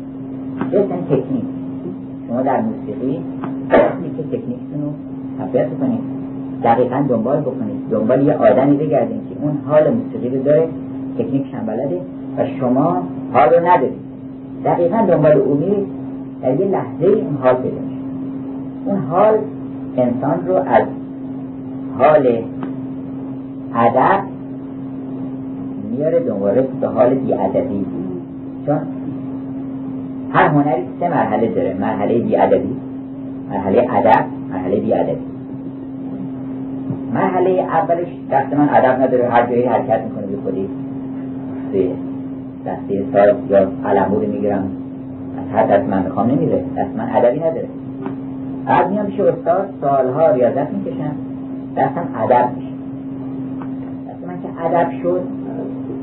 [0.72, 1.44] جسم تکنیک.
[2.28, 3.20] شما در موسیقی
[4.16, 4.92] که تکنیکتون رو
[5.38, 6.00] تقویت کنید
[6.64, 7.88] دقیقا دنبال بکنید.
[7.90, 10.68] دنبال یه آدمی بگردید که اون حال موسیقی رو داره
[11.18, 12.00] تکنیک بلده
[12.38, 13.98] و شما حال رو ندارید.
[14.64, 15.86] دقیقا دنبال او میرید
[16.42, 17.76] در یه لحظه اون حال پیدا
[18.86, 19.34] اون حال
[19.96, 20.84] انسان رو از
[21.98, 22.26] حال
[23.74, 24.20] ادب
[25.92, 27.84] میاره دوباره به حال بیادبی.
[28.66, 28.78] چون
[30.32, 32.76] هر هنری سه مرحله داره مرحله بیادبی
[33.50, 35.22] مرحله ادب مرحله بیادبی.
[37.14, 40.68] مرحله اولش دست من ادب نداره هر جایی حرکت می‌کنه به خودی.
[41.72, 41.88] به
[42.66, 44.70] دسته سال یا علمو رو می‌گیرم.
[45.38, 47.68] از هر دست من می‌خوام نمیره دست من ادبی نداره.
[48.66, 51.14] بعد میام پیش استاد سالها ریاضت می‌کشم
[51.76, 52.68] دستم ادب میشه.
[54.08, 55.20] دست من که ادب شد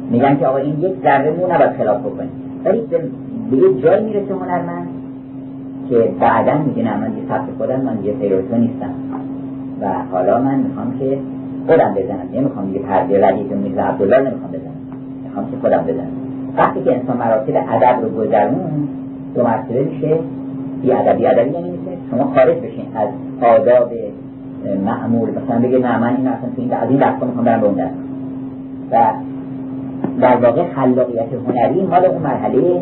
[0.10, 2.30] میگن که آقا این یک ذره مو نباید خلاف بکنی.
[2.66, 2.82] ولی
[3.52, 4.88] به یه جایی می‌رسه هنرمند
[5.90, 8.90] که بعدا میگه نه من یه سبت خودم من یه پیروتو نیستم.
[9.82, 11.18] و حالا من می‌خوام که
[11.68, 12.30] خودم بزنم.
[12.34, 14.78] نمی‌خوام یه پرده ردیف میرزا عبدالله نمی‌خوام بزنم.
[15.24, 16.12] می‌خوام که خودم بزنم.
[16.58, 18.88] وقتی که انسان مراتب ادب رو گذرون
[19.36, 20.18] دو مرتبه میشه
[20.82, 23.10] بی ادبی ادبی یعنی میشه شما خارج بشین از
[23.42, 23.92] آداب
[24.86, 25.30] معمول.
[25.30, 27.90] مثلا بگه نه من این اصلا تو این از این می‌خوام برم به
[28.92, 29.12] و
[30.22, 32.82] در واقع خلاقیت هنری مال اون مرحله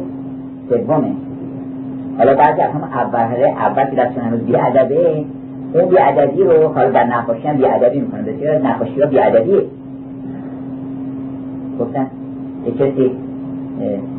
[0.69, 1.11] سومه.
[2.18, 5.26] حالا بعضی از هم اول اول که دستشون هنوز بی ادبه
[5.73, 8.22] اون بی ادبی رو حالا در نقاشی هم بی ادبی می‌کنه.
[8.22, 9.61] بسیار نقاشی ها بی ادبیه
[11.80, 12.07] گفتن
[12.65, 13.11] یه کسی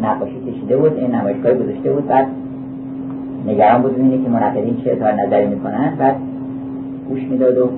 [0.02, 2.26] نقاشی کشیده بود این نمایشگاه گذاشته بود بعد
[3.46, 5.92] نگران بود ببینه که منقدین چه اظهار نظری می‌کنن.
[5.98, 6.16] بعد
[7.08, 7.68] گوش می‌داد و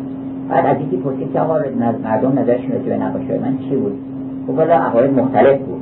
[0.48, 1.58] بعد از یکی پرسید که آقا
[2.04, 4.09] مردم نظرشون راجع به نقاشی من چی بود؟
[4.50, 5.80] خب والا عقاید مختلف بود.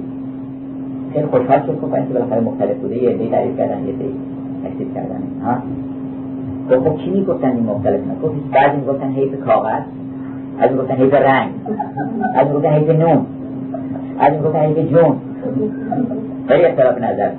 [1.13, 4.13] خیلی خوشحال شد خب اینکه بالاخره مختلف بوده یه عده‌ای تعریف کردن یه عده‌ای
[4.65, 5.23] تکذیب کردن.
[5.45, 5.57] ها؟
[6.71, 9.83] خب خب چی می‌گفتن این مختلف؟ نه گفت بعضی می‌گفتن حیف کاغذ
[10.59, 11.51] از می‌گفتن حیف رنگ
[12.35, 13.27] از می‌گفتن حیف نون
[14.19, 15.17] از می‌گفتن حیف جون.
[16.49, 17.31] خیلی اختلاف نظر.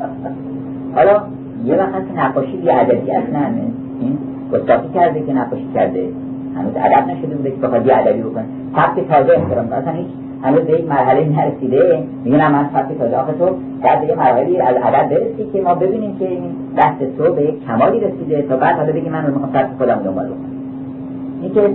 [0.95, 1.21] حالا
[1.65, 3.45] یه وقت نقاشی بی ادبی اصلا
[3.99, 4.17] این
[4.53, 6.03] گستاخی کرده که نقاشی کرده.
[6.59, 8.45] هنوز ادب نشده بوده که بخواد بی ادبی بکنه.
[8.75, 10.07] سبک تازه احترام اصلا هیچ
[10.43, 12.03] هنوز به یک مرحله نرسیده.
[12.23, 13.15] میگن من سبک تازه.
[13.17, 13.45] آخه تو
[13.83, 16.43] در یه مرحله از ادب برسی که ما ببینیم که این
[16.77, 20.25] دست تو به یک کمالی رسیده تا بعد حالا بگی من رو می‌خوام خودم دنبال
[20.25, 20.49] بکنم.
[21.41, 21.69] این که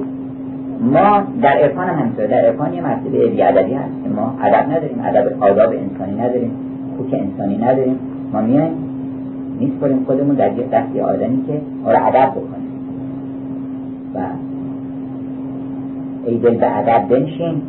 [0.80, 2.26] ما در عرفان هم همینطور.
[2.26, 5.00] در عرفان یه مرتبه بی ادبی هست ما ادب نداریم.
[5.04, 6.50] ادب آداب انسانی نداریم.
[6.98, 7.98] کوک انسانی نداریم.
[8.32, 8.72] ما میایم
[9.60, 12.64] میسپریم خودمون در یه دستی آدمی که ما رو ادب بکنه.
[14.14, 14.18] و
[16.26, 17.62] ای دل به ادب بنشین.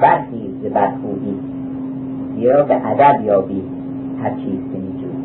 [0.00, 1.34] برخیز به بدخویی
[2.36, 3.62] زیرا به ادب یابی
[4.22, 5.20] هر چیز که میجوی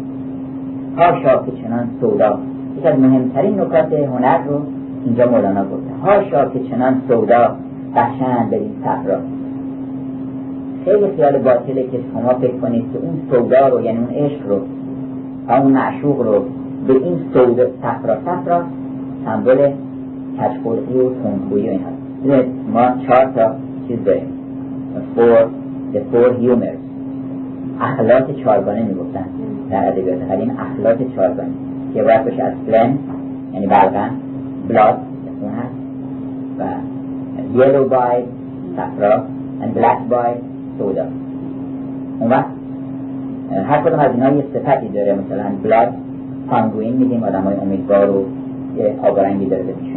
[0.97, 2.39] هاشا که چنان سودا.
[2.77, 4.61] یکی از مهمترین نکات هنر رو
[5.05, 5.93] اینجا مولانا گفته.
[6.03, 7.55] هاشا که چنان سودا
[7.95, 9.19] بخشند به این صحرا.
[10.85, 14.59] خیلی خیال باطله که شما فکر کنید که اون سودا رو یعنی اون عشق رو
[15.47, 16.45] و اون معشوق رو
[16.87, 18.63] به این سودا صحرا صحرا
[19.25, 19.71] سمبل
[20.37, 22.04] کچخلقی و خونخویی و این هست
[22.73, 23.55] ما چهار تا
[23.87, 24.27] چیز داریم
[25.15, 25.47] فور
[25.93, 26.85] the four humors
[27.81, 29.25] اخلاق چارگانه می‌گفتن.
[29.69, 31.49] در ادبیات قدیم اخلاق چارگانه
[31.93, 32.97] که باید باشه از فلن
[33.53, 34.11] یعنی بلغن
[34.69, 34.97] بلاد
[35.41, 35.75] اون هست.
[36.59, 36.63] و
[37.57, 38.23] یلو بای
[38.77, 39.17] صفرا
[39.61, 40.33] و بلک بای
[40.77, 41.05] سودا
[42.19, 42.45] اون وقت
[43.67, 45.15] هر کدوم از اینا یه صفتی داره.
[45.15, 45.93] مثلا بلاد
[46.49, 48.25] سانگوین میدیم آدم های امیدوار و
[48.77, 49.94] یه آبارنگی داره بهشون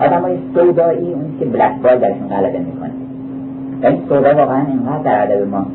[0.00, 2.90] آدم های سودایی اونی که بلک بای درشون غلبه می‌کنه.
[3.82, 5.66] و این سودا واقعا اینقدر در ادب ما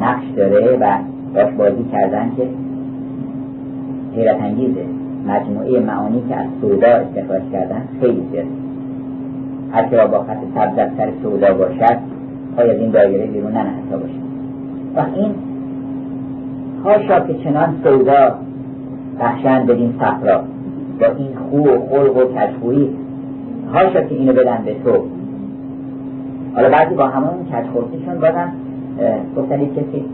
[0.00, 0.96] نقش داره و
[1.34, 2.42] باش بازی کردن که
[4.16, 4.84] حیرت انگیزه.
[5.26, 8.44] مجموعه معانی که از سودا استخراج کردن خیلی زیاد.
[9.72, 11.98] هر را با خط سبز سر سودا باشد
[12.56, 14.14] پای از این دایره بیرون ننهتا باشه.
[14.96, 15.34] و این
[16.84, 18.34] هاشا که چنان سودا
[19.20, 20.40] بخشند بدین صفرا
[21.00, 22.88] با این خو و خلق و کشخویی
[23.72, 25.04] هاشا که اینو بدن به تو.
[26.54, 28.52] حالا بعضی با همون کشخورتیشون بازم
[29.36, 30.04] گفتن کسی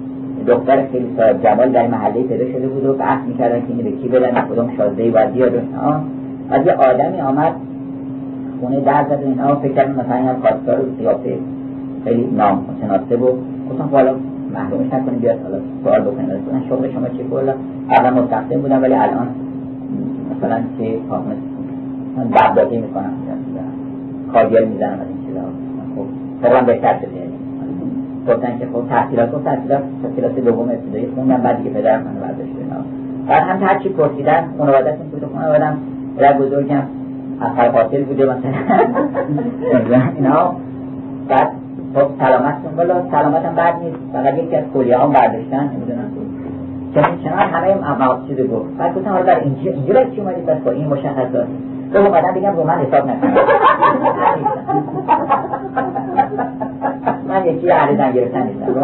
[0.47, 3.91] دختر خیلی صاحب جمال در محله پیدا شده بود و بحث می‌کردن که اینو به
[3.91, 5.53] کی بدن کدوم شازده باید بیاد
[6.51, 7.53] از یه آدمی آمد
[8.61, 11.39] خونه در زد و اینا فکر مثلا هم خواستار قیافه
[12.05, 13.29] خیلی نام متناسب و
[13.71, 14.15] گفتم حالا
[14.55, 17.55] محرومش نکنیم بیاد حالا سوال بکنیم گفتن شغل شما چی کلا
[17.91, 19.29] قبلا مستخدم بودم ولی الان
[20.37, 21.35] مثلا که کامل
[22.35, 23.13] دبداگی می‌کنم.
[24.33, 25.41] کاریال می‌زنم از این چیزا
[25.97, 26.07] خب
[26.43, 27.29] طبعا بهتر شده
[28.29, 29.83] گفتن که خب تحصیلات و تحصیلات
[30.17, 32.77] کلاس دوم ابتدایی خوندم بعد دیگه پدرم منو برداشت اینا.
[33.29, 35.79] بعد هم هر چی پرسیدن خانواده‌شون بود خانواده‌ام
[36.17, 36.83] پدر بزرگم.
[37.41, 38.53] اثر قاتل بوده مثلا.
[40.17, 40.55] اینا.
[41.29, 41.49] بعد
[41.95, 42.95] خب سلامتتون بالا.
[43.11, 43.99] سلامتم بعد نیست.
[44.13, 45.71] فقط یکی از کلیه هم برداشتن.
[45.75, 46.11] نمی‌دونم.
[46.95, 48.77] چنان همه مقاصد چیز گفت.
[48.79, 51.47] بعد گفتم حالا در اینجا اینجا چی اومدید؟ بس با این مشخصات.
[51.93, 53.35] تو اومدن بگم رو من حساب نکنم
[57.29, 58.81] من یکی عریضن گرفتن نیستم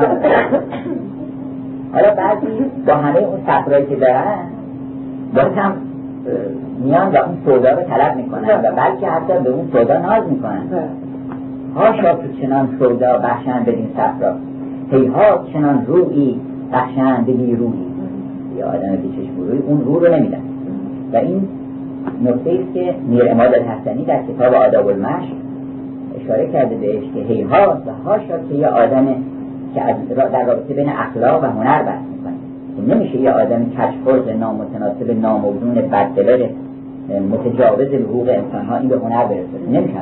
[1.93, 2.47] حالا بعضی
[2.87, 4.39] با همه اون سفرهایی که دارن
[5.35, 5.73] باز هم
[6.85, 10.63] میان و اون سودا رو طلب می‌کنن و بلکه حتی به اون سودا ناز می‌کنن
[11.77, 14.35] هاشا که چنان سودا بخشن بدین سفرا
[15.15, 16.41] ها چنان روی
[16.73, 17.79] بخشن بدین روی
[18.59, 20.41] یا آدم بیچشم روی اون رو رو نمیدن
[21.13, 21.49] و این
[22.07, 25.35] است که میر اماد الحسنی در کتاب آداب المشق
[26.21, 29.07] اشاره کرده بهش که هیها و هاشا که یه آدم
[29.75, 32.95] که در رابطه بین اخلاق و هنر بحث می‌کنه.
[32.95, 36.47] نمیشه یه آدم کشفرز نامتناسب ناموزون بددلر
[37.31, 39.71] متجاوز حقوق انسان ها این به هنر برسه.
[39.73, 39.99] نمیشه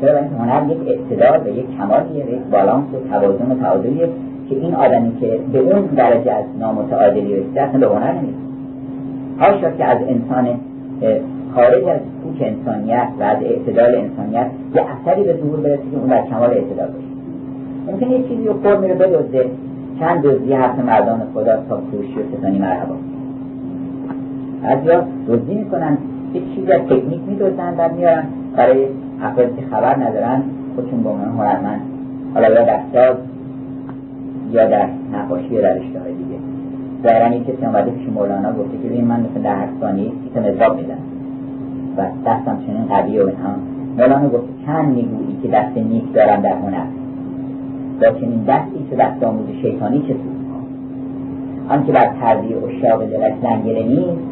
[0.00, 4.08] چرا؟ این هنر یک اعتدال و یک کمالیه یک بالانس و توازن و تعادلیه
[4.48, 8.34] که این آدمی که به اون درجه از نامتعادلی رسیده اصلا به هنر نمیشه
[9.40, 10.60] هاشا که از انسان
[11.54, 16.08] خارج از پوچ انسانیت و از اعتدال انسانیت یه اثری به ظهور برسه که اون
[16.08, 17.06] در کمال اعتدال باشه.
[17.86, 19.46] ممکن یه چیزی رو فرمی رو بدوزه
[20.00, 22.94] چند دزدی حرف مردان خدا تا کوشی و ستانی مرحبا.
[24.84, 25.98] یا دزدی می‌کنن
[26.34, 28.24] یه چیزی از تکنیک میدوزن بعد میارن.
[28.56, 28.86] برای
[29.22, 30.42] افراد که خبر ندارن
[30.74, 31.80] خودشون به عنوان هنرمند
[32.34, 33.16] حالا یا در ساز
[34.52, 36.43] یا در نقاشی یا در دیگه.
[37.04, 40.76] ظاهرا یک کسی آمده پیش مولانا گفته که من مثل در هر ثانیه سی مزراب
[40.76, 40.98] می‌زنم
[41.96, 43.54] و دستم چنین قوی و اینها.
[43.98, 46.84] مولانا گفت چند می‌گویی که دست نیک دارم در هنر.
[48.00, 50.34] با چنین دستی که دست آموز شیطانی چه سود
[51.68, 54.22] آنکه بر تربیه اشاق دلش لنگره نیست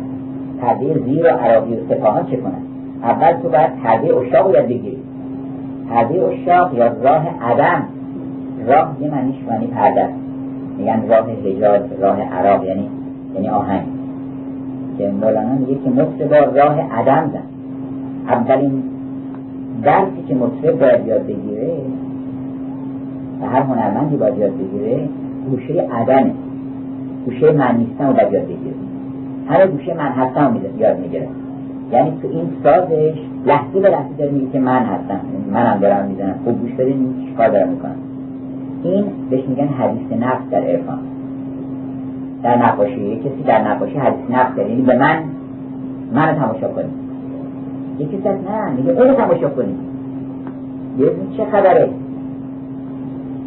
[0.60, 2.66] تربیه زیر و عراقی و سپاهان چه کنند
[3.02, 4.98] اول تو باید تربیه اشاق یاد بگیری.
[5.88, 7.82] تربیه اشاق یا راه عدم.
[8.66, 10.21] راه یه معنیش معنی پرده
[10.82, 12.88] میگن راه حجاز راه عراق یعنی
[13.34, 13.86] یعنی آهنگ.
[14.98, 17.42] که مولانا میگه که مطرب راه عدم زن.
[18.28, 18.82] اولین
[19.82, 21.72] درسی که مطرب باید یاد بگیره
[23.42, 25.08] و هر هنرمندی باید یاد بگیره
[25.50, 26.32] گوشه عدمه
[27.24, 28.74] گوشه من نیستم و باید یاد بگیره.
[29.48, 31.28] همه گوشه من هستم یاد می‌گیره.
[31.92, 33.14] یعنی تو این سازش
[33.46, 35.20] لحظه به لحظه داره میگه که من هستم.
[35.52, 36.34] منم دارم می‌زنم.
[36.44, 38.11] خوب گوش بدین چیکار دارم می‌کنم؟
[38.82, 40.98] این بهش میگن حدیث نفس در عرفان.
[42.42, 44.70] در نقاشی یک کسی در نقاشی حدیث نفس داره.
[44.70, 45.22] یعنی به من
[46.12, 46.92] من تماشا کنید
[47.98, 49.76] یک کسی نه میگه اون تماشا کنید
[51.36, 51.88] چه خبره؟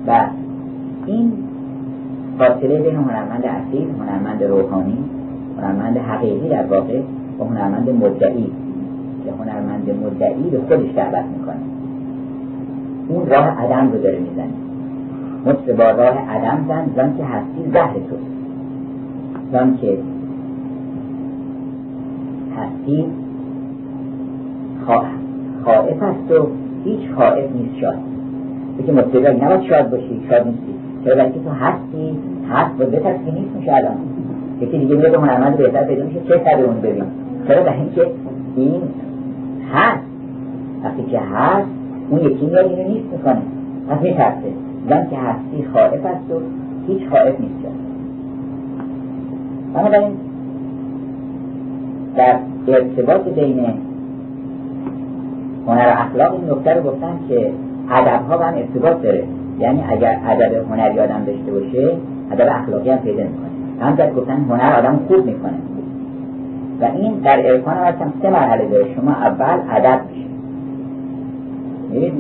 [0.08, 0.26] و
[1.06, 1.34] این
[2.40, 4.98] فاصله بین هنرمند اصیل هنرمند روحانی
[5.58, 7.02] هنرمند حقیقی در واقع
[7.38, 8.52] با هنرمند مدعی.
[9.26, 11.56] که هنرمند مدعی به خودش دعوت می‌کنه.
[13.08, 14.54] اون راه عدم رو داره می‌زنه.
[15.46, 18.16] مثل با راه عدم زن زن که هستی زهر تو.
[19.52, 19.98] زن که
[22.58, 23.06] هستی
[25.66, 26.48] خائف است و
[26.84, 27.98] هیچ خائف نیست شاد.
[28.80, 30.74] بگه مطلقا نباید شاد باشی شاد نیستی.
[31.06, 32.18] چرا که تو هستی
[32.50, 33.96] هست و بترس که نیست میشه الان
[34.62, 37.04] یکی دیگه میره به هنرمند بهتر پیدا میشه چه سر اون ببین؟
[37.48, 38.08] چرا؟ به اینکه
[38.56, 38.82] این
[39.74, 40.04] هست.
[40.84, 41.68] وقتی که هست
[42.10, 43.42] اون یکی میاد اینو نیست می‌کنه.
[43.90, 44.52] پس میترسه.
[44.90, 46.42] زن که هستی خائف است و
[46.88, 47.54] هیچ خائف نیست.
[47.62, 47.70] شد
[49.74, 50.12] بنابراین
[52.16, 52.36] در
[52.68, 53.66] ارتباط بین
[55.68, 57.52] هنر اخلاق این نکته رو گفتن که
[57.90, 59.24] ادب ها هم ارتباط داره.
[59.60, 61.98] یعنی اگر ادب هنری آدم داشته باشه
[62.32, 63.86] ادب اخلاقی هم پیدا می‌کنه.
[63.88, 65.54] همزد گفتن هنر آدم خوب می‌کنه.
[66.82, 68.86] و این در ارکان هم سه مرحله داره.
[68.96, 70.26] شما اول ادب میشه
[71.92, 72.14] میرید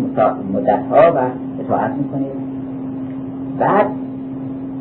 [0.53, 1.19] مدت ها و
[1.59, 2.44] اطاعت می‌کنید.
[3.59, 3.85] بعد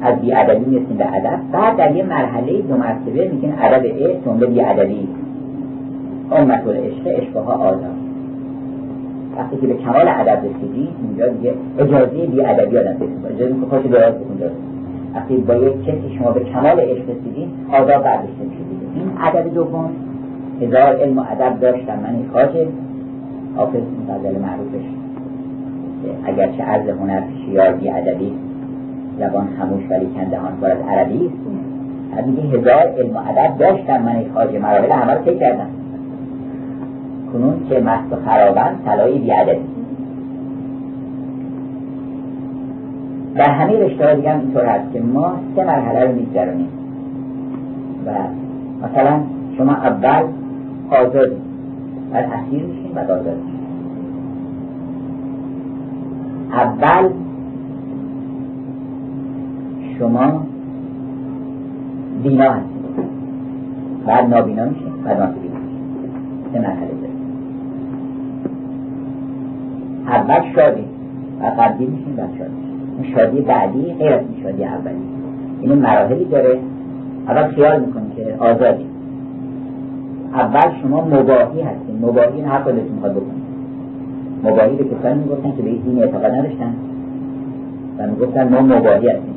[0.03, 0.33] از بی
[0.67, 1.39] می‌رسیم به ادب.
[1.53, 5.09] بعد در یه مرحله دو مرتبه میگن ادب عشق جمله بی ادبی
[6.33, 7.95] امت العشق عشقها آزاد.
[9.39, 13.67] وقتی که به کمال ادب رسیدی اینجا دیگه اجازه بی ادبی آدم پیدا اجازه که
[13.71, 14.55] خوش درست بکن درست.
[15.15, 18.61] وقتی با یک کسی شما به کمال عشق رسیدین آزاد برداشته میشه
[18.95, 19.91] این ادب دوم.
[20.61, 22.67] هزار علم و ادب داشتم من این خاطر.
[23.57, 24.85] حافظ غزل معروفش.
[26.25, 27.23] اگرچه عرض هنر
[27.53, 28.33] یا بی ادبی
[29.19, 32.27] زبان خموش ولی کندهان از عربی است.
[32.27, 34.03] میگه هزار علم و ادب داشتم.
[34.03, 35.67] من این خاطر مراحل همه رو کردم.
[37.33, 39.65] کنون که مست و خرابن طلای بیادبی.
[43.35, 46.69] در همه رشته دیگه هم اینطور هست که ما سه مرحله رو میگذرونیم.
[48.07, 48.11] و
[48.87, 49.21] مثلا
[49.59, 50.23] شما اول
[50.91, 51.37] آزادی
[52.13, 53.37] بعد اسیر میشین بعد آزاد
[56.53, 57.09] اول
[59.99, 60.47] شما
[62.23, 62.85] بینا هستید
[64.07, 65.81] بعد نابینا میشین بعد نابینا میشین
[66.53, 66.95] سه مرحله
[70.07, 70.85] اول شادی.
[71.41, 72.53] و قبلی میشین بعد شادی.
[73.03, 74.95] این شادی بعدی غیر از این شادی اولی.
[75.61, 76.59] این مراحلی داره.
[77.29, 78.87] اول خیال می‌کنی که آزادی.
[80.35, 81.99] اول شما مباهی هستین.
[82.03, 83.45] مباهی این هر خودتون می‌خواد بکنید
[84.45, 86.75] مباهی به کسانی می‌گفتن که به این اعتقاد نداشتن.
[87.99, 89.34] و می‌گفتن ما مباهی هستیم.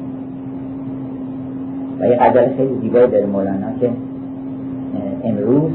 [2.00, 3.90] و یه غزل خیلی زیبایی داره مولانا که
[5.24, 5.72] امروز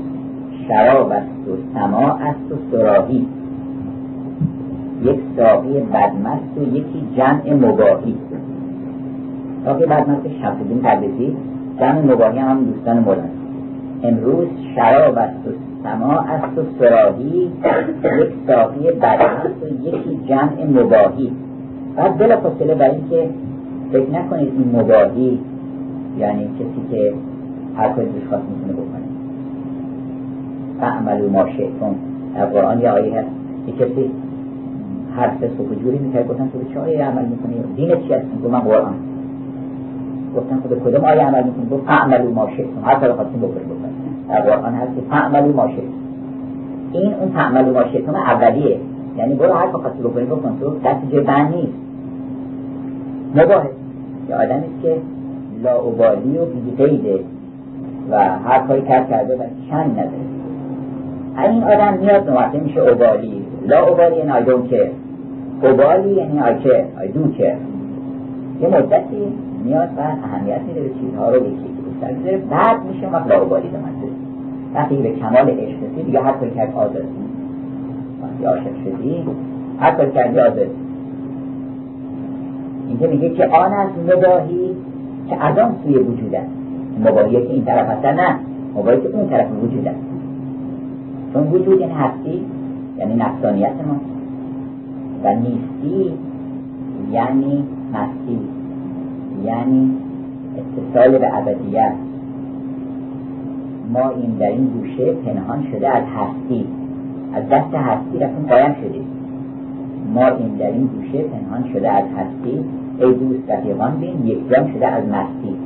[0.69, 3.27] شراب است و سما است و سراحی
[5.05, 8.15] یک ساقی بدمست و یکی جمع مباهی.
[9.65, 11.37] ساقی بدمست شمسدین تبریزی
[11.81, 13.29] جمع مباهی هم دوستان مولانا.
[14.03, 15.51] امروز شراب است و
[15.83, 17.51] سما است و سراهی
[18.03, 21.33] یک ساقی بدمست و یکی جمع مباهی.
[21.97, 23.29] بعد بلا فاصله برای اینکه
[23.93, 25.39] فکر نکنید این مباهی
[26.23, 27.13] یعنی کسی که
[27.77, 29.07] هر کاری دوش خواست می‌تونه بکنه.
[30.81, 31.95] فعملو ما شئتم
[32.35, 33.29] در قرآن یه آیه هست.
[33.67, 34.11] یه کسی
[35.17, 36.29] هر فسق و فجوری می‌کرد.
[36.29, 38.95] گفتن تو به چه آیه عمل می‌کنی؟ دین چی هست؟ گفت من قرآن.
[40.37, 44.29] گفتن خود کدوم آیه عمل می‌کنی؟ گفت فعملو ما شئتم هر کاری خواستیم بکنید بکنید
[44.29, 46.03] در قرآن هست که فعملو ما شئتم
[46.93, 48.77] این اون فعملو ما شئتم اولیه.
[49.19, 50.71] یعنی برو هر کاری بکنی بکن تو.
[50.85, 51.73] دست جای بند نیست.
[53.35, 53.71] مباهه
[54.29, 54.97] یه آدمی که
[55.63, 57.21] لاعبالی و بیقیده
[58.11, 60.33] و هر کاری کرد کرده و چند نداره
[61.39, 64.91] این آدم میاد نوعته میشه اوبالی لا اوبالی یعنی آی دون که
[65.63, 67.57] اوبالی یعنی آی که آی دو که
[68.61, 69.33] یه مدتی
[69.65, 71.69] میاد و اهمیت میده به چیزها رو یکی
[72.01, 73.93] بیشتر بعد میشه وقت لا اوبالی به من
[74.75, 77.05] وقتی به کمال رسید دیگه هر کاری کرد آزاد
[78.23, 79.25] وقتی عاشق شدی
[79.81, 80.67] هر کاری کردی آزاد
[82.89, 84.77] اینکه میگه که آن از مباهی
[85.33, 86.51] که از آن سوی وجود است.
[87.31, 88.37] که این طرف هستن نه
[88.77, 89.99] مباهی که اون طرف وجود است.
[91.33, 92.45] چون وجود این هستی
[92.99, 93.97] یعنی نفسانیت ما.
[95.25, 96.13] و نیستی
[97.13, 98.39] یعنی مستی
[99.45, 99.91] یعنی
[100.59, 101.93] اتصال به ابدیت.
[103.93, 106.67] ما این در این گوشه پنهان شده از هستی
[107.35, 109.05] از دست هستی رفتیم قایم شدیم.
[110.15, 112.65] ما این در این گوشه پنهان شده از هستی
[113.03, 115.57] ای دوست رفیقان بین یک شده از مستی.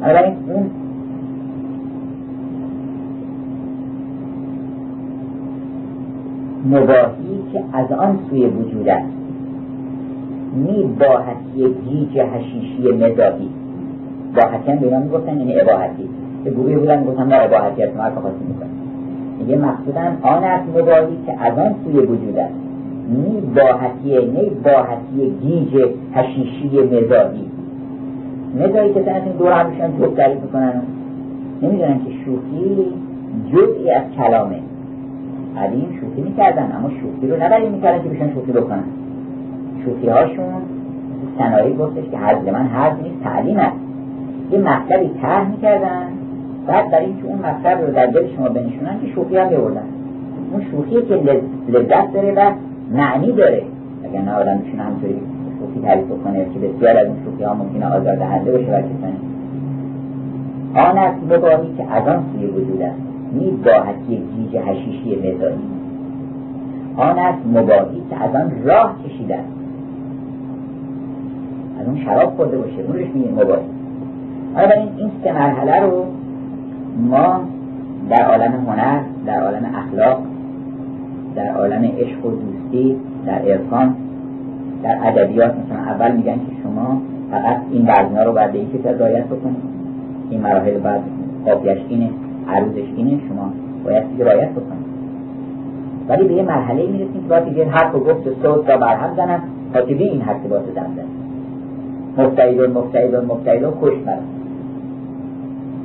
[0.00, 0.70] بنابراین اون
[6.66, 9.12] مباهی که از آن سوی وجود است
[10.54, 13.48] می باحتی گیج حشیشی مزاحی.
[14.36, 16.08] باحتی هم به می‌گفتن این یعنی عباحتی.
[16.44, 18.80] که گروهی بودن گفتم ما اباحتی هستیم هر خواستیم می‌کنیم
[19.38, 22.69] میگه مقصودم آن است مباهی که از آن سوی وجود است.
[23.10, 25.84] نی باحتیه نی باحتی گیج
[26.14, 27.50] هشیشی مزاجی
[28.54, 30.82] مزاجی که سنتون دور همیشن توب تعریف می‌کنن.
[31.62, 32.92] نمی‌دونن که شوخی
[33.52, 34.56] جزئی از کلامه.
[35.56, 38.84] قدیم شوخی می‌کردن اما شوخی رو نبری می‌کردن که بشن شوخی بکنن.
[39.84, 40.62] شوخی هاشون
[41.38, 43.76] سنایی گفتش که حض من حض نیست تعلیم است.
[44.52, 46.06] یه مطلبی طرح می‌کردن
[46.66, 49.84] بعد برای اینکه اون مطلب رو در دل شما بنشونن که شوخی هم بیوردن
[50.52, 52.50] اون شوخی که لذت داره و
[52.90, 53.62] معنی داره.
[54.04, 55.20] اگر نه آدم میشونه همطوری
[55.60, 59.20] شوخی تعریف کنه که بسیار از اون شوخی ها ممکنه آزار دهنده باشه و کسانی
[60.74, 62.96] آن است مباهی که از آن سوی وجود است.
[63.32, 65.70] نی باحتی جیج هشیشی مزاجی
[66.96, 69.48] آن است مباهی که از آن راه کشیده است.
[71.80, 72.82] از اون شراب خورده باشه.
[72.88, 73.80] اونش میگه مباهی
[74.54, 76.04] بنابراین این سه مرحله رو
[76.96, 77.40] ما
[78.10, 80.22] در عالم هنر در عالم اخلاق
[81.34, 82.96] در عالم عشق و دوستی
[83.26, 83.94] در عرفان
[84.82, 89.24] در ادبیات مثلا اول میگن که شما فقط این وزنا رو باید به این رعایت
[89.24, 89.62] بکنید.
[90.30, 91.00] این مراحل بعد
[91.46, 92.10] قافیش اینه
[92.48, 93.52] عروضش اینه شما
[93.84, 94.90] باید رعایت بکنید.
[96.08, 99.16] ولی به یه مرحله می‌رسیم که باید دیگه حرف و گفت و صوت را برهم
[99.16, 99.42] زنم
[99.72, 101.04] تا که این حرف باید زن زن
[102.24, 104.22] مفتعیدون مفتعیدون مفتعیدون خوش برم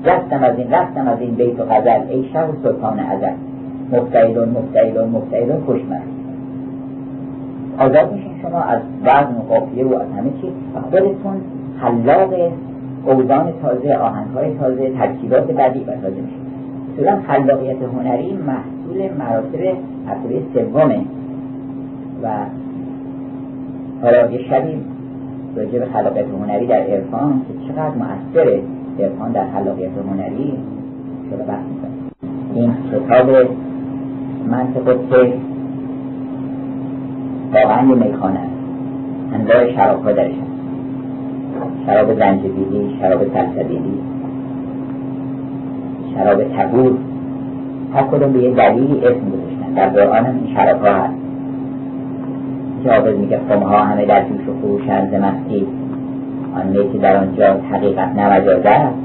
[0.06, 2.02] رفتم از این رفتم از این بیت و غزل.
[2.10, 3.34] ای شب سلطان ازل.
[3.92, 6.16] مفتعیدون مفتعیدون خوش برم
[7.78, 11.42] آزاد میشین شما از وزن و قافیه و از همه چی و خودتون
[11.82, 12.34] خلاق
[13.06, 16.46] اوزان تازه آهنگهای تازه ترکیبات بدی و تازه میشین.
[16.94, 21.00] اصولا خلاقیت هنری محصول مراتب مرتبه سومه.
[22.24, 22.30] و
[24.02, 24.80] حالا یه شبی
[25.56, 28.62] راجع به خلاقیت هنری در عرفان که چقدر مؤثره.
[29.00, 30.54] عرفان در خلاقیت هنری
[31.30, 31.92] شده بحث می‌کنه.
[32.56, 33.30] این کتاب
[34.48, 35.34] منطق که
[37.54, 38.40] واقعا یه میخانه
[39.34, 44.00] انواع شراب ها درش هست شراب زنجبیلی شراب سلسبیلی
[46.16, 46.94] شراب تبور.
[47.94, 49.74] هر کدوم به یه دلیلی اسم گذاشتن.
[49.76, 51.14] در قرآن هم این شراب ها هست.
[52.86, 55.68] جابر میگه ها همه در جوش و خروشند مستی
[56.56, 58.96] آن که در آنجا حقیقت نوجاده است.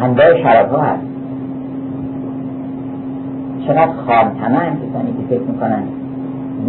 [0.00, 1.11] انواع شراب ها هست.
[3.66, 5.82] چقدر هم کسانی که فکر می‌کنن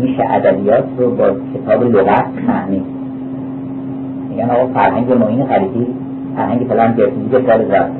[0.01, 2.83] میشه ادبیات رو با کتاب لغت فهمید.
[4.29, 5.87] میگن آقا فرهنگ معین خریدی
[6.35, 7.91] فرهنگ فلان گرفتی سال زاد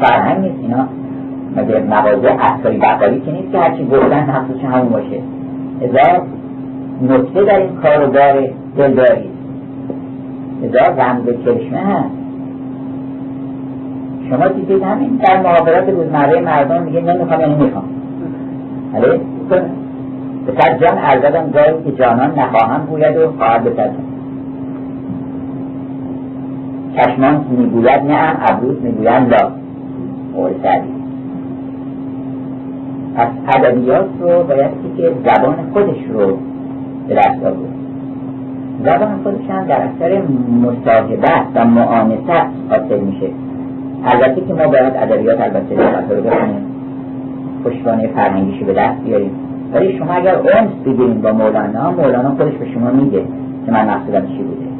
[0.00, 0.88] فرهنگ نیست اینا.
[1.56, 5.20] مگه مغازه اصلی بقالی که نیست که هرچی گفتن مخصوص همون باشه.
[5.82, 6.22] ازا
[7.02, 9.30] نکته در این کار و دار دلداری.
[10.64, 12.19] ازا رمز چشمه هست.
[14.30, 17.84] شما دیدید همین در محاورات روزمره مردم میگه نمی‌خوام یعنی می‌خوام
[18.94, 19.20] بله؟
[20.46, 23.90] به سر جان ارزدم جایی که جانان نخواهم گوید و خواهد به سر
[26.96, 29.50] چشمان می‌گوید نه ابروز می‌گوید لا.
[30.34, 30.88] قول سعدی.
[33.16, 36.38] پس ادبیات رو باید که زبان خودش رو
[37.08, 37.74] به دست آورد.
[38.84, 40.22] زبان خودش هم در اثر
[40.62, 42.30] مصاحبت و معانست
[42.70, 43.26] حاصل میشه.
[44.04, 45.76] البته که ما باید ادبیات البته
[46.16, 46.66] رو بخونیم
[47.64, 49.30] پشتوانه فرهنگیشو به دست بیاریم.
[49.72, 53.22] ولی شما اگر اونس بگیریم با مولانا مولانا خودش به شما میگه
[53.66, 54.70] که من مقصودم چی بوده.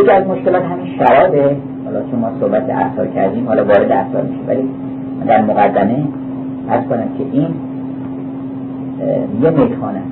[0.00, 1.56] یکی از مشکلات همین شرابه.
[1.84, 4.40] حالا چون ما صحبت اثار کردیم حالا وارد اثار میشه.
[4.48, 4.68] ولی
[5.26, 6.04] در مقدمه
[6.68, 7.48] از کنم که این
[9.42, 10.02] یه میخانه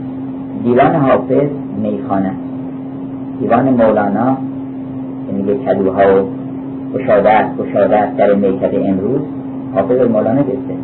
[0.64, 1.48] دیوان حافظ
[1.82, 2.32] میخانه
[3.40, 4.36] دیوان مولانا
[5.26, 6.37] که میگه کدوها و
[6.94, 9.20] گشاده است گشاده است در میکد امروز
[9.74, 10.74] حافظ مولانا گفته.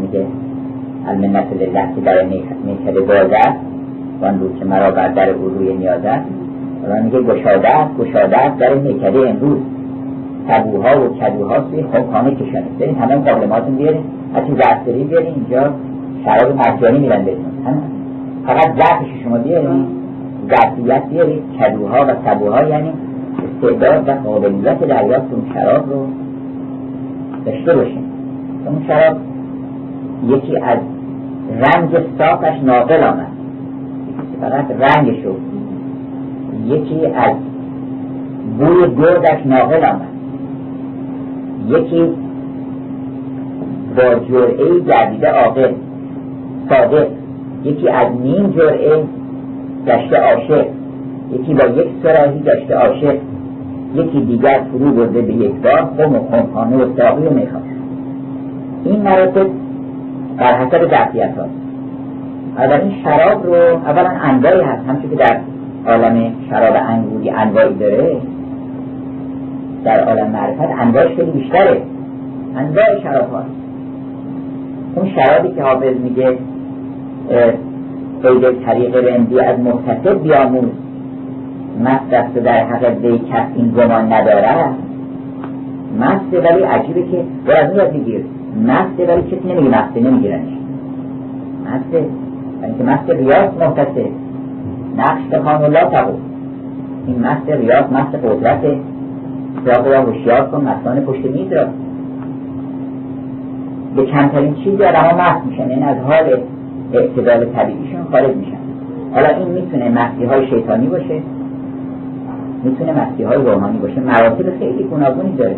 [0.00, 0.26] میگه
[1.06, 2.24] المنت لله که در
[2.64, 3.58] میکد باز است
[4.22, 6.24] وان روز که مرا بر در او روی نیاز است
[7.04, 9.58] میگه گشاده است گشاده است در میکد امروز.
[10.48, 12.64] تبوها و کدوها سوی خانه کشانه.
[12.78, 14.02] برین همه مقابلماتون بیارین
[14.34, 15.74] حتی زرفری بیارین اینجا.
[16.24, 17.44] شراب مجانی میرن بهتون.
[18.46, 19.86] فقط ضعفش شما بیارین
[20.50, 21.42] ظرفیت بیارید.
[21.60, 22.92] کدوها و تبوها یعنی
[23.62, 26.06] استعداد و قابلیت دریافت اون شراب رو
[27.46, 28.04] داشته باشین
[28.66, 29.16] اون شراب
[30.26, 30.78] یکی از
[31.50, 33.32] رنگ صافش ناقل آمد
[34.40, 35.34] فقط رنگش رو.
[36.66, 37.34] یکی از
[38.58, 40.08] بوی گردش ناقل آمد
[41.68, 42.12] یکی
[43.96, 45.72] با جرعه گردیده عاقل
[46.68, 47.06] صادق.
[47.64, 49.04] یکی از نیم جرعه
[49.86, 50.66] گشته عاشق.
[51.32, 53.16] یکی با یک سراحی گشته عاشق.
[53.94, 57.62] یکی دیگر فرو برده به یک بار خم و خمخانه و ساقی و می‌خواد.
[58.84, 59.46] این مراتب
[60.36, 61.50] بر حسب ظرفیت هاست.
[62.82, 64.88] این شراب رو اولا انواعی هست.
[64.88, 65.40] همچون که در
[65.86, 68.16] عالم شراب انگوری انواعی داره
[69.84, 71.82] در عالم معرفت انواعش خیلی بیشتره.
[72.56, 73.50] انواع شراب هاست
[74.94, 76.38] اون شرابی که حافظ میگه
[78.22, 80.68] قید طریق رندی از محتسب بیاموز.
[81.84, 84.74] مست است در حق وی کس این گمان ندارد
[86.00, 88.24] مسته ولی عجیبه که بر از یاد میگیر
[88.66, 90.52] مسته ولی کسی نمیگه مسته نمیگیرنش.
[91.66, 92.04] مسته
[92.62, 94.08] ولی که مست ریاض محتسب.
[94.96, 96.12] نقش بخوان الله تقو.
[97.06, 98.60] این مست ریاض مست قدرت
[99.64, 101.64] سراغ را هوشیار کن مستان پشت میز را.
[103.96, 106.40] به کمترین چیزی آدم ها مست میشن یعنی از حال
[106.92, 108.58] اعتدال طبیعیشون خارج میشن.
[109.14, 111.22] حالا این می‌تونه مستی های شیطانی باشه.
[112.64, 114.00] می‌تونه مستی های روحانی باشه.
[114.00, 115.56] مراتب خیلی گوناگونی داره.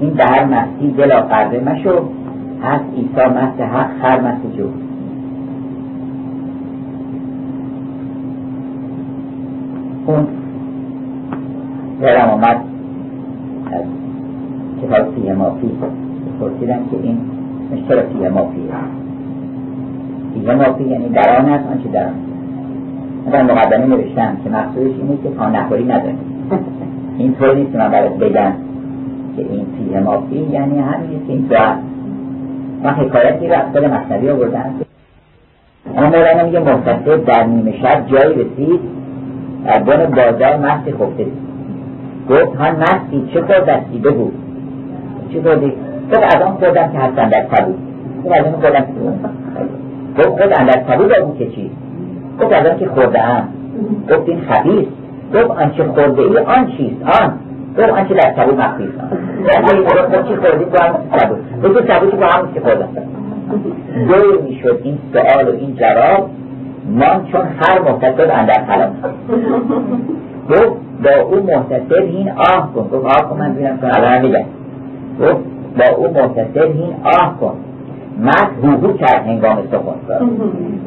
[0.00, 2.00] این به هر مستی دلا قرده مشو.
[2.62, 4.68] هست ایسا مست حق خر مست جو.
[10.06, 10.26] اون
[12.00, 12.56] یادم آمد.
[13.72, 13.84] از
[14.82, 15.70] کتاب فیه مافی
[16.40, 17.18] پرسیدم که این
[17.88, 18.62] چرا فیه مافیه
[20.34, 22.14] فیه مافی یعنی دران است آنچه دران
[23.32, 26.18] من مقدمه نوشتم که مقصودش اینه که پا نخوری نداریم.
[27.18, 28.52] این طور نیست که من برات بگم
[29.36, 31.74] که این فیه مافی یعنی همین که این دعا.
[32.82, 34.74] من حکایتی را از خود مصنوی آوردم.
[35.96, 38.80] اما مولانا میگه محتصب در نیمه شب جایی رسید.
[39.64, 41.26] در بن بازار مستی خفته
[42.30, 44.30] گفت ها مستی چه خود دستی؟ بگو.
[45.32, 45.72] چه خوردی
[46.12, 47.72] گفت از آن خوردم که هستن در سبو
[48.24, 48.84] گفت از آن خوردم
[50.18, 51.70] گفت خود اندر سبو بگو که چی؟
[52.40, 53.48] گفت از آن که خورده هم
[54.10, 54.86] گفت این خبیث.
[55.34, 57.32] گفت آنچه خورده ای آن چیست؟ آن.
[57.78, 60.12] گفت آنچه در سبو مخفی است.
[60.12, 61.34] گفت چی خوردی؟ با هم سبو
[61.68, 62.88] گفت سبو چی با هم که خوردم.
[64.08, 66.30] دور می‌شد این سوال و این جواب.
[66.90, 68.90] من چون هر محتسب اندر خلق
[70.50, 72.82] گفت با او محتسب این آه کن.
[72.82, 74.44] گفت آه کن من بینم کن الان میگم
[75.20, 75.40] گفت
[75.78, 77.54] با او محتسب این آه کن.
[78.18, 80.26] مرد هوهو کرد هنگام سخن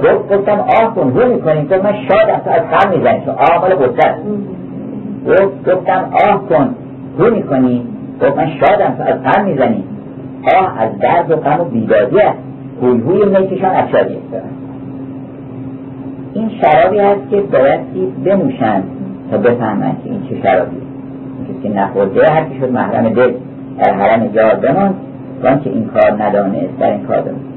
[0.03, 3.61] گفت گفتم آه کن هو می‌کنیم گفت من شادم تو از خم می‌زنی چون آه
[3.61, 4.15] مال قدرت
[5.27, 6.75] گفت گفتم آه کن
[7.19, 7.87] هو می‌کنی؟
[8.21, 9.83] گفت من شادم تو از خم می‌زنی.
[10.55, 12.37] آه از درد و غم و بیدادی است.
[12.81, 14.43] هوی هوی میکشان از شادی است.
[16.33, 18.83] این شرابی هست که بایستی بنوشند
[19.31, 20.77] تا بفهمند که این چه شرابی
[21.49, 23.33] کسی نخورده هر که شد محرم دل
[23.77, 24.95] در حرم یار بماند.
[25.43, 27.49] وان که این کار ندانست در این کار بماند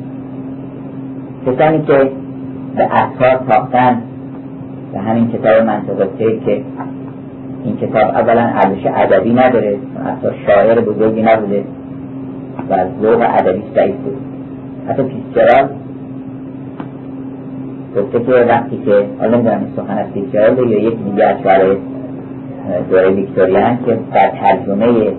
[1.46, 2.10] کسانی که
[2.76, 4.02] به اثار تاختن
[4.92, 6.08] به همین کتاب منطقه
[6.46, 6.62] که
[7.64, 11.64] این کتاب اولا ارزش ادبی نداره اصلا شاعر بزرگی نبوده
[12.70, 14.16] و از ذوق ادبی ضعیف بود.
[14.88, 15.68] حتی پیسچرال
[17.96, 21.76] گفته که وقتی که حالا نمی‌دونم این سخن از فیتزجرالد یا یک دیگه از شعرهای
[22.90, 25.12] دوره ویکتوریان که در ترجمه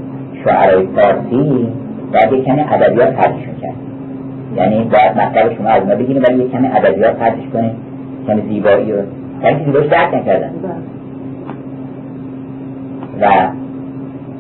[0.44, 1.68] شعرهای فارسی
[2.14, 3.73] باید یک کمی ادبیات پردش کرد
[4.56, 7.72] یعنی باید مطلب شما از ما بگیریم ولی یک کمی ادبیات پردش کنیم.
[8.27, 9.02] کمی زیبایی رو.
[9.41, 10.52] در که زیبایش درک نکردن.
[13.22, 13.26] و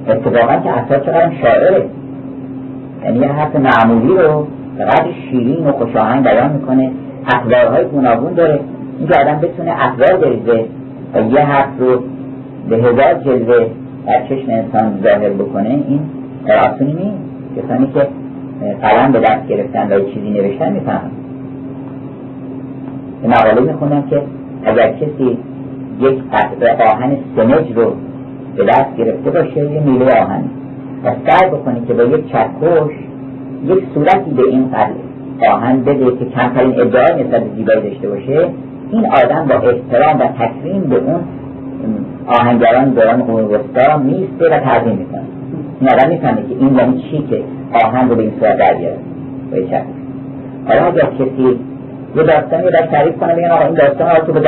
[0.07, 1.85] اتفاقا که اصلا چقدر شاعره.
[3.03, 4.47] یعنی یه حرف معمولی رو
[4.79, 6.91] قدر شیرین و خوشاهنگ بیان می‌کنه.
[7.33, 8.59] اخبارهای گوناگون داره.
[8.99, 10.65] اینکه آدم بتونه اخبار بریزه
[11.15, 11.99] و یه حرف رو
[12.69, 13.67] به هزار جلوه
[14.07, 15.99] در چشم انسان ظاهر بکنه این
[16.45, 17.32] در آسونی نیست.
[17.57, 18.07] کسانی که
[18.81, 21.11] قلم به دست گرفتن و چیزی نوشتن می‌فهمن.
[23.21, 24.21] به مقاله می‌خونم که
[24.65, 25.37] اگر کسی
[25.99, 27.91] یک قطعه آهن سمج رو
[28.55, 30.43] به دست گرفته باشه یه میله آهن.
[31.03, 32.93] و سعی بکنی که با یک چکش
[33.65, 38.49] یک صورتی به این قطعه آهن بده که کمترین ادعای نسبت زیبایی داشته باشه.
[38.91, 41.19] این آدم با احترام و تکریم به اون
[42.27, 45.21] آهنگران دوران قرون وسطا میسته و تعظیم می‌کنه.
[45.87, 47.43] آدم می‌فهمه که این یعنی چی که
[47.85, 48.97] آهن رو به این صورت در بیاره
[50.67, 51.59] حالا اگر کسی
[52.15, 54.39] یه داستانی رو تعریف کنه بگن آقا این داستان ها تو به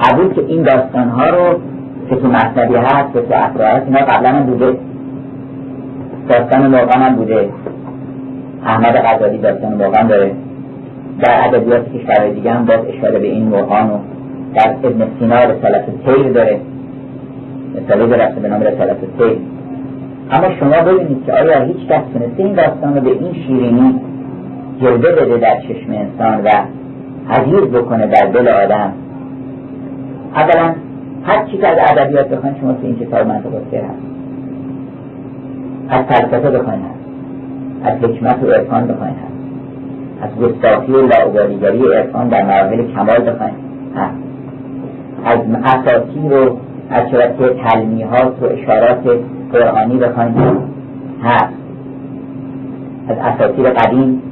[0.00, 1.60] قبول که این داستان ها رو
[2.10, 4.76] که تو مصنبی هست که تو افراد هست اینا قبلا هم بوده.
[6.28, 7.48] داستان مرغان هم بوده.
[8.66, 10.32] احمد غزالی داستان واقعا داره.
[11.20, 13.98] در ادبیات کشورهای دیگه هم باز اشاره به این مرغان و
[14.54, 16.60] در ابن سینا رسالت تیر داره.
[17.78, 19.38] رساله درسته به نام رسالت تیر
[20.30, 24.00] اما شما ببینید که آیا هیچ کس تونسته این داستان رو به این شیرینی
[24.80, 26.48] جلوه بده در چشم انسان و
[27.30, 28.92] عزیز بکنه در دل آدم؟
[30.34, 30.74] اولا
[31.24, 34.02] هر چی که از ادبیات بخواین شما تو این کتاب منطق السیر هست.
[35.88, 36.98] از فلسفه بخواین هست.
[37.84, 39.28] از حکمت و عرفان بخواین هست.
[40.22, 43.54] از گستاخی و لاعبالیگری عرفان در مراحل کمال بخواین
[43.96, 44.14] هست.
[45.24, 46.50] از اساسی و
[46.90, 48.98] از شبکه تلمیحات و اشارات
[49.52, 50.34] قرآنی بخواین
[51.22, 51.54] هست
[53.08, 54.22] از اساطیر قدیم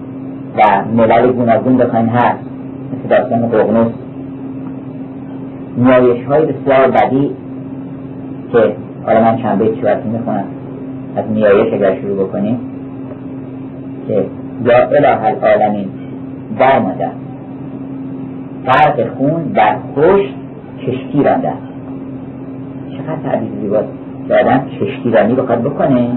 [0.56, 2.38] و ملل گوناگون بخواین هست
[2.92, 3.92] مثل داستان قرنوس
[5.78, 7.30] نیایش های بسیار بدی
[8.52, 8.72] که
[9.06, 10.44] حالا من چند بیت شوارتی می‌خونم.
[11.16, 12.58] از نیایش اگر شروع بکنیم.
[14.08, 14.26] که
[14.64, 15.88] یا اله العالمین
[16.58, 17.10] در مادر
[18.66, 20.22] فرق خون در خوش
[20.86, 21.52] کشتی رانده.
[22.96, 23.88] چقدر تعبیر زیباست.
[24.28, 26.08] که آدم کشتی رانی بخواد بکنه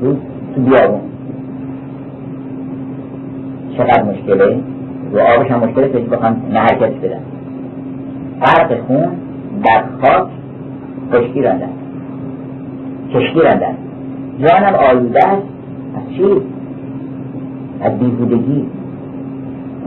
[0.00, 0.16] رو
[0.54, 1.00] تو بیابون.
[3.76, 4.56] چقدر مشکله؟
[5.12, 7.20] و آبش هم مشکله که بخوام نه حرکتش بدن
[8.40, 9.08] فرق خون
[9.64, 10.28] در خاک
[11.12, 11.68] خشکی راندن
[13.14, 13.74] کشتی راندن
[14.38, 15.42] جانم آلوده است.
[15.96, 16.24] از چی؟
[17.80, 18.64] از بیهودگی.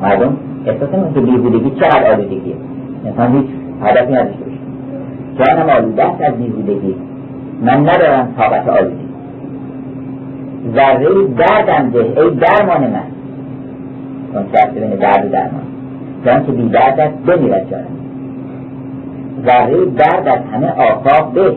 [0.01, 2.55] مردم احساس که بیهودگی چقدر آلودگیه.
[3.05, 3.45] انسان هیچ
[3.81, 4.54] هدفی نداشته
[5.39, 6.95] جانم آلوده است از بیهودگی.
[7.61, 9.05] من ندارم طاقت آلودگی.
[10.75, 11.99] ذره دردم ده.
[11.99, 13.01] ای درمان من.
[14.33, 15.65] کنترکت بین درد و درمان.
[16.25, 17.95] جان که بی درد است بمیرد جانم
[19.45, 21.55] ذره درد از همه آفاق به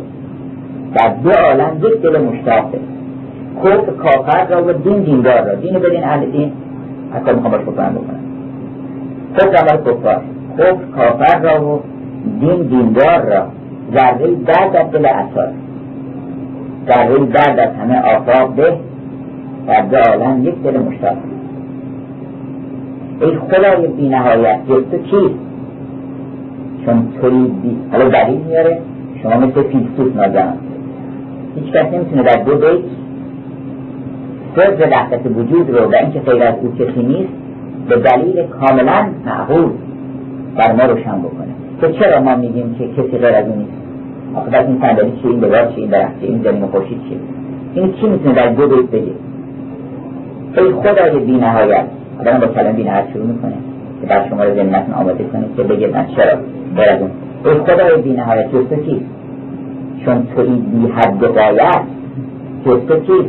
[0.94, 2.78] در دو عالم یک دل مشتاق به
[3.64, 5.54] کفر کافر را و دین دیندار را.
[5.54, 6.52] دین بدین اهل دین.
[7.14, 8.20] حتی می‌خوام باش بکنم بکنم.
[9.36, 10.22] کفر را کفار.
[10.58, 11.82] کفر کافر را و
[12.40, 13.46] دین دیندار را.
[13.94, 15.52] ذره درد از دل اثار
[16.88, 18.72] ذره درد از همه آفاق به
[19.66, 21.16] در دو عالم یک دل مشتاق.
[23.20, 25.34] ای خدای بی نهایت تو چیست؟
[26.84, 28.78] چون توی بی حالا دلیل میاره
[29.22, 30.54] شما مثل فیلسوف نازم
[31.56, 32.84] هیچ کس نمی‌تونه در دو بیت
[34.56, 37.32] سر وحدت وجود رو و اینکه غیر از او کسی نیست
[37.88, 39.70] به دلیل کاملا معقول
[40.56, 41.57] بر ما روشن بکنه.
[41.80, 43.70] که چرا ما میگیم که کسی غیر از نیست
[44.34, 47.18] آخه بس این صندلی چیه؟ این لباس چیه؟ این درخت این زمین خورشید چیه؟
[47.74, 49.12] این چی می‌تونه در دو بیت بگه؟
[50.56, 51.84] ای خدای بی نهایت
[52.20, 53.54] آدم با کلم بی نهایت شروع می‌کنه
[54.00, 56.38] که بر شما رو ذهنتون آماده کنه که بگه من چرا
[56.76, 57.10] غیر از اون.
[57.44, 59.06] ای خدای بی نهایت جز چیست
[60.04, 61.82] چون توی بی حد قایت
[62.66, 63.28] جز چیست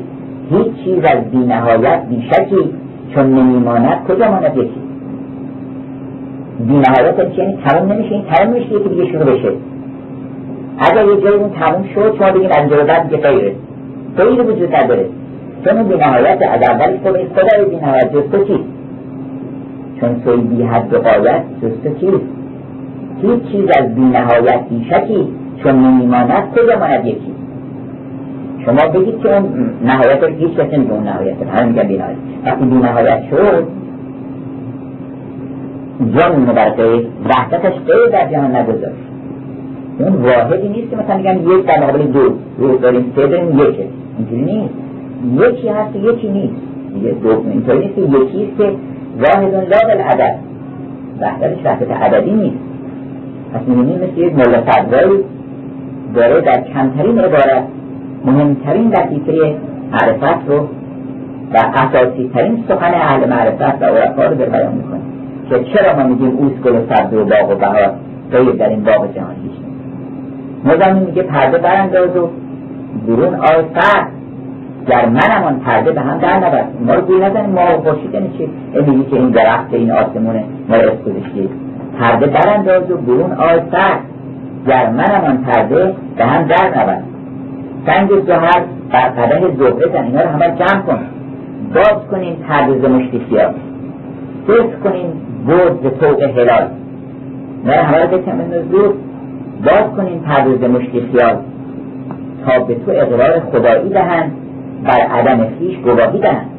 [0.52, 2.70] هیچ چیز از بی نهایت بی شکی
[3.16, 4.89] چون نمیماند کجا ماند یکی؟
[6.60, 8.16] بی نهایت یعنی تمام نمیشه.
[8.16, 9.52] این تمام نمیشه یکی دیگه شروع بشه.
[10.80, 13.56] اگر یه جایی اون تموم شد شما بگید از اینجا بعد دیگه غیره.
[14.18, 15.06] غیر وجود نداره.
[15.66, 18.64] چون اون بی نهایت از اولش تو خدای بی نهایت جز چیست؟
[20.00, 22.24] چون توی بی حد قایت جز چیست؟
[23.22, 25.28] هیچ چیز از بی نهایت بی شکی
[25.64, 27.34] چون نمیماند کجا ماند یکی؟
[28.66, 31.50] شما بگید که اون نهایت رو هیچ کسی نمیگه اون نهایت رو.
[31.50, 32.18] همه میگن بی نهایت.
[32.46, 33.64] وقتی بی نهایت شد
[36.00, 39.10] جان بر غیر وحدتش غیر در جهان نگذاشت.
[40.00, 42.30] اون واحدی نیست که مثلا میگن یک در مقابل دو.
[42.60, 43.88] دو داریم سه داریم یکه.
[44.18, 44.74] اینجوری نیست.
[45.38, 46.54] یکی هست یکی نیست.
[46.94, 48.72] دیگه دو اینطوری نیست که یکی است که
[49.20, 50.36] واحد لا بالعدد.
[51.22, 52.58] وحدتش وحدت عددی نیست.
[53.54, 55.20] پس می‌بینیم مثل یک ملا فضایی
[56.16, 57.64] داره در کمترین عبارت
[58.26, 59.56] مهمترین لطیفه
[59.92, 60.68] معرفت رو
[61.54, 65.09] و اساسی ترین سخن اهل معرفت و عرفا رو در بیان می‌کنه.
[65.50, 67.92] که چرا ما میگیم اوس گل سبز و باغ و بهار؟
[68.32, 69.52] غیر در این باغ جهان هیچ
[70.66, 72.30] نظامی میگه پرده برانداز و
[73.08, 74.08] برون آی فرد
[74.88, 76.68] گر منم آن پرده به هم در نبرد.
[76.86, 78.50] ما رو گوی نزنیم ما خورشید یعنی چی؟
[78.88, 80.44] میگی که این درخت این آسمونه.
[80.70, 81.50] ما رو اسکوزشی
[82.00, 84.00] پرده برانداز و برون آی فرد
[84.68, 87.04] گر منم آن پرده به هم در نبرد.
[87.86, 88.62] سنگ زهر
[88.92, 91.00] بر قدر زهره زن اینا رو همه جمع کن.
[91.76, 93.52] باز کنیم پرده ز مشتی سیاه
[94.84, 95.12] کنیم.
[95.48, 96.68] برد ز طوق هلال.
[97.66, 98.94] رو همه رو زود
[99.66, 101.36] باز کنیم پرده ز مشتی خیال.
[102.46, 104.32] تا به تو اقرار خدایی دهند.
[104.84, 106.50] بر عدم خیش گواهی دهند.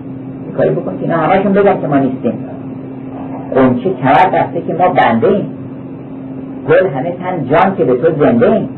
[0.56, 2.32] کاری بکن که اینا همشون بگن که ما نیستیم.
[3.54, 5.46] قنچه کمر دسته که ما بنده ایم
[6.68, 8.68] گل همه تن جان که به تو زنده ایم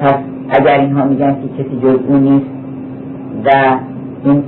[0.00, 0.14] پس
[0.50, 2.46] اگر اینها میگن که کسی جز اون نیست
[3.44, 3.78] و
[4.24, 4.42] این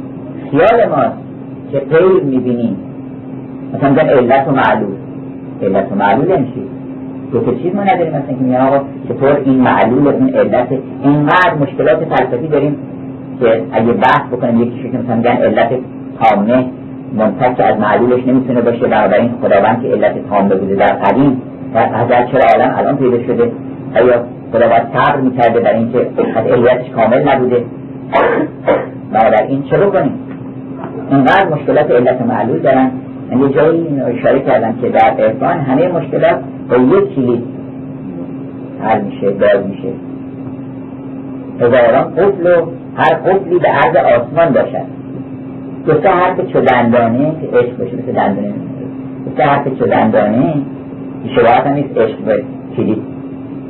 [0.51, 1.17] خیال ماست
[1.73, 2.77] که غیر می‌بینیم.
[3.73, 4.95] مثلا میگن علت و معلول.
[5.63, 6.53] علت و معلول یعنی
[7.33, 8.13] دو تا چیز ما نداریم.
[8.13, 10.69] مثلا که میگن آقا چطور این معلول اون علت
[11.05, 12.77] اینقدر مشکلات فلسفی داریم
[13.41, 15.71] که اگه بحث بکنیم یکی که مثلا میگن علت
[16.21, 16.65] تامه
[17.19, 21.43] منتج از معلولش نمی‌تونه باشه بنابراین خداوند که علت تامه بوده در قدیم
[21.75, 23.53] در چرا عالم الان پیدا شده؟
[23.95, 25.99] آیا خدا باید صبر می‌کرده برای اینکه
[26.37, 27.65] از علیتش کامل نبوده؟
[29.13, 30.13] بنابراین چه کنیم
[31.11, 32.91] اینقدر مشکلات علت معلول دارن
[33.41, 36.37] یه جایی این اشاره کردم که در عرفان همه مشکلات
[36.71, 37.43] با یک کلید
[38.83, 39.89] حل میشه باز میشه.
[41.61, 44.87] هزاران قفل و هر قفلی به عرض آسمان باشد.
[45.87, 48.55] دو سه حرف چدندانه که عشق باشه مثل دندانه.
[49.25, 50.55] دو سه حرف چدندانه
[51.37, 52.43] شباهت هم نیست عشق به
[52.77, 53.03] کلید.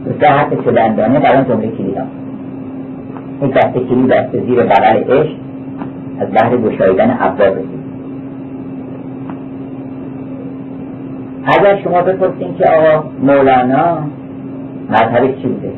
[0.04, 2.06] دو سه حرف چدندانه در اون جمله کلید هم
[3.40, 5.36] این دست کلید دست زیر بغل عشق
[6.20, 7.56] از بحر گشایدن ابواب
[11.46, 13.98] اگر شما بپرسین که آقا مولانا
[14.90, 15.72] مذهبش چی بوده؟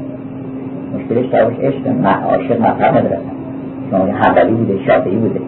[0.95, 1.87] مشکلش درش عشق
[2.31, 3.19] عاشق مذهب نداره.
[3.91, 5.41] شما حنبلی بوده شافعی بوده.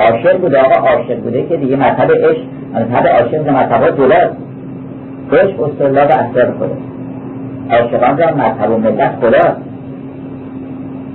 [0.00, 2.42] عاشق بوده آقا عاشق بوده که دیگه مذهب عشق
[2.74, 4.36] مذهب عاشق مذهب جلاست
[5.32, 6.76] عشق اصطلاح و اسرار خدا
[7.70, 9.56] عاشقان را مذهب و ملت خدا.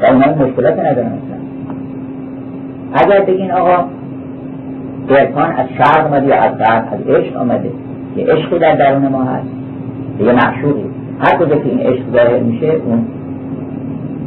[0.01, 1.37] و اونا مشکلات ندارن مثلا.
[2.93, 3.85] اگر بگین آقا
[5.07, 7.69] درکان از شرق آمده یا از غرب از عشق آمده
[8.15, 9.47] که عشقی در درون ما هست.
[10.19, 10.85] یه معشوقی
[11.19, 13.07] هر کجا که این عشق ظاهر میشه اون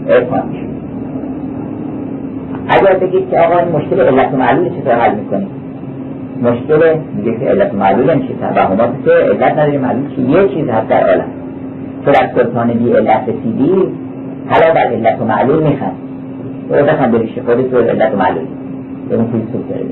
[0.08, 0.64] عرفان میشه.
[2.68, 5.48] اگر بگید که آقا این مشکل علت معلول چطور حل می‌کنیم
[6.42, 10.68] مشکل میگه که علت معلول یعنی چی توهمات که علت نداری معلول که یه چیز
[10.68, 11.24] هست در عالم.
[12.04, 13.72] تو در سلطان بی علت رسیدی
[14.48, 15.96] حالا در علت و معلول میخند
[16.68, 18.44] تو بخند بریش خودت تو علت و معلول.
[19.08, 19.84] به اون فیلسوف داره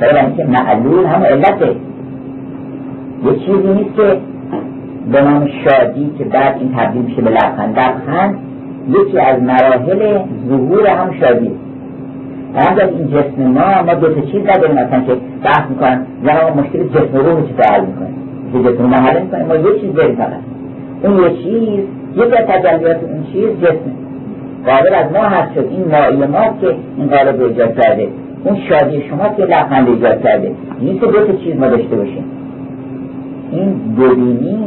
[0.00, 1.76] چرا اینکه معلول هم علته.
[3.24, 4.16] یه چیزی نیست که
[5.12, 7.78] به نام شادی که بعد این تبدیل میشه به لبخند.
[7.78, 8.38] لبخند
[8.88, 10.18] یکی از مراحل
[10.48, 11.50] ظهور هم شادی
[12.54, 15.12] بعد از این جسم ما ما دو تا چیز نداریم مثلا که
[15.44, 16.06] بحث می‌کنن.
[16.24, 18.08] یا مشکل جسم رو چه حل می‌کنه؟
[18.52, 19.44] که جسم ما حل می‌کنه.
[19.44, 20.32] ما یه چیز داریم فقط.
[21.02, 21.78] اون یه چیز
[22.14, 23.90] یکی از تجلیات اون چیز جسم
[24.66, 25.68] قابل از ما هست شد.
[25.70, 28.08] این مایی ما که این قالب ایجاد کرده.
[28.44, 30.52] اون شادی شما که لبخند ایجاد کرده.
[30.80, 32.24] نیست دو تا چیز ما داشته باشیم.
[33.52, 34.58] این دوبینی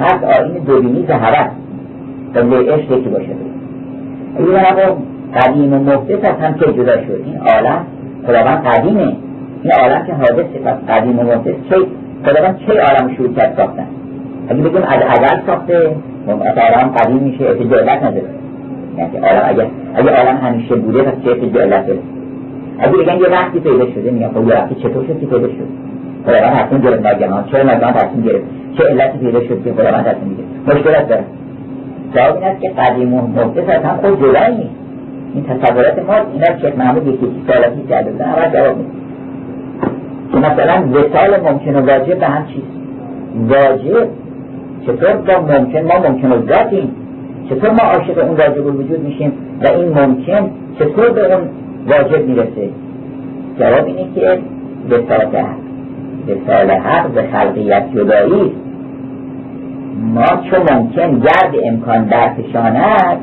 [0.00, 1.50] هست آین دوبینی زهرت
[2.34, 3.28] به عشق یکی باشه.
[4.38, 4.96] اگه
[5.34, 7.22] قدیم و محدث از هم که جدا شد.
[7.26, 7.86] این عالم
[8.26, 9.16] خداوند قدیمه.
[9.62, 11.54] این عالم که حادثه پس قدیم و محدث.
[11.70, 11.76] چه
[12.26, 13.86] خداوند چه عالم شروع کرد ساختن؟
[14.48, 15.96] اگه بگیم از ازل ساخته
[16.28, 18.28] از عالم قدیم میشه اتجالت نداره.
[18.98, 22.00] یعنی عالم اگه اگه عالم همیشه بوده پس چه اتجالت داره؟
[22.78, 25.93] اگه بگن یه وقتی پیدا شده میگن خب یه وقتی چطور شد پیدا شد؟
[26.26, 28.44] خداوند تصمیم گرفت ناگهان چرا ناگهان تصمیم گرفت؟
[28.78, 31.24] چه علتی پیدا شد که خداوند تصمیم گرفت؟ مشکلات داره.
[32.14, 34.70] جواب این است که قدیم و محدث از هم خود جدایی نیست.
[35.34, 38.90] این تصورات ما اینا شیخ محمود یکی سالاتی کرده بودن اول جواب میده
[40.32, 42.66] که مثلا وسال ممکن و واجب به هم چیست؟
[43.48, 44.08] واجب.
[44.86, 46.90] چطور با ممکن؟ ما ممکن و ذاتیم.
[47.50, 49.32] چطور ما عاشق اون واجب وجود میشیم؟
[49.62, 51.48] و این ممکن چطور به اون
[51.86, 52.68] واجب می‌رسه؟
[53.58, 54.38] جواب اینه که
[54.90, 55.63] وسال حق
[56.28, 58.52] وسال حق به خلقیت جدایی
[60.14, 63.18] ما چون ممکن گرد امکان درفشاند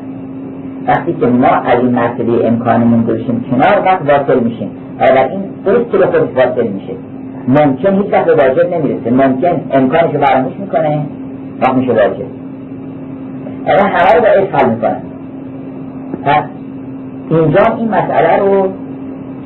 [0.88, 4.70] وقتی که ما از این مرتبه امکانمون گذاشتیم کنار وقت واصل میشیم.
[5.00, 6.94] این درست که به خودش واصل میشه.
[7.48, 9.10] ممکن هیچ وقت به واجب نمی‌رسه.
[9.12, 11.06] ممکن امکانش رو فراموش می‌کنه
[11.62, 12.26] وقت میشه واجب.
[13.66, 15.02] اگر همه رو با عشق حل می‌کنن.
[16.24, 16.44] پس
[17.30, 18.70] اینجا این مسئله رو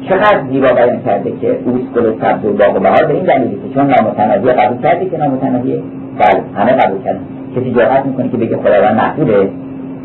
[0.10, 3.56] چقدر زیبا بیان کرده که اوست گل سبز و باغ و بهار به این دلیلی
[3.56, 5.82] که چون نامتناهی قبول کرده که نامتناهیه
[6.20, 7.20] بله همه قبول کردن.
[7.56, 9.50] کسی جرأت می‌کنه که بگه خداوند محدوده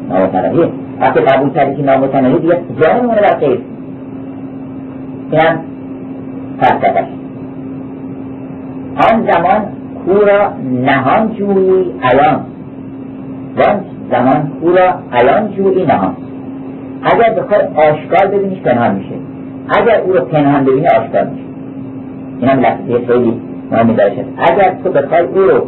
[0.08, 0.68] نامتناهیه.
[1.00, 3.60] وقتی قبول کردی که نامتناهی دیگه جای میمونه در غیر
[5.30, 5.58] این هم
[6.60, 7.04] فلسفه
[9.12, 9.62] آن زمان
[10.06, 10.52] کو را
[10.84, 12.40] نهان جویی الان.
[13.56, 16.16] وان زمان کو را الان جویی نهان.
[17.02, 19.29] اگر بخوای آشکار ببینیش پنهان میشه.
[19.68, 21.44] اگر او رو پنهان ببینی آشکار میشه
[22.40, 25.66] این هم لحظه خیلی مهمی داشت اگر تو بخوای او رو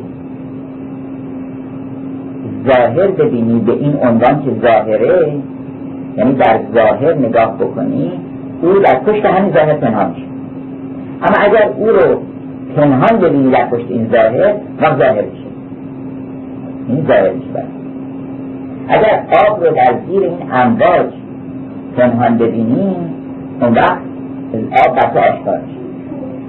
[2.67, 5.33] ظاهر ببینی به این عنوان که ظاهره
[6.17, 8.13] یعنی در ظاهر نگاه بکنی
[8.63, 10.27] او در پشت همین ظاهر پنهان میشه.
[11.23, 12.23] اما اگر او رو
[12.77, 15.47] پنهان ببینی در پشت این ظاهر وقت ظاهر میشه.
[16.89, 17.65] این ظاهر میشه.
[18.89, 21.07] اگر آب رو در زیر این امواج
[21.97, 22.97] پنهان ببینی
[23.63, 23.99] اون وقت
[24.87, 25.61] آب تو آشکار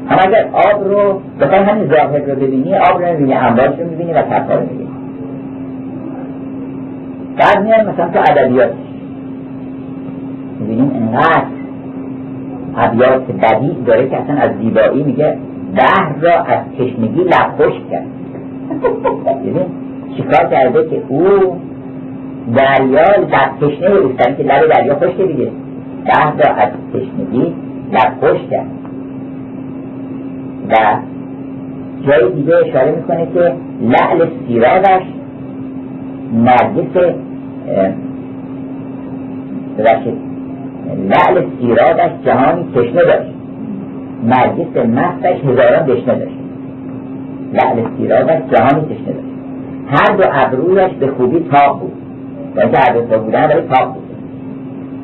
[0.10, 4.14] اما اگر آب رو بخوای همین ظاهر رو ببینی آب رو می‌بینی امواج رو می‌بینی
[4.14, 4.90] و تفا رو می‌بینی.
[7.38, 8.72] بعد میان مثلا تو ادبیات.
[10.60, 11.45] می‌بینیم انقدر
[12.77, 15.38] ابیات بدی داره که اصلا از زیبایی میگه
[15.76, 17.57] ده را از تشنگی لب
[17.91, 18.06] کرد.
[20.18, 21.27] چیکار کرده که او
[22.56, 25.52] دریا در تشنه اوستانی که لب دریا خشکه دیگه.
[26.05, 27.53] ده تا از تشنگی
[27.91, 28.61] لب خشک
[30.69, 30.73] و
[32.07, 35.03] جای دیگه اشاره می‌کنه که لعل سیرابش
[36.34, 37.13] نرگس
[39.77, 40.34] ببخشید
[40.97, 43.34] لعل سیرابش جهانی تشنه داشت.
[44.23, 46.38] نرگس مستش هزاران دشنه داشت.
[47.53, 49.27] لعل سیرابش جهانی تشنه داشت.
[49.88, 51.91] هر دو ابرویش به خوبی تاق بود.
[52.55, 54.03] و اینکه هر دو بودن ولی تاق بود.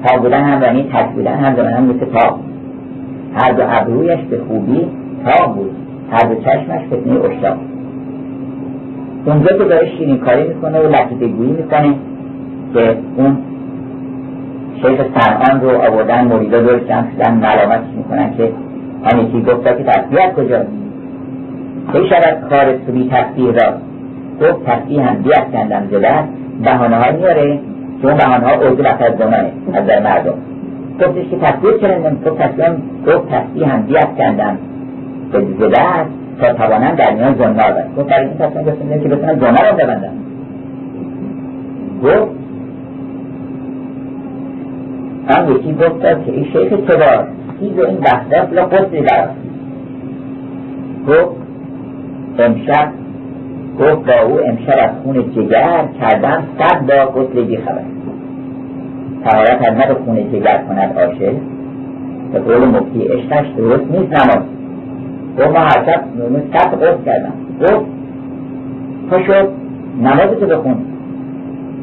[0.03, 2.39] تاق بودن هم یعنی تک بودن هم زمان هم مثل تاق
[3.35, 4.87] هر دو ابرویش به خوبی
[5.25, 5.71] تاق بود.
[6.11, 7.57] هر دو چشمش فتنه اشتاق.
[9.25, 11.95] اونجا که داره شیرین کاری می‌کنه و لطیفه گویی می‌کنه
[12.73, 13.37] که اون
[14.81, 18.51] شیخ سرعان رو آوردن مریدا دور جمع شدن ملامتش می‌کنن که
[19.11, 20.69] آن یکی گفتا که تصویه کجاست؟
[21.93, 23.73] کی شود کار تو بی تصویه را.
[24.41, 25.23] گفت تصویه هم
[25.53, 26.13] کندم زده
[26.63, 27.59] بهانه ها میاره
[28.01, 30.33] که اون بهانه ها لفت از زمانه از در مردم.
[31.01, 32.75] گفتش که تصویه چرا گفت تصویه
[33.07, 34.57] گفت تصویه هم کندم
[35.59, 36.09] زده است
[36.39, 39.77] تا توانم در میان زنار بست گفت برای این تصمیم گفتم که بتونم زنار رو
[39.77, 40.13] ببندم
[42.03, 42.31] گفت
[45.29, 47.27] هم یکی گفت که این شیخ کبار
[47.59, 49.27] چیز این بحثات لا قصدی در
[51.07, 51.35] گفت
[52.39, 52.98] امشب
[53.79, 57.81] گفت با او امشب از خون جگر کردم صد با بی خبر.
[59.25, 61.33] تمارت از نه خون جگر کند عاشق.
[62.33, 64.43] به قول مفتی عشقش درست نیست نماز.
[65.39, 66.03] گفت ما هر شب
[66.53, 67.33] صد قصد کردم.
[67.61, 67.85] گفت
[69.09, 69.47] پاشو
[70.01, 70.75] نمازتو بخون.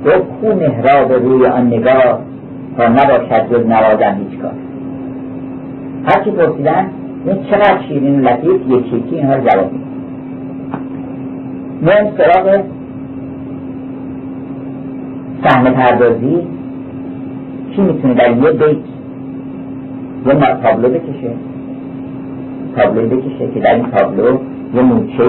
[0.06, 2.20] گفت خون مهراب روی آن نگاه
[2.76, 4.52] تا نباشد جز نوازم هیچ کار
[6.04, 6.90] هرچی پرسیدن
[7.26, 9.84] این چقدر شیرین و لطیف یکی یکی اینها جواب میده
[11.80, 12.62] میایم سراغ
[15.44, 16.36] صحنه پردازی.
[17.76, 18.76] کی می‌تونه در یه بیت
[20.26, 21.30] یه تابلو بکشه؟
[22.76, 24.38] تابلو بکشه که در این تابلو
[24.74, 25.28] یه موچه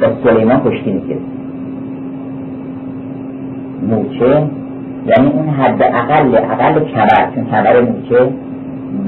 [0.00, 1.20] با سلیمان خشکی می‌کرد
[3.88, 4.42] موچه
[5.06, 8.28] یعنی اون حد اقل اقل کمر چون کمر موچه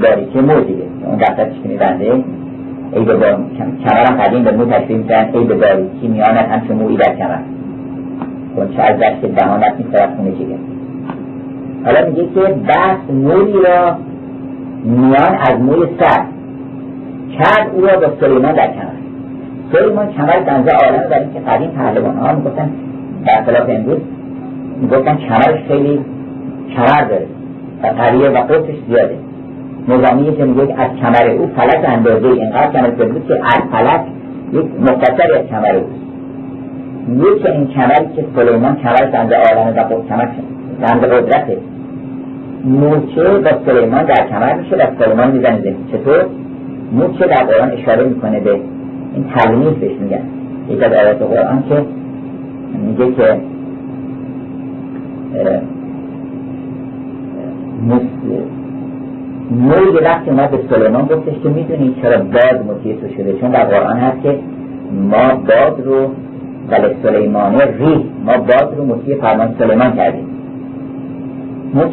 [0.01, 2.23] باریکه مو دیگه اون دفترش که میبنده
[2.93, 3.25] ای به با
[3.83, 7.39] کمرم قدیم به مو تشبیه می‌کنن ای به باریکی میانت همچون موی در کمر
[8.65, 10.57] چه از دست دهانت میسرد خونه جگر
[11.85, 13.95] حالا میگه که بس موی را
[14.83, 16.21] میان از موی سر
[17.37, 18.97] کرد او را با سلیمان در کمر
[19.71, 22.69] سلیمان کمر دنزه عالم در اینکه قدیم پهلوان ها می‌گفتن
[23.25, 23.97] در خلاف امروز
[24.81, 26.05] می‌گفتن کمرش خیلی
[26.75, 27.27] کمر داره
[27.83, 29.17] و قریه و قطش زیاده
[29.87, 34.01] نظامی که میگه از کمر او فلک اندازه اینقدر کمر بود که از فلک
[34.53, 35.83] یک مختصری از کمر او.
[37.15, 40.27] یکی این کمری که سلیمان کمر دنده عالم و کمر
[40.81, 41.57] دنده قدرته.
[42.65, 46.25] موچه با سلیمان در کمر میشه و سلیمان می‌زنه چطور؟
[46.91, 48.51] موچه در قرآن اشاره می‌کنه به
[49.13, 50.21] این تلمیز بهش میگن.
[50.69, 51.85] یک از آیات قرآن که
[52.87, 53.37] میگه که
[59.51, 63.65] موی وقتی اومد به سلیمان گفتش که می‌دونی چرا باد مطیع تو شده؟ چون در
[63.65, 64.39] قرآن هست که
[65.11, 66.11] ما باد رو
[66.69, 70.27] بل سلیمانه ری ما باد رو مطیع فرمان سلیمان کردیم.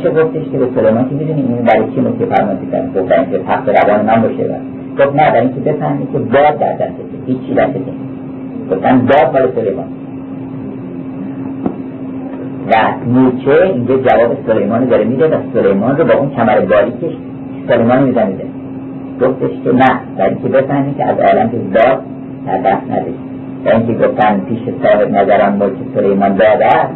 [0.02, 3.24] چه گفتش که به سلیمان که می‌دونی این برای چی مطیع فرمان کردیم گفت برای
[3.24, 4.60] اینکه تخت روان من باشه
[4.98, 7.80] گفت نه برای اینکه بفهمی که باد در دسته هیچی دسته
[8.70, 9.86] گفتن باد بل سلیمان.
[12.70, 12.74] و
[13.06, 17.12] نیچه اینجا جواب سلیمان داره میده و سلیمان رو با اون کمر باریکش
[17.68, 18.44] سلیمان میزنیده
[19.20, 21.50] گفتش که نه در اینکه بفهمی که از عالم
[22.46, 23.14] در دست نداری
[23.64, 26.94] و اینکه گفتن پیش صاحب نظران ملک سلیمان داده است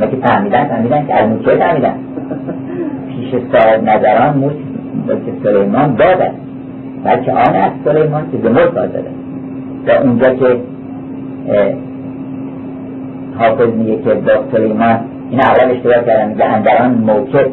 [0.00, 1.94] ما که فهمیدن فهمیدن که از نیچه فهمیدن؟
[3.08, 6.36] پیش صاحب نظران ملک سلیمان داده است.
[7.04, 9.10] بلکه آن از سلیمان که به ملک آزاده
[9.86, 10.56] و اونجا که
[13.38, 14.98] حافظ میگه که با سلیمان
[15.30, 17.46] این اول اشتباه کردن میگه اندران موکب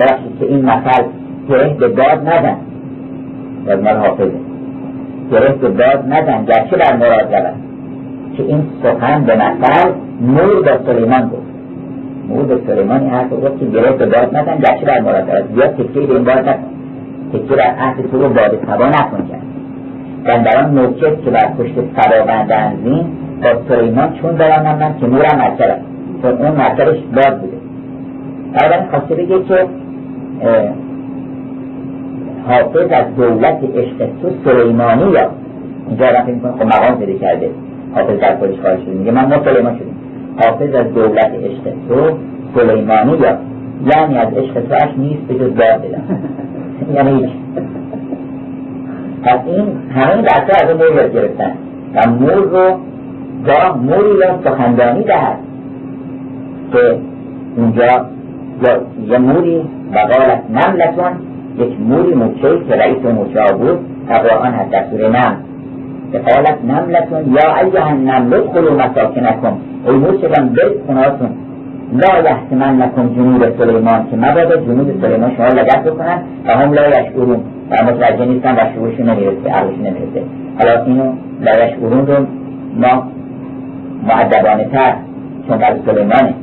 [0.00, 1.02] بخشی که این مثل
[1.50, 2.56] گره به داد ندن.
[3.68, 4.32] از مال حافظه
[5.30, 6.44] گره به داد ندن.
[6.44, 7.54] گرچه در مراد رود
[8.36, 9.90] که این سخن به مثل
[10.20, 11.46] نور به سلیمان بود
[12.28, 15.54] نور به سلیمان این حرف گفت که گره به داد ندن گرچه در مراد رود
[15.54, 16.64] زیاد تکیه به این بار نکن.
[17.32, 19.42] تکیه در عهد تو رو باد سبا نکن کرد
[20.26, 23.06] گندران موکب که بر پشت سبا بندن زین
[23.42, 25.78] با سلیمان چون برانم من که نورم مرکب
[26.22, 27.56] چون اون مرکبش باد بوده.
[28.52, 29.66] بنابراین خواسته بگه که
[32.46, 35.30] حافظ از دولت عشق تو سلیمانی یا
[35.88, 37.50] اینجا رفت می‌کنه خب مقام پیدا کرده.
[37.94, 39.96] حافظ در خودش خواهد شده میگه من ما سلیمان شدیم
[40.40, 42.16] حافظ از دولت عشق تو
[42.54, 43.38] سلیمانی یا
[43.86, 46.02] یعنی از عشق توش نیست به جز دار بدم.
[46.94, 47.28] یعنی
[49.22, 51.52] پس این همه این بچه از مور گرفتن.
[51.94, 52.78] و مور رو
[53.46, 55.38] گاه موری را سخندانی دهد
[56.72, 56.98] که
[57.56, 58.06] اونجا
[59.06, 59.60] یه موری
[59.92, 61.12] و قالت نملتون
[61.58, 63.78] یک موری موچه که رئیس موچه بود
[64.08, 65.36] هست در سوره نم
[66.12, 69.52] که قالت نملتون یا ایها النمل ادخلوا مساکنکم.
[69.86, 71.30] ای موچگان برید خونهاتون.
[71.92, 76.88] لا یحتمن نکن جنود سلیمان که مبادا جنود سلیمان شما لگت بکنن و هم لا
[76.88, 77.40] یشعرون.
[77.70, 80.22] و متوجه نیستن و شعورشون نمی‌رسه عقلشون نمی‌رسه.
[80.58, 82.26] حالا اینو لا یشعرون رو
[82.76, 83.02] ما
[84.08, 84.94] معدبانه تر
[85.48, 86.34] چون در سلیمانه.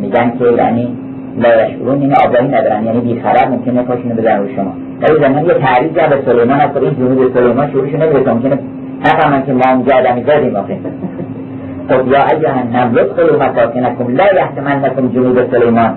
[0.00, 0.88] میگن که یعنی
[1.38, 2.84] لا این آگاهی ندارن.
[2.84, 4.72] یعنی بیخبر ممکنه پاشونو بزن رو شما.
[5.02, 6.60] ولی زمان یه تعریض به سلیمان.
[6.60, 8.58] از این جنود سلیمان شعورشون نمی‌رسه ممکنه
[9.00, 10.76] نفهمن که ما اونجا آدمی زادیم آخه.
[11.88, 15.94] خب یا ایها النمل ادخلوا مساکنکم لا یحتملنکم جنود سلیمان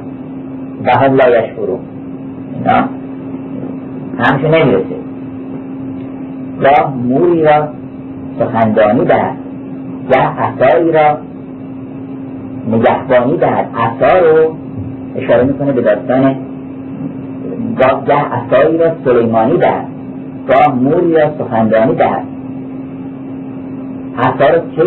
[0.85, 1.79] و هم لا یشعرون
[2.55, 2.89] اینا
[4.19, 4.95] همشون نمی‌رسه.
[6.61, 7.67] یا موری را
[8.39, 9.35] سخندانی دهد
[10.13, 11.17] یا عصایی را
[12.71, 13.65] نگهبانی دهد.
[13.75, 14.55] عصا رو
[15.15, 16.35] اشاره می‌کنه به داستان
[18.07, 19.85] گاه عصایی را سلیمانی دهد.
[20.47, 22.23] گاه موری را سخندانی دهد.
[24.17, 24.83] عصا رو چه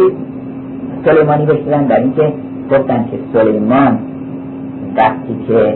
[1.04, 2.32] سلیمانی بشترن در اینکه
[2.70, 3.98] گفتن که سلیمان
[4.96, 5.74] وقتی که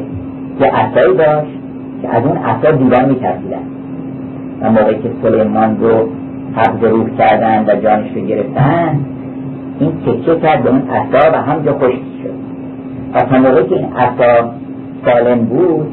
[0.61, 1.59] یه عصایی داشت
[2.03, 3.63] که از اون عصا دیوان میترسیدن
[4.61, 6.09] و موقعی که سلیمان رو
[6.57, 9.01] حفظ روح کردن و جانش رو گرفتن
[9.81, 12.35] این تکه کرد به اون عصا و همجا خشک شد.
[13.15, 14.51] تا موقعی که این عصا
[15.05, 15.87] سالم بود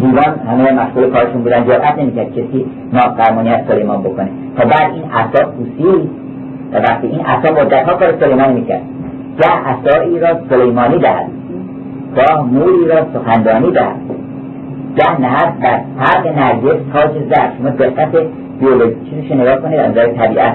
[0.00, 4.28] دیوان همه مشغول کارشون بودن جرأت نمی‌کرد کسی نافرمانی از سلیمان بکنه.
[4.56, 6.10] تا بعد این عصا پوسید
[6.72, 8.82] و وقتی این عصا مدتها کار سلیمان می‌کرد.
[9.38, 11.26] گه عصایی را سلیمانی دهد
[12.16, 13.96] گاه موری را سخندانی دهد.
[14.96, 18.08] گه نهد بر فرق نرگس تاج زر شما دقت
[18.60, 20.54] بیولوژی چیزش نگاه کنید از نظر طبیعت.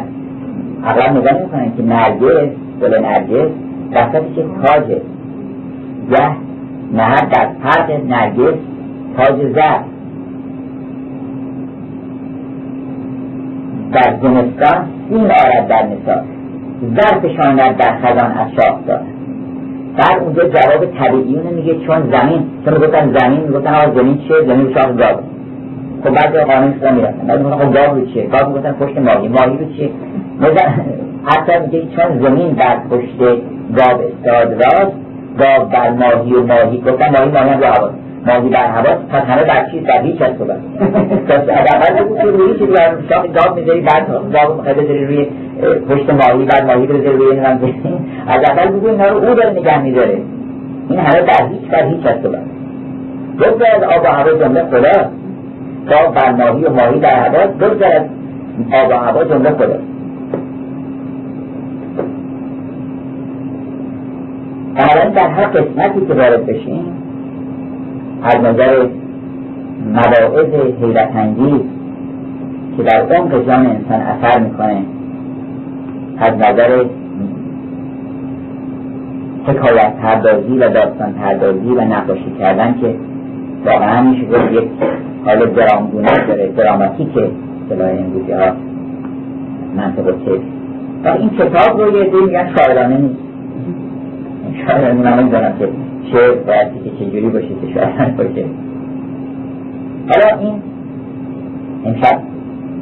[0.85, 2.49] اغلب نگاه می‌کنن که نرگس
[2.81, 3.51] گل نرگس
[3.91, 4.35] وسطش
[4.65, 5.01] تاجه.
[6.11, 6.29] گه
[6.93, 8.59] نهد در فرق نرگس
[9.17, 9.79] تاج زر
[13.93, 16.23] در زمستان سیم آرد در مثال
[16.95, 19.01] زر فشاند در خزان از شاخدار
[19.97, 22.43] بعد اونجا جواب طبیعی اونو میگه چون زمین.
[22.65, 25.19] چون گفتن زمین می‌گفتن آقا زمین چیه؟ زمین شاخ گاو
[26.03, 27.27] خب بعد قانون اسلام می‌رفتن.
[27.27, 29.27] بعد می‌گفتن خب گاو رو چیه؟ گاو می‌گفتن پشت ماهی.
[29.27, 29.89] ماهی رو چیه؟
[31.25, 33.17] حتی میگه چون زمین بر پشت
[33.77, 35.04] گاو استاد راست
[35.39, 37.89] گاو بر ماهی و ماهی گفتن ماهی ماهی هم رو
[38.25, 40.37] ماهی در هوا پس همه در چیز در هیچ هست
[41.27, 45.27] بس اول بود که روی چیزی بر شاق گاب می‌ذاری بعد گاب می‌خوای بذاری روی
[45.89, 49.81] پشت ماهی بعد ماهی بذاری روی نمیم از اول بگو اینا رو او داره نگه
[49.81, 50.17] میداره.
[50.89, 52.39] این همه در هیچ در هیچ هست بس
[53.39, 55.09] بگذار از آب و هوا جمله خدا
[55.89, 58.01] گاب بر ماهی و ماهی در هوا بگذار از
[58.73, 59.79] آب و هوا جمله خدا
[64.75, 66.85] الان در هر قسمتی که وارد بشیم
[68.23, 68.87] از نظر
[69.93, 71.61] مواعظ حیرت انگیز
[72.77, 74.85] که در عمق جان انسان اثر می‌کنه
[76.17, 76.85] از نظر
[79.47, 82.95] حکایت پردازی و داستان پردازی و نقاشی کردن که
[83.65, 84.63] واقعا میشه گفت یک
[85.25, 87.27] حال درامگونه داره دراماتیکه
[87.69, 88.51] صلاح امروزی ها
[89.77, 90.41] منطقه تک
[91.03, 93.19] و این کتاب رو یه دی میگن شاعرانه نیست.
[94.53, 95.67] شاعرانه نمی‌دونم که
[96.11, 98.45] شعر باید که چجوری باشه که شاید باشه.
[100.09, 100.61] حالا این
[101.85, 102.21] امشب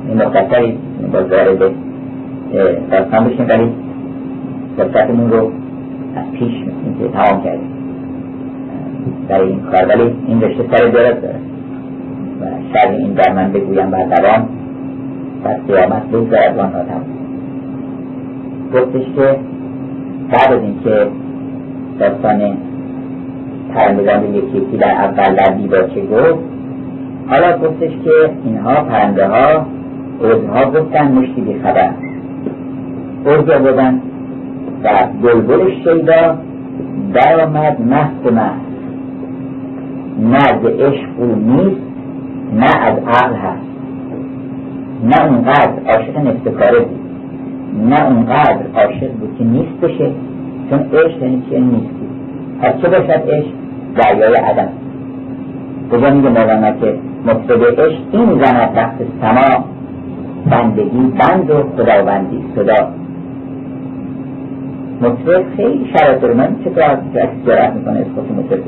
[0.08, 0.78] این مختصری
[1.14, 1.60] باز وارد
[2.92, 3.72] داستان بشیم ولی
[4.78, 5.52] فرصتمون رو
[6.16, 7.70] از پیش مثل که تمام کردیم.
[9.28, 9.86] برای این کار.
[9.86, 11.36] ولی این رشته سر دارد داره.
[12.42, 14.50] و شاید این در من بگویم بر دوام
[15.44, 17.06] در قیامت بگذارد آنها تمام.
[18.74, 19.36] گفتش که
[20.32, 21.08] بعد از اینکه
[22.00, 22.58] داستان
[23.74, 26.40] پرندگان یکی یکی در اول در دیباچه گفت
[27.30, 29.66] حالا گفتش که اینها پرنده ها
[30.24, 31.90] ارزها گفتن مشتی بی خبر
[33.26, 34.02] ارز بودن
[34.84, 36.38] و بلبل شیدا
[37.14, 38.74] در آمد مست مست.
[40.20, 41.82] نه از عشق او نیست
[42.60, 43.74] نه از عقل هست.
[45.04, 47.00] نه اونقدر عاشق نستکاره بود
[47.90, 50.12] نه اونقدر عاشق بود که نیست بشه
[50.74, 52.08] چون عشق یعنی چیه نیستی.
[52.62, 53.48] پس چه باشد عشق؟
[53.96, 54.70] دریای عدم.
[55.92, 56.94] کجا میگه مولانا که
[57.26, 59.66] مفسد عشق؟ این زند وقت سما.
[60.52, 62.88] بندگی بند و خداوندی صدا.
[65.02, 66.34] مطرب خیلی شرط داره.
[66.34, 66.98] من چطور از
[67.46, 68.60] جرأت می‌کنه اسقاط مطرب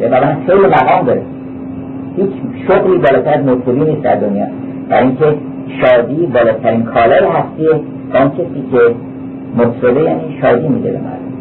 [0.00, 1.22] بزنه و خیلی مقام داره.
[2.16, 2.30] هیچ
[2.68, 4.46] شغلی بالاتر از مطربی نیست در دنیا.
[4.90, 5.34] در اینکه
[5.80, 7.68] شادی بالاترین کالای هستی
[8.14, 8.78] آن کسی که
[9.56, 11.36] مطربه یعنی شادی میده به مردم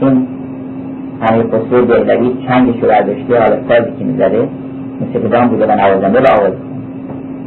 [0.00, 0.26] این
[1.20, 4.48] همه خسرو دهلوی چنگش رو برداشته حالا سازی که می‌زده
[5.00, 6.52] مثل کدام بوده و نوازنده و آواز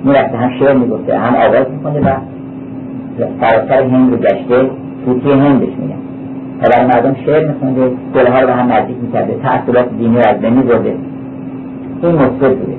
[0.04, 2.16] می‌رفته هم شعر می‌گفته هم آواز می‌کنه و
[3.42, 4.70] سراسر هند رو گشته
[5.06, 5.96] توتی هندش میگن.
[6.62, 10.54] برای مردم شعر میخونده گلها رو به هم نزدیک می‌کرده تعصبات دینی رو از بین
[10.54, 10.96] میبرده.
[12.04, 12.76] این مطرب بوده.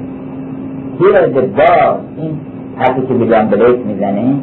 [1.00, 2.30] هیر باز این
[2.76, 4.34] حرفی که بیلیان بلیت می‌زنه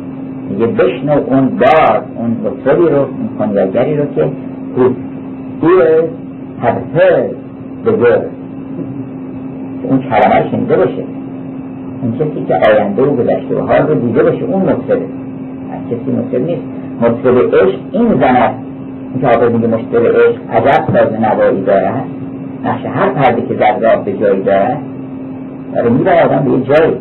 [0.49, 4.29] میگه بشنو اون باز اون مطربی رو اون کنیاگری رو که
[4.75, 4.95] whose
[5.63, 6.09] ears
[6.63, 7.29] have heard
[7.85, 8.29] the word
[9.83, 11.03] اون کلمه رو شنیده باشه.
[12.01, 15.05] اون کسی که آینده و گذشته و حال رو دیده باشه اون مطربه
[15.91, 16.63] کسی مطرب نیست.
[17.01, 18.53] مطرب عشق این زند
[19.13, 22.05] این که آقا میگه مطرب عشق عجب ساز نوایی دارد
[22.65, 24.79] نقش هر پرده که زد راه به جایی دارد
[25.75, 26.93] داره می‌بره آدم به یه جایی.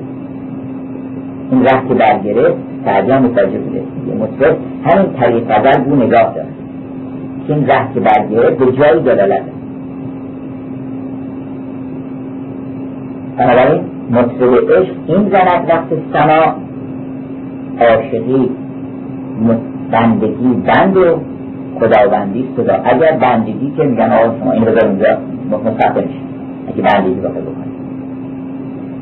[1.51, 6.34] این ره که برگرفت سعدی هم متوجه بوده یه مطرب همین طریق قدر بو نگاه
[6.34, 6.46] داره.
[7.46, 9.42] که این ره که برگرفت به جایی دلالت
[13.36, 13.80] بنابراین
[14.10, 16.54] مطرب عشق این زند وقت سما
[17.80, 18.50] عاشقی
[19.90, 21.20] بندگی بند و
[21.80, 25.18] خداوندی صدا اگر بندگی که میگن آقا شما این بذار اونجا
[25.50, 26.04] مستقل
[26.68, 27.61] اگه بندگی بکنی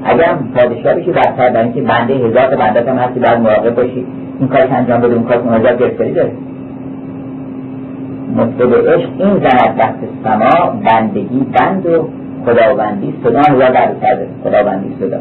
[0.05, 4.07] اگر پادشاه بشی برتر در اینکه بنده هزار تا بنده هم هستی بعد مراقب باشی
[4.41, 6.33] این کارش انجام بده اون کار مناجات گرفتاری داره
[8.37, 12.09] مطلب عشق این زند وقت سما بندگی بند و
[12.47, 13.41] خداوندی صدا.
[13.41, 15.21] هزار در کرده خداوندی صدا.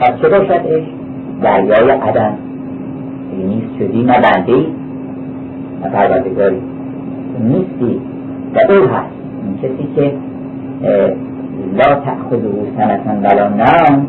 [0.00, 0.88] پس چه باشد عشق؟
[1.42, 2.34] دریای عدم.
[3.48, 4.66] نیست شدی نه بنده ای
[5.84, 6.60] نه پروردگاری.
[7.40, 8.00] نیستی.
[8.54, 9.16] و او هست.
[9.44, 10.12] این کسی که
[11.76, 14.06] لا تأخذه سنتن ولا نام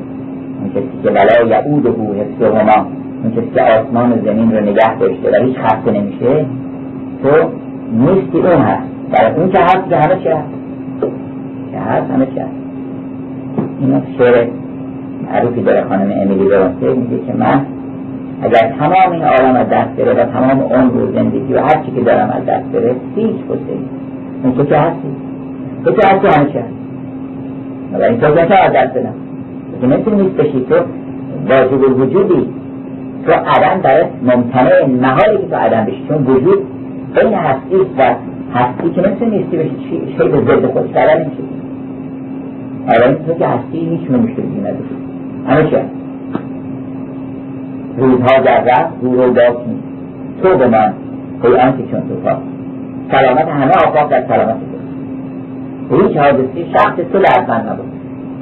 [0.59, 2.85] اون کسی که ولا یعوده حفظهما
[3.23, 6.45] اون کسی که آسمان و زمین رو نگه داشته و هیچ خسته نمیشه
[7.23, 7.29] تو
[7.93, 8.87] نیستی اون هست.
[9.11, 10.49] برای اون که هست که همه چی هست.
[11.71, 12.51] که هست همه چی هست.
[13.81, 14.47] این شعر
[15.31, 17.65] معروفی داره خانم امیلی برانسه میگه که من
[18.41, 21.91] اگر تمام این عالم از دست بره و تمام عمر و زندگی و هر چی
[21.91, 23.81] که دارم از دست بره هیچ حسین
[24.43, 25.07] اون تو که هستی؟
[25.85, 26.86] تو که هستی همه چی هست.
[27.93, 29.13] این تو از دست بدم
[29.81, 30.75] تو نمی‌تونی نیست بشی تو
[31.49, 32.49] واجب الوجودی.
[33.25, 36.05] تو عدم برات ممتنع نهایی که تو عدم بشی.
[36.07, 36.59] چون وجود
[37.15, 38.15] بین هستی و
[38.53, 40.15] هستی که نمی‌تونی نیستی بشی.
[40.17, 41.43] شی به ضد خودش قرار نمیشه
[42.87, 44.83] حالا تو که هستی هیچ مشکلی نداری
[45.47, 45.77] همه چی
[47.97, 49.79] روزها در رفت رو رو باکی
[50.43, 50.93] تو به من
[51.43, 52.29] ای آنکه چون تو
[53.11, 54.76] سلامت همه آفاق در سلامت تو.
[55.91, 57.91] هیچ حادثی شخص تو دردمند نبود.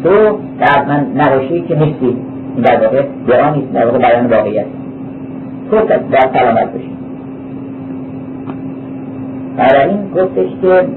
[0.04, 2.06] تو دردمند نباشی که نیستی.
[2.56, 4.66] این در واقع دران نیست در واقع بیان واقعیت.
[5.72, 5.78] تو
[6.12, 6.92] در سلامت باشی.
[9.90, 10.88] این گفتش که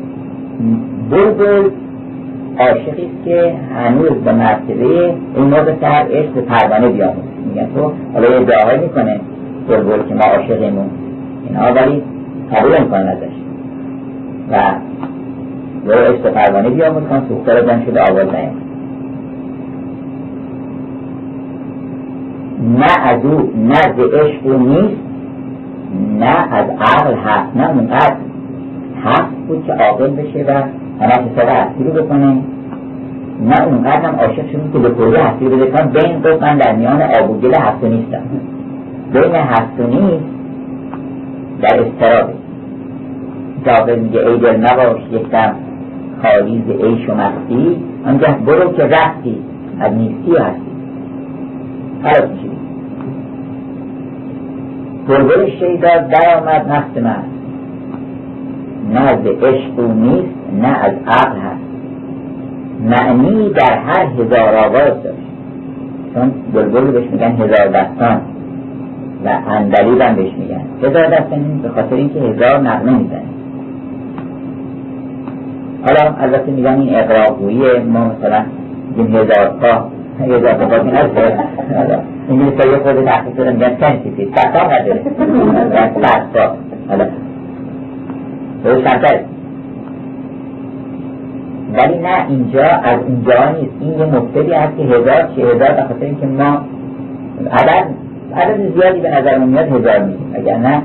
[1.10, 1.70] بلبل
[2.58, 8.30] عاشقی است که هنوز به مرتبه این موقع سر عشق پروانه بیاموز میگن تو حالا
[8.30, 9.20] یه دعای می‌کنه
[9.68, 10.90] بلبل که ما عاشقیمون.
[11.48, 12.02] اینها ولی
[12.52, 13.34] قبول می‌کنن ازش.
[14.50, 14.56] و
[15.86, 18.68] برو عشق پروانه بیاموز کن سوخته رو جمع شده آواز نیم
[22.78, 25.02] نه از او نه ز عشق او نیست
[26.18, 28.16] نه از عقل هست نه اونقدر
[29.04, 30.50] هست بود که عاقل بشه و
[31.00, 32.36] همه حساب هستی رو بکنه.
[33.40, 36.74] نه اونقدر هم عاشق شدیم که به کلی هستی رو بکنم بین گفت من در
[36.76, 38.22] میان آب و گل هست و نیستم.
[39.12, 40.24] بین هست و نیست
[41.62, 42.32] در استرابه
[43.66, 45.54] جابر میگه ای دل نباش یک دم
[46.22, 47.76] خالی ز عیش و مستی
[48.06, 49.36] آنگه برو که رفتی.
[49.80, 50.62] از نیستی هستی.
[52.02, 52.50] خلاص میشی
[55.08, 57.22] بلبل شیدا در آمد نفس من.
[58.92, 61.68] نه از عشق او نیست نه از عقل هست.
[62.84, 65.18] معنی در هر هزار آواز داشت.
[66.14, 68.20] چون بلبل بهش میگن هزار دستان
[69.24, 70.60] و اندلیب هم بهش میگن.
[70.82, 73.22] هزار دستان به خاطر اینکه هزار نغمه می‌زنه.
[75.84, 78.44] حالا البته میگن این اقراقویی ما مثلا
[78.96, 79.84] میگیم هزار پا
[80.24, 81.10] هزار پا این از
[82.30, 85.00] انگلیسی خود تحقیق دارن میگن سنسیتی ستا نداره
[86.00, 86.56] ستا
[86.88, 87.06] حالا.
[88.64, 88.86] درست
[91.76, 93.72] ولی نه اینجا از اینجا نیست.
[93.80, 96.60] این یه مبتدی هست که هزار چه هزار به خاطر اینکه ما
[97.52, 97.86] عدد
[98.36, 100.32] عدد زیادی به نظر میاد هزار میگیم.
[100.34, 100.82] اگر نه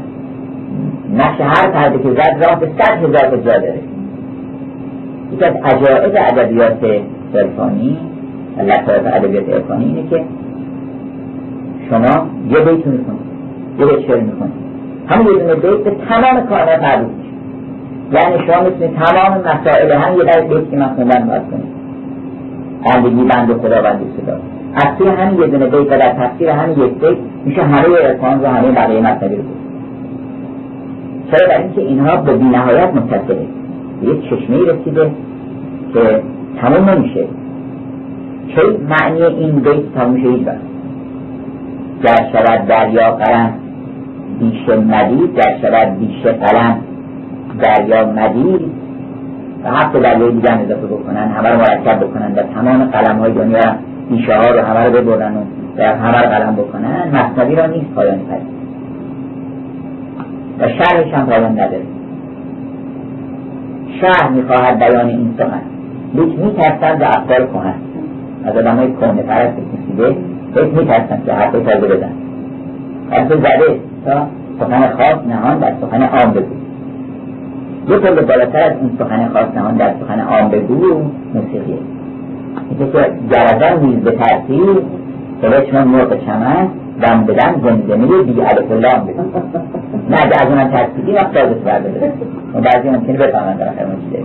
[1.18, 3.80] نقش هر پرده که زد راه به صد هزار تا جا داره.
[5.32, 7.02] یکی از عجائب ادبیات
[7.36, 7.98] عرفانی
[8.58, 10.24] لطایف ادبیات عرفانی اینه که
[11.90, 13.24] شما یه بیت می‌کنید
[13.80, 14.54] یه بیت شعر می‌کنید
[15.08, 17.12] همون یه دونه بیت به تمام کارهای مربوط
[18.12, 21.74] یعنی شما می‌تونید تمام مسائل هم یه بیت بیت که من خوندن باید کنید
[22.86, 24.40] بندگی بند خداوندی صدا.
[24.76, 28.42] از توی همین یه دونه بیت و در تفسیر همین یک بیت میشه همه عرفان
[28.42, 29.44] رو همه بقیه مطلبی رو
[31.32, 33.46] چرا؟ در اینکه اینها به بینهایت متصله
[34.04, 35.12] یک چشمه رسیده
[35.94, 36.22] که
[36.62, 37.26] تموم نمیشه.
[38.48, 40.48] چه معنی این بیت تموم میشه هیچ
[42.04, 43.54] گر شود دریا قلم
[44.40, 46.78] بیش مدید گر شود بیش قلم.
[47.62, 48.62] دریا مدید
[49.64, 53.32] و هفت دریای دیگه هم اضافه بکنن همه رو مرکب بکنن و تمام قلم های
[53.32, 53.76] دنیا
[54.10, 55.40] بیشه ها رو همه رو ببرن و
[55.76, 57.10] در همه رو قلم بکنن.
[57.14, 58.42] مصنوی را نیست پایانی پس
[60.60, 61.93] و شرحش هم پایان نداره.
[64.02, 65.62] شهر می‌خواهد بیان این سخن.
[66.14, 67.82] لیک میترسند به افکار کنند
[68.46, 70.16] از آدم های کنه پرست کسیده
[70.56, 72.12] هیچ میترسند که حرفه تازه بزن
[73.12, 74.28] حرف زده تا
[74.60, 76.56] سخن خاص نهان در سخن عام بگو.
[77.90, 81.02] یه پل بالاتر از این سخن خاص نهان در سخن عام بگو
[81.34, 81.78] موسیقیه.
[82.70, 84.84] اینکه که گردن نیز به ترتیب
[85.72, 86.68] چون مرغ چمن
[87.02, 89.22] دم بدن زمزمه بی علف الله بگو
[90.10, 92.14] نه اگه از اونم ترتیبی وقت تازه برداره.
[92.54, 94.24] و بعضی ممکنه بفهمن در آخر چیزه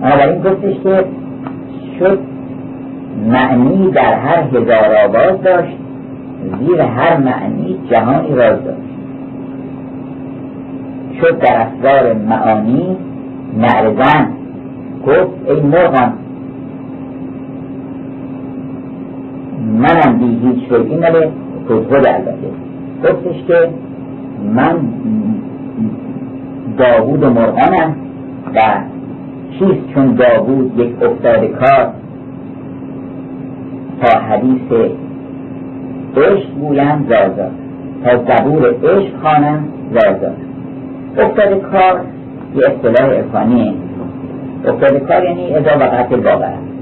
[0.00, 1.04] بنابراین گفتش که
[1.98, 2.18] شد
[3.26, 5.76] معنی در هر هزار آواز داشت
[6.60, 8.80] زیر هر معنی جهانی راز داشت.
[11.20, 12.96] شد در افزار معانی
[13.58, 14.28] نعرزن
[15.06, 16.12] گفت ای مرغان
[19.64, 21.30] منم بی هیچ این ماله
[21.68, 22.50] توزهد البته.
[23.04, 23.68] گفتش که
[24.54, 24.76] من
[26.78, 27.96] داوود مرغانم
[28.54, 28.60] و
[29.58, 31.90] چیست چون داوود یک افتاد کار
[34.02, 34.72] تا حدیث
[36.16, 37.48] عشق گویم زازا.
[38.04, 40.32] تا زبور عشق خوانم زازا.
[41.18, 42.00] افتاد کار
[42.54, 43.72] یه اصطلاح ارفانیه
[44.66, 46.73] افتاد کار یعنی ازا وقت واقع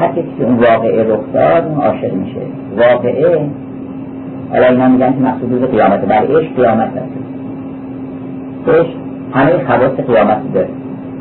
[0.00, 2.40] هر کسی که اون واقعه رخ داد اون عاشق میشه.
[2.76, 3.48] واقعه
[4.50, 7.20] حالا اینا میگن که مقصود روز قیامت بر عشق قیامت هست
[8.68, 8.90] عشق
[9.32, 10.68] همه خواست قیامت داره.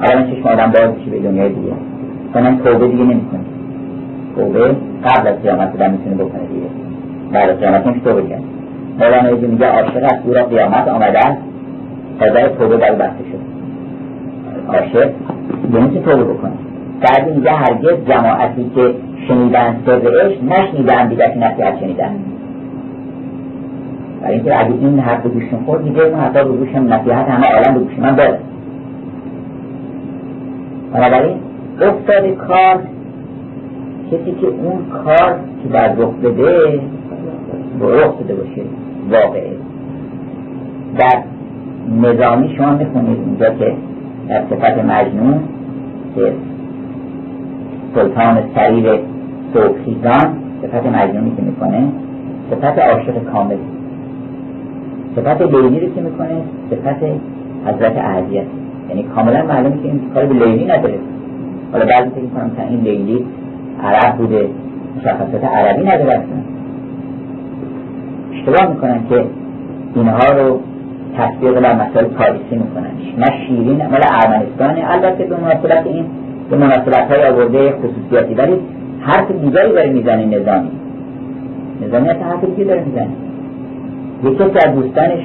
[0.02, 1.72] حالا چشم آدم باز میشه به دنیای دیگه.
[2.34, 3.40] کنم توبه دیگه نمی‌کنه
[4.36, 4.76] توبه
[5.06, 6.68] قبل از قیامت بودن می‌تونه بکنه دیگه.
[7.32, 8.44] بعد از قیامت نمیشه توبه کرد.
[9.00, 11.42] مولانا ایجی میگه عاشق از دورا قیامت آمده است.
[12.20, 13.40] تا توبه در بسته شد.
[14.68, 15.12] عاشق
[15.74, 16.69] نمیشه توبه بکنه.
[17.02, 18.94] بعد میگه هرگز جماعتی که
[19.28, 22.12] شنیدن سر عشق نشنیدن دیگه نصیحت شنیدن.
[24.22, 27.48] برای اینکه اگه این حرف به گوشم خورد دیگه اون حتی به گوشم نصیحت همه
[27.48, 28.40] عالم به گوش من داره.
[30.94, 31.38] بنابراین
[31.82, 32.80] افتاد کار
[34.12, 36.82] کسی که اون کار که در رخ بده
[37.82, 38.62] رخ بده باشه
[39.10, 39.52] واقعه.
[40.98, 41.20] در
[42.02, 43.74] نظامی شما می‌خونید اینجا که
[44.30, 45.40] در صفت مجنون
[46.16, 46.34] که
[47.96, 49.00] سلطان سریر
[49.54, 51.84] صبحخیزان صفت مجنونی که می‌کنه
[52.52, 53.56] صفت عاشق کامل
[55.16, 57.04] صفت لیلی رو که می‌کنه صفت
[57.66, 58.46] حضرت اعلیت
[58.90, 61.00] یعنی کاملا معلومه که این کار به لیلی نداره.
[61.72, 63.26] حالا بعضی فکر می‌کنم که این لیلی
[63.84, 64.50] عرب بوده
[64.98, 66.40] مشخصات عربی نداره اصلا.
[68.34, 69.24] اشتباه می‌کنن که
[69.96, 70.60] اینها رو
[71.18, 72.92] تصدیق در مسائل تاریخی می‌کنن.
[73.18, 74.76] نه شیرین مال ارمنستان.
[74.84, 76.06] البته به مناسبت این
[76.50, 78.34] به مناسبت های آورده خصوصیاتی.
[78.34, 78.56] ولی
[79.02, 80.70] حرف دیگری داره می‌زنه نظامی.
[81.88, 83.10] نظامی حتی حرف دیگه داره می‌زنه.
[84.24, 85.20] یکی کسی از دوستانش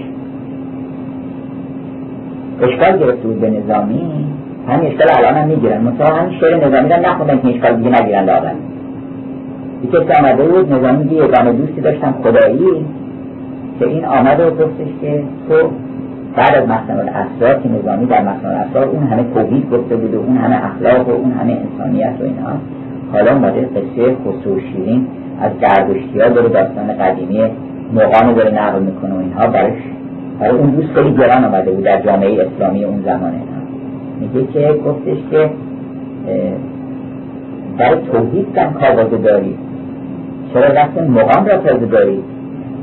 [2.62, 4.00] اشکال گرفته بود به نظامی
[4.68, 5.80] همین اشکال الان هم می‌گیرن.
[5.84, 8.54] مثلا همین شعر نظامی رو نخوندن که اشکال دیگه نگیرن لاغن
[9.84, 12.86] یکی کسی آمده بود نظامی یه دوستی داشتم خدایی
[13.78, 15.70] که این آمده و گفتش که تو
[16.36, 20.18] بعد از مخصم الاسرار که نظامی در مخصم الاسرار اون همه توحید گفته بود و
[20.18, 22.52] اون همه اخلاق و اون همه انسانیت و اینها
[23.12, 25.06] حالا ماده قصه خسرو شیرین
[25.40, 27.42] از گردشتی ها داره داستان قدیمی
[27.94, 29.82] مقام داره نقل می‌کنه و اینها برش.
[30.40, 33.40] برای اون دوست خیلی گران آمده بود در جامعه اسلامی اون زمانه.
[34.20, 35.50] میگه که گفتش که
[37.78, 39.54] در توحید کم کاغذ داری.
[40.54, 42.22] چرا دست مقام را تازه داری؟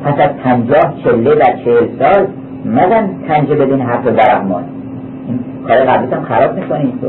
[0.04, 2.28] پس از پنجاه چله در چهل سال
[2.66, 4.64] مزن پنجه بدین حرف برحمان
[5.28, 7.08] این کار قبلیت هم خراب می‌کنی تو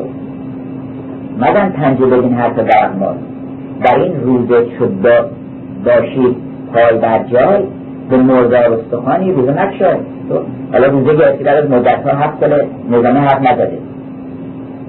[1.39, 3.16] مزن پنجه بدین حرف برحمان
[3.85, 4.93] در این روزه شد
[5.85, 6.37] باشید
[6.74, 7.62] پای بر جای
[8.11, 9.97] به مردار استخوانی روزه نکشای.
[10.73, 13.79] حالا روزه گرفتی از مدت ها هفت سال نظامه حق نداده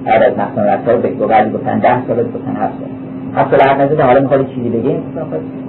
[0.06, 2.88] بعد از مخصوص رفتار به بعدی گفتن ده سال گفتن هفت سال.
[3.36, 5.02] هفت سال حق نداده حالا می‌خواد چیزی بگیم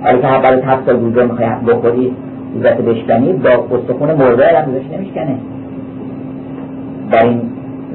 [0.04, 2.14] حالا که بعد هفت سال روزه می‌خوای بخوری
[2.56, 5.36] روزت بشکنی با استخون مردار هم روزش نمیشکنه.
[7.11, 7.41] در این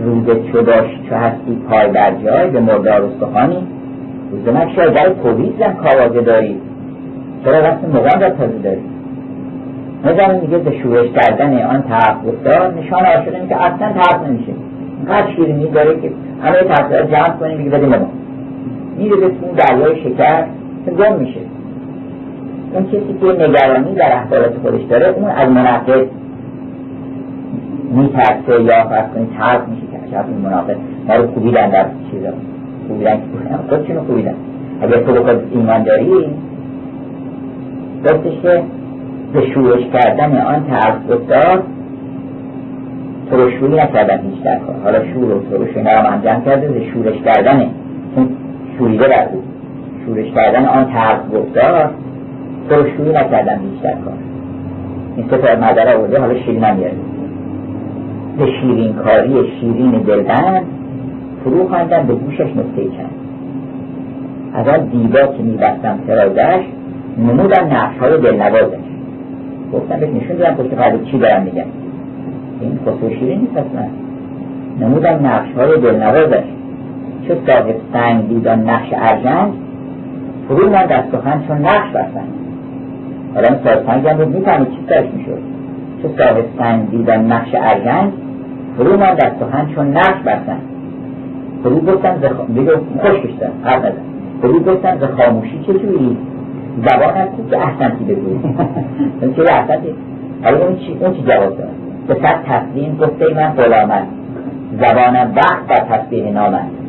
[0.04, 3.66] روزه چو داشت چو هستی پای بر جای به مردار استخوانی.
[4.30, 6.56] روزه نکشای در کووید زن کاواجه داری.
[7.44, 8.80] چرا رسم مقام را تازه داری؟
[10.04, 11.84] نظام میگه به شورش کردن آن
[12.26, 14.52] گفتار نشان عاشقی که اصلا تحق نمیشه.
[14.98, 16.10] اینقدر شیرینی داره که
[16.42, 18.06] همه تحقیقات جمع کنیم بگه بده ما
[18.98, 20.44] میره به اون دریای شکر
[20.98, 21.40] گم میشه.
[22.72, 26.06] اون کسی که نگرانی در احوالات خودش داره اون از منافق
[27.90, 30.76] میترسه یا فرض کنید ترک میشه که شب این منافق
[31.08, 32.28] ما رو کوبیدن در چیزا.
[32.88, 34.34] خوبیدن که خودشونو خوبیدن
[34.82, 36.10] اگر تو بخواد ایمان داری
[38.04, 38.62] گفتش که
[39.32, 40.64] به شورش کردن آن
[41.10, 41.62] گفتار
[43.30, 44.76] ترشوری نکردن هیچ در کار.
[44.84, 47.70] حالا شور و ترش اینا رو انجام کرده به شورش کردن.
[48.14, 48.28] چون
[48.78, 49.42] شوریده در بود
[50.06, 50.86] شورش کردن آن
[51.32, 51.90] گفتار
[52.68, 54.14] ترشوری نکردن در کار.
[55.16, 56.92] این سه تا مدر آورده حالا شیرین نمیاره
[58.38, 60.62] به شیرین کاری شیرین دلبند
[61.44, 63.10] فرو خواندن به گوشش نسته چند.
[64.54, 66.64] از آن دیبا که میبستم سرازش
[67.18, 68.76] نمودم نقش های دلنوازش.
[69.72, 71.64] گفتم بهت نشون دیدم پشت پرده چی دارم میگم.
[72.60, 73.86] این خسرو شیرین نیست اصلا.
[74.80, 76.44] نمودم نقش های دلنوازش.
[77.28, 79.52] چه صاحب سنگ دیدان نقش ارجنگ
[80.48, 82.24] فرو من دست سخن چون نقش بستن
[83.34, 85.38] صاحب سنگ هم بود می‌فهمید چی سرش می‌شد
[86.02, 88.12] چه صاحب سنگ دیدان نقش ارجنگ
[88.76, 90.60] فرو من دست سخن چون نقش بستن
[91.62, 93.92] فرو گفتم ز بگو خوش کشتن هر نزن
[94.42, 96.16] فرو گفتم ز خاموشی چه جوری؟
[96.76, 98.40] زبان هستی که احسنتی بگویی
[99.20, 99.94] اون چه احسنتی؟
[100.44, 101.68] حالا اون چی اون چی جواب داد.
[102.08, 104.06] به صد تسلیم گفته من غلامت
[104.80, 106.79] زبانم وقت در تسبیح نامد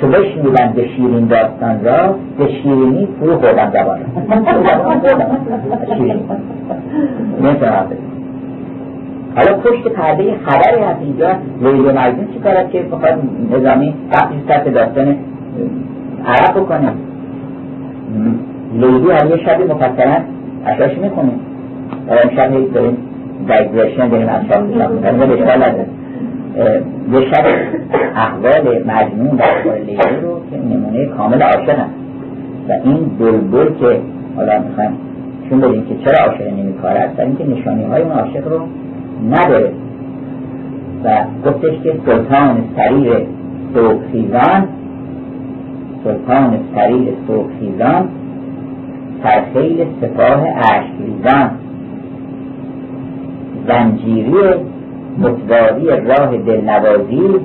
[0.00, 3.70] چو بشنیدم به شیرین داستان را به شیرینی فرو خوردم
[5.96, 6.20] شیرینی
[9.36, 11.28] حالا پشت پرده خبری هست اینجا
[11.62, 13.18] لیل و مجنون چی کارد که بخواد
[13.52, 15.16] نظامی وقتی سطح داستان
[16.26, 16.92] عرب بکنه؟
[18.74, 20.16] لیلی هم یه شبی مفصلا
[20.66, 21.40] اشاش می‌خونیم
[22.08, 22.96] امشب هیچ داریم
[23.48, 25.86] دایگرشن داریم اشاش می‌خونیم به اشکال نداره.
[27.12, 27.44] یه شب
[28.14, 31.90] احوال مجنون در لیلی رو که نمونه کامل عاشق هست
[32.68, 34.00] و این بلبل که
[34.36, 34.90] حالا می‌خوایم
[35.50, 38.60] چون بدیم که چرا عاشق نمی کار در اینکه نشانی های اون عاشق رو
[39.30, 39.72] نداره.
[41.04, 43.26] و گفتش که سلطان سریر
[43.74, 44.68] سوخیزان
[46.04, 48.08] سلطان سریر سوخیزان
[49.22, 50.44] سرخیل سپاه
[50.98, 51.50] ریزان
[53.68, 54.32] زنجیری
[55.18, 57.40] متواری راه دلنوازی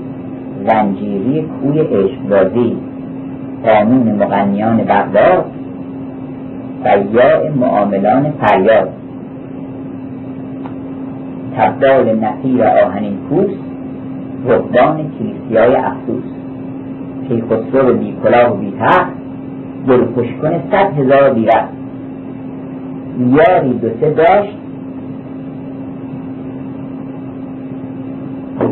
[0.68, 2.78] زنجیری کوی عشقبازی.
[3.66, 5.46] قانون مغنیان بغداد
[6.84, 8.90] سیاع معاملان فریاد.
[11.58, 13.60] تبدال نفیر آهنین پوست
[14.48, 16.24] رهبان کلیسیای افسوس.
[17.28, 19.12] کیخسرو بی کلاه و بی تخت
[20.72, 21.70] صد هزار بیرد
[23.20, 24.58] یاری دو سه داشت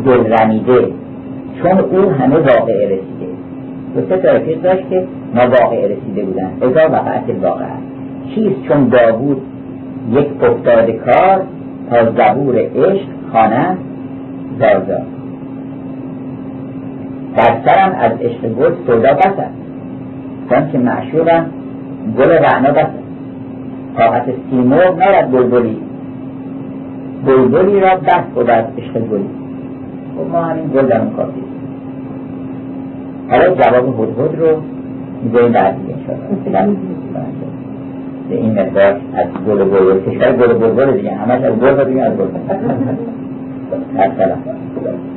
[0.04, 0.88] دل رمیده.
[1.62, 3.26] چون او همه واقع رسیده.
[3.94, 6.50] دو سه تا داشت که واقع رسیده بودن.
[6.60, 7.64] ازا وقعت واقع
[8.34, 9.42] چیست چون داوود
[10.12, 11.42] یک افتاده کار
[11.90, 13.76] تا زبور عشق خانه
[14.58, 15.00] زازا.
[17.36, 19.50] در سرم از عشق گل سودا بسد
[20.48, 21.46] چون که معشوقم
[22.18, 22.90] گل رعنا بسه
[23.98, 25.78] طاقت سیمور نرد بلبلی.
[27.26, 29.43] بلبلی را بس بود از عشق گلی.
[30.22, 31.42] ما همین گل اون کافی
[33.30, 34.62] حالا جواب هدهد رو
[35.24, 35.94] می‌ذاریم بعد دیگه
[36.30, 36.76] انشاءالله
[38.28, 41.12] به این مقدار از گل و بلبل کشور گل و بلبل دیگه.
[41.12, 42.26] همش از گل دیگه از گل.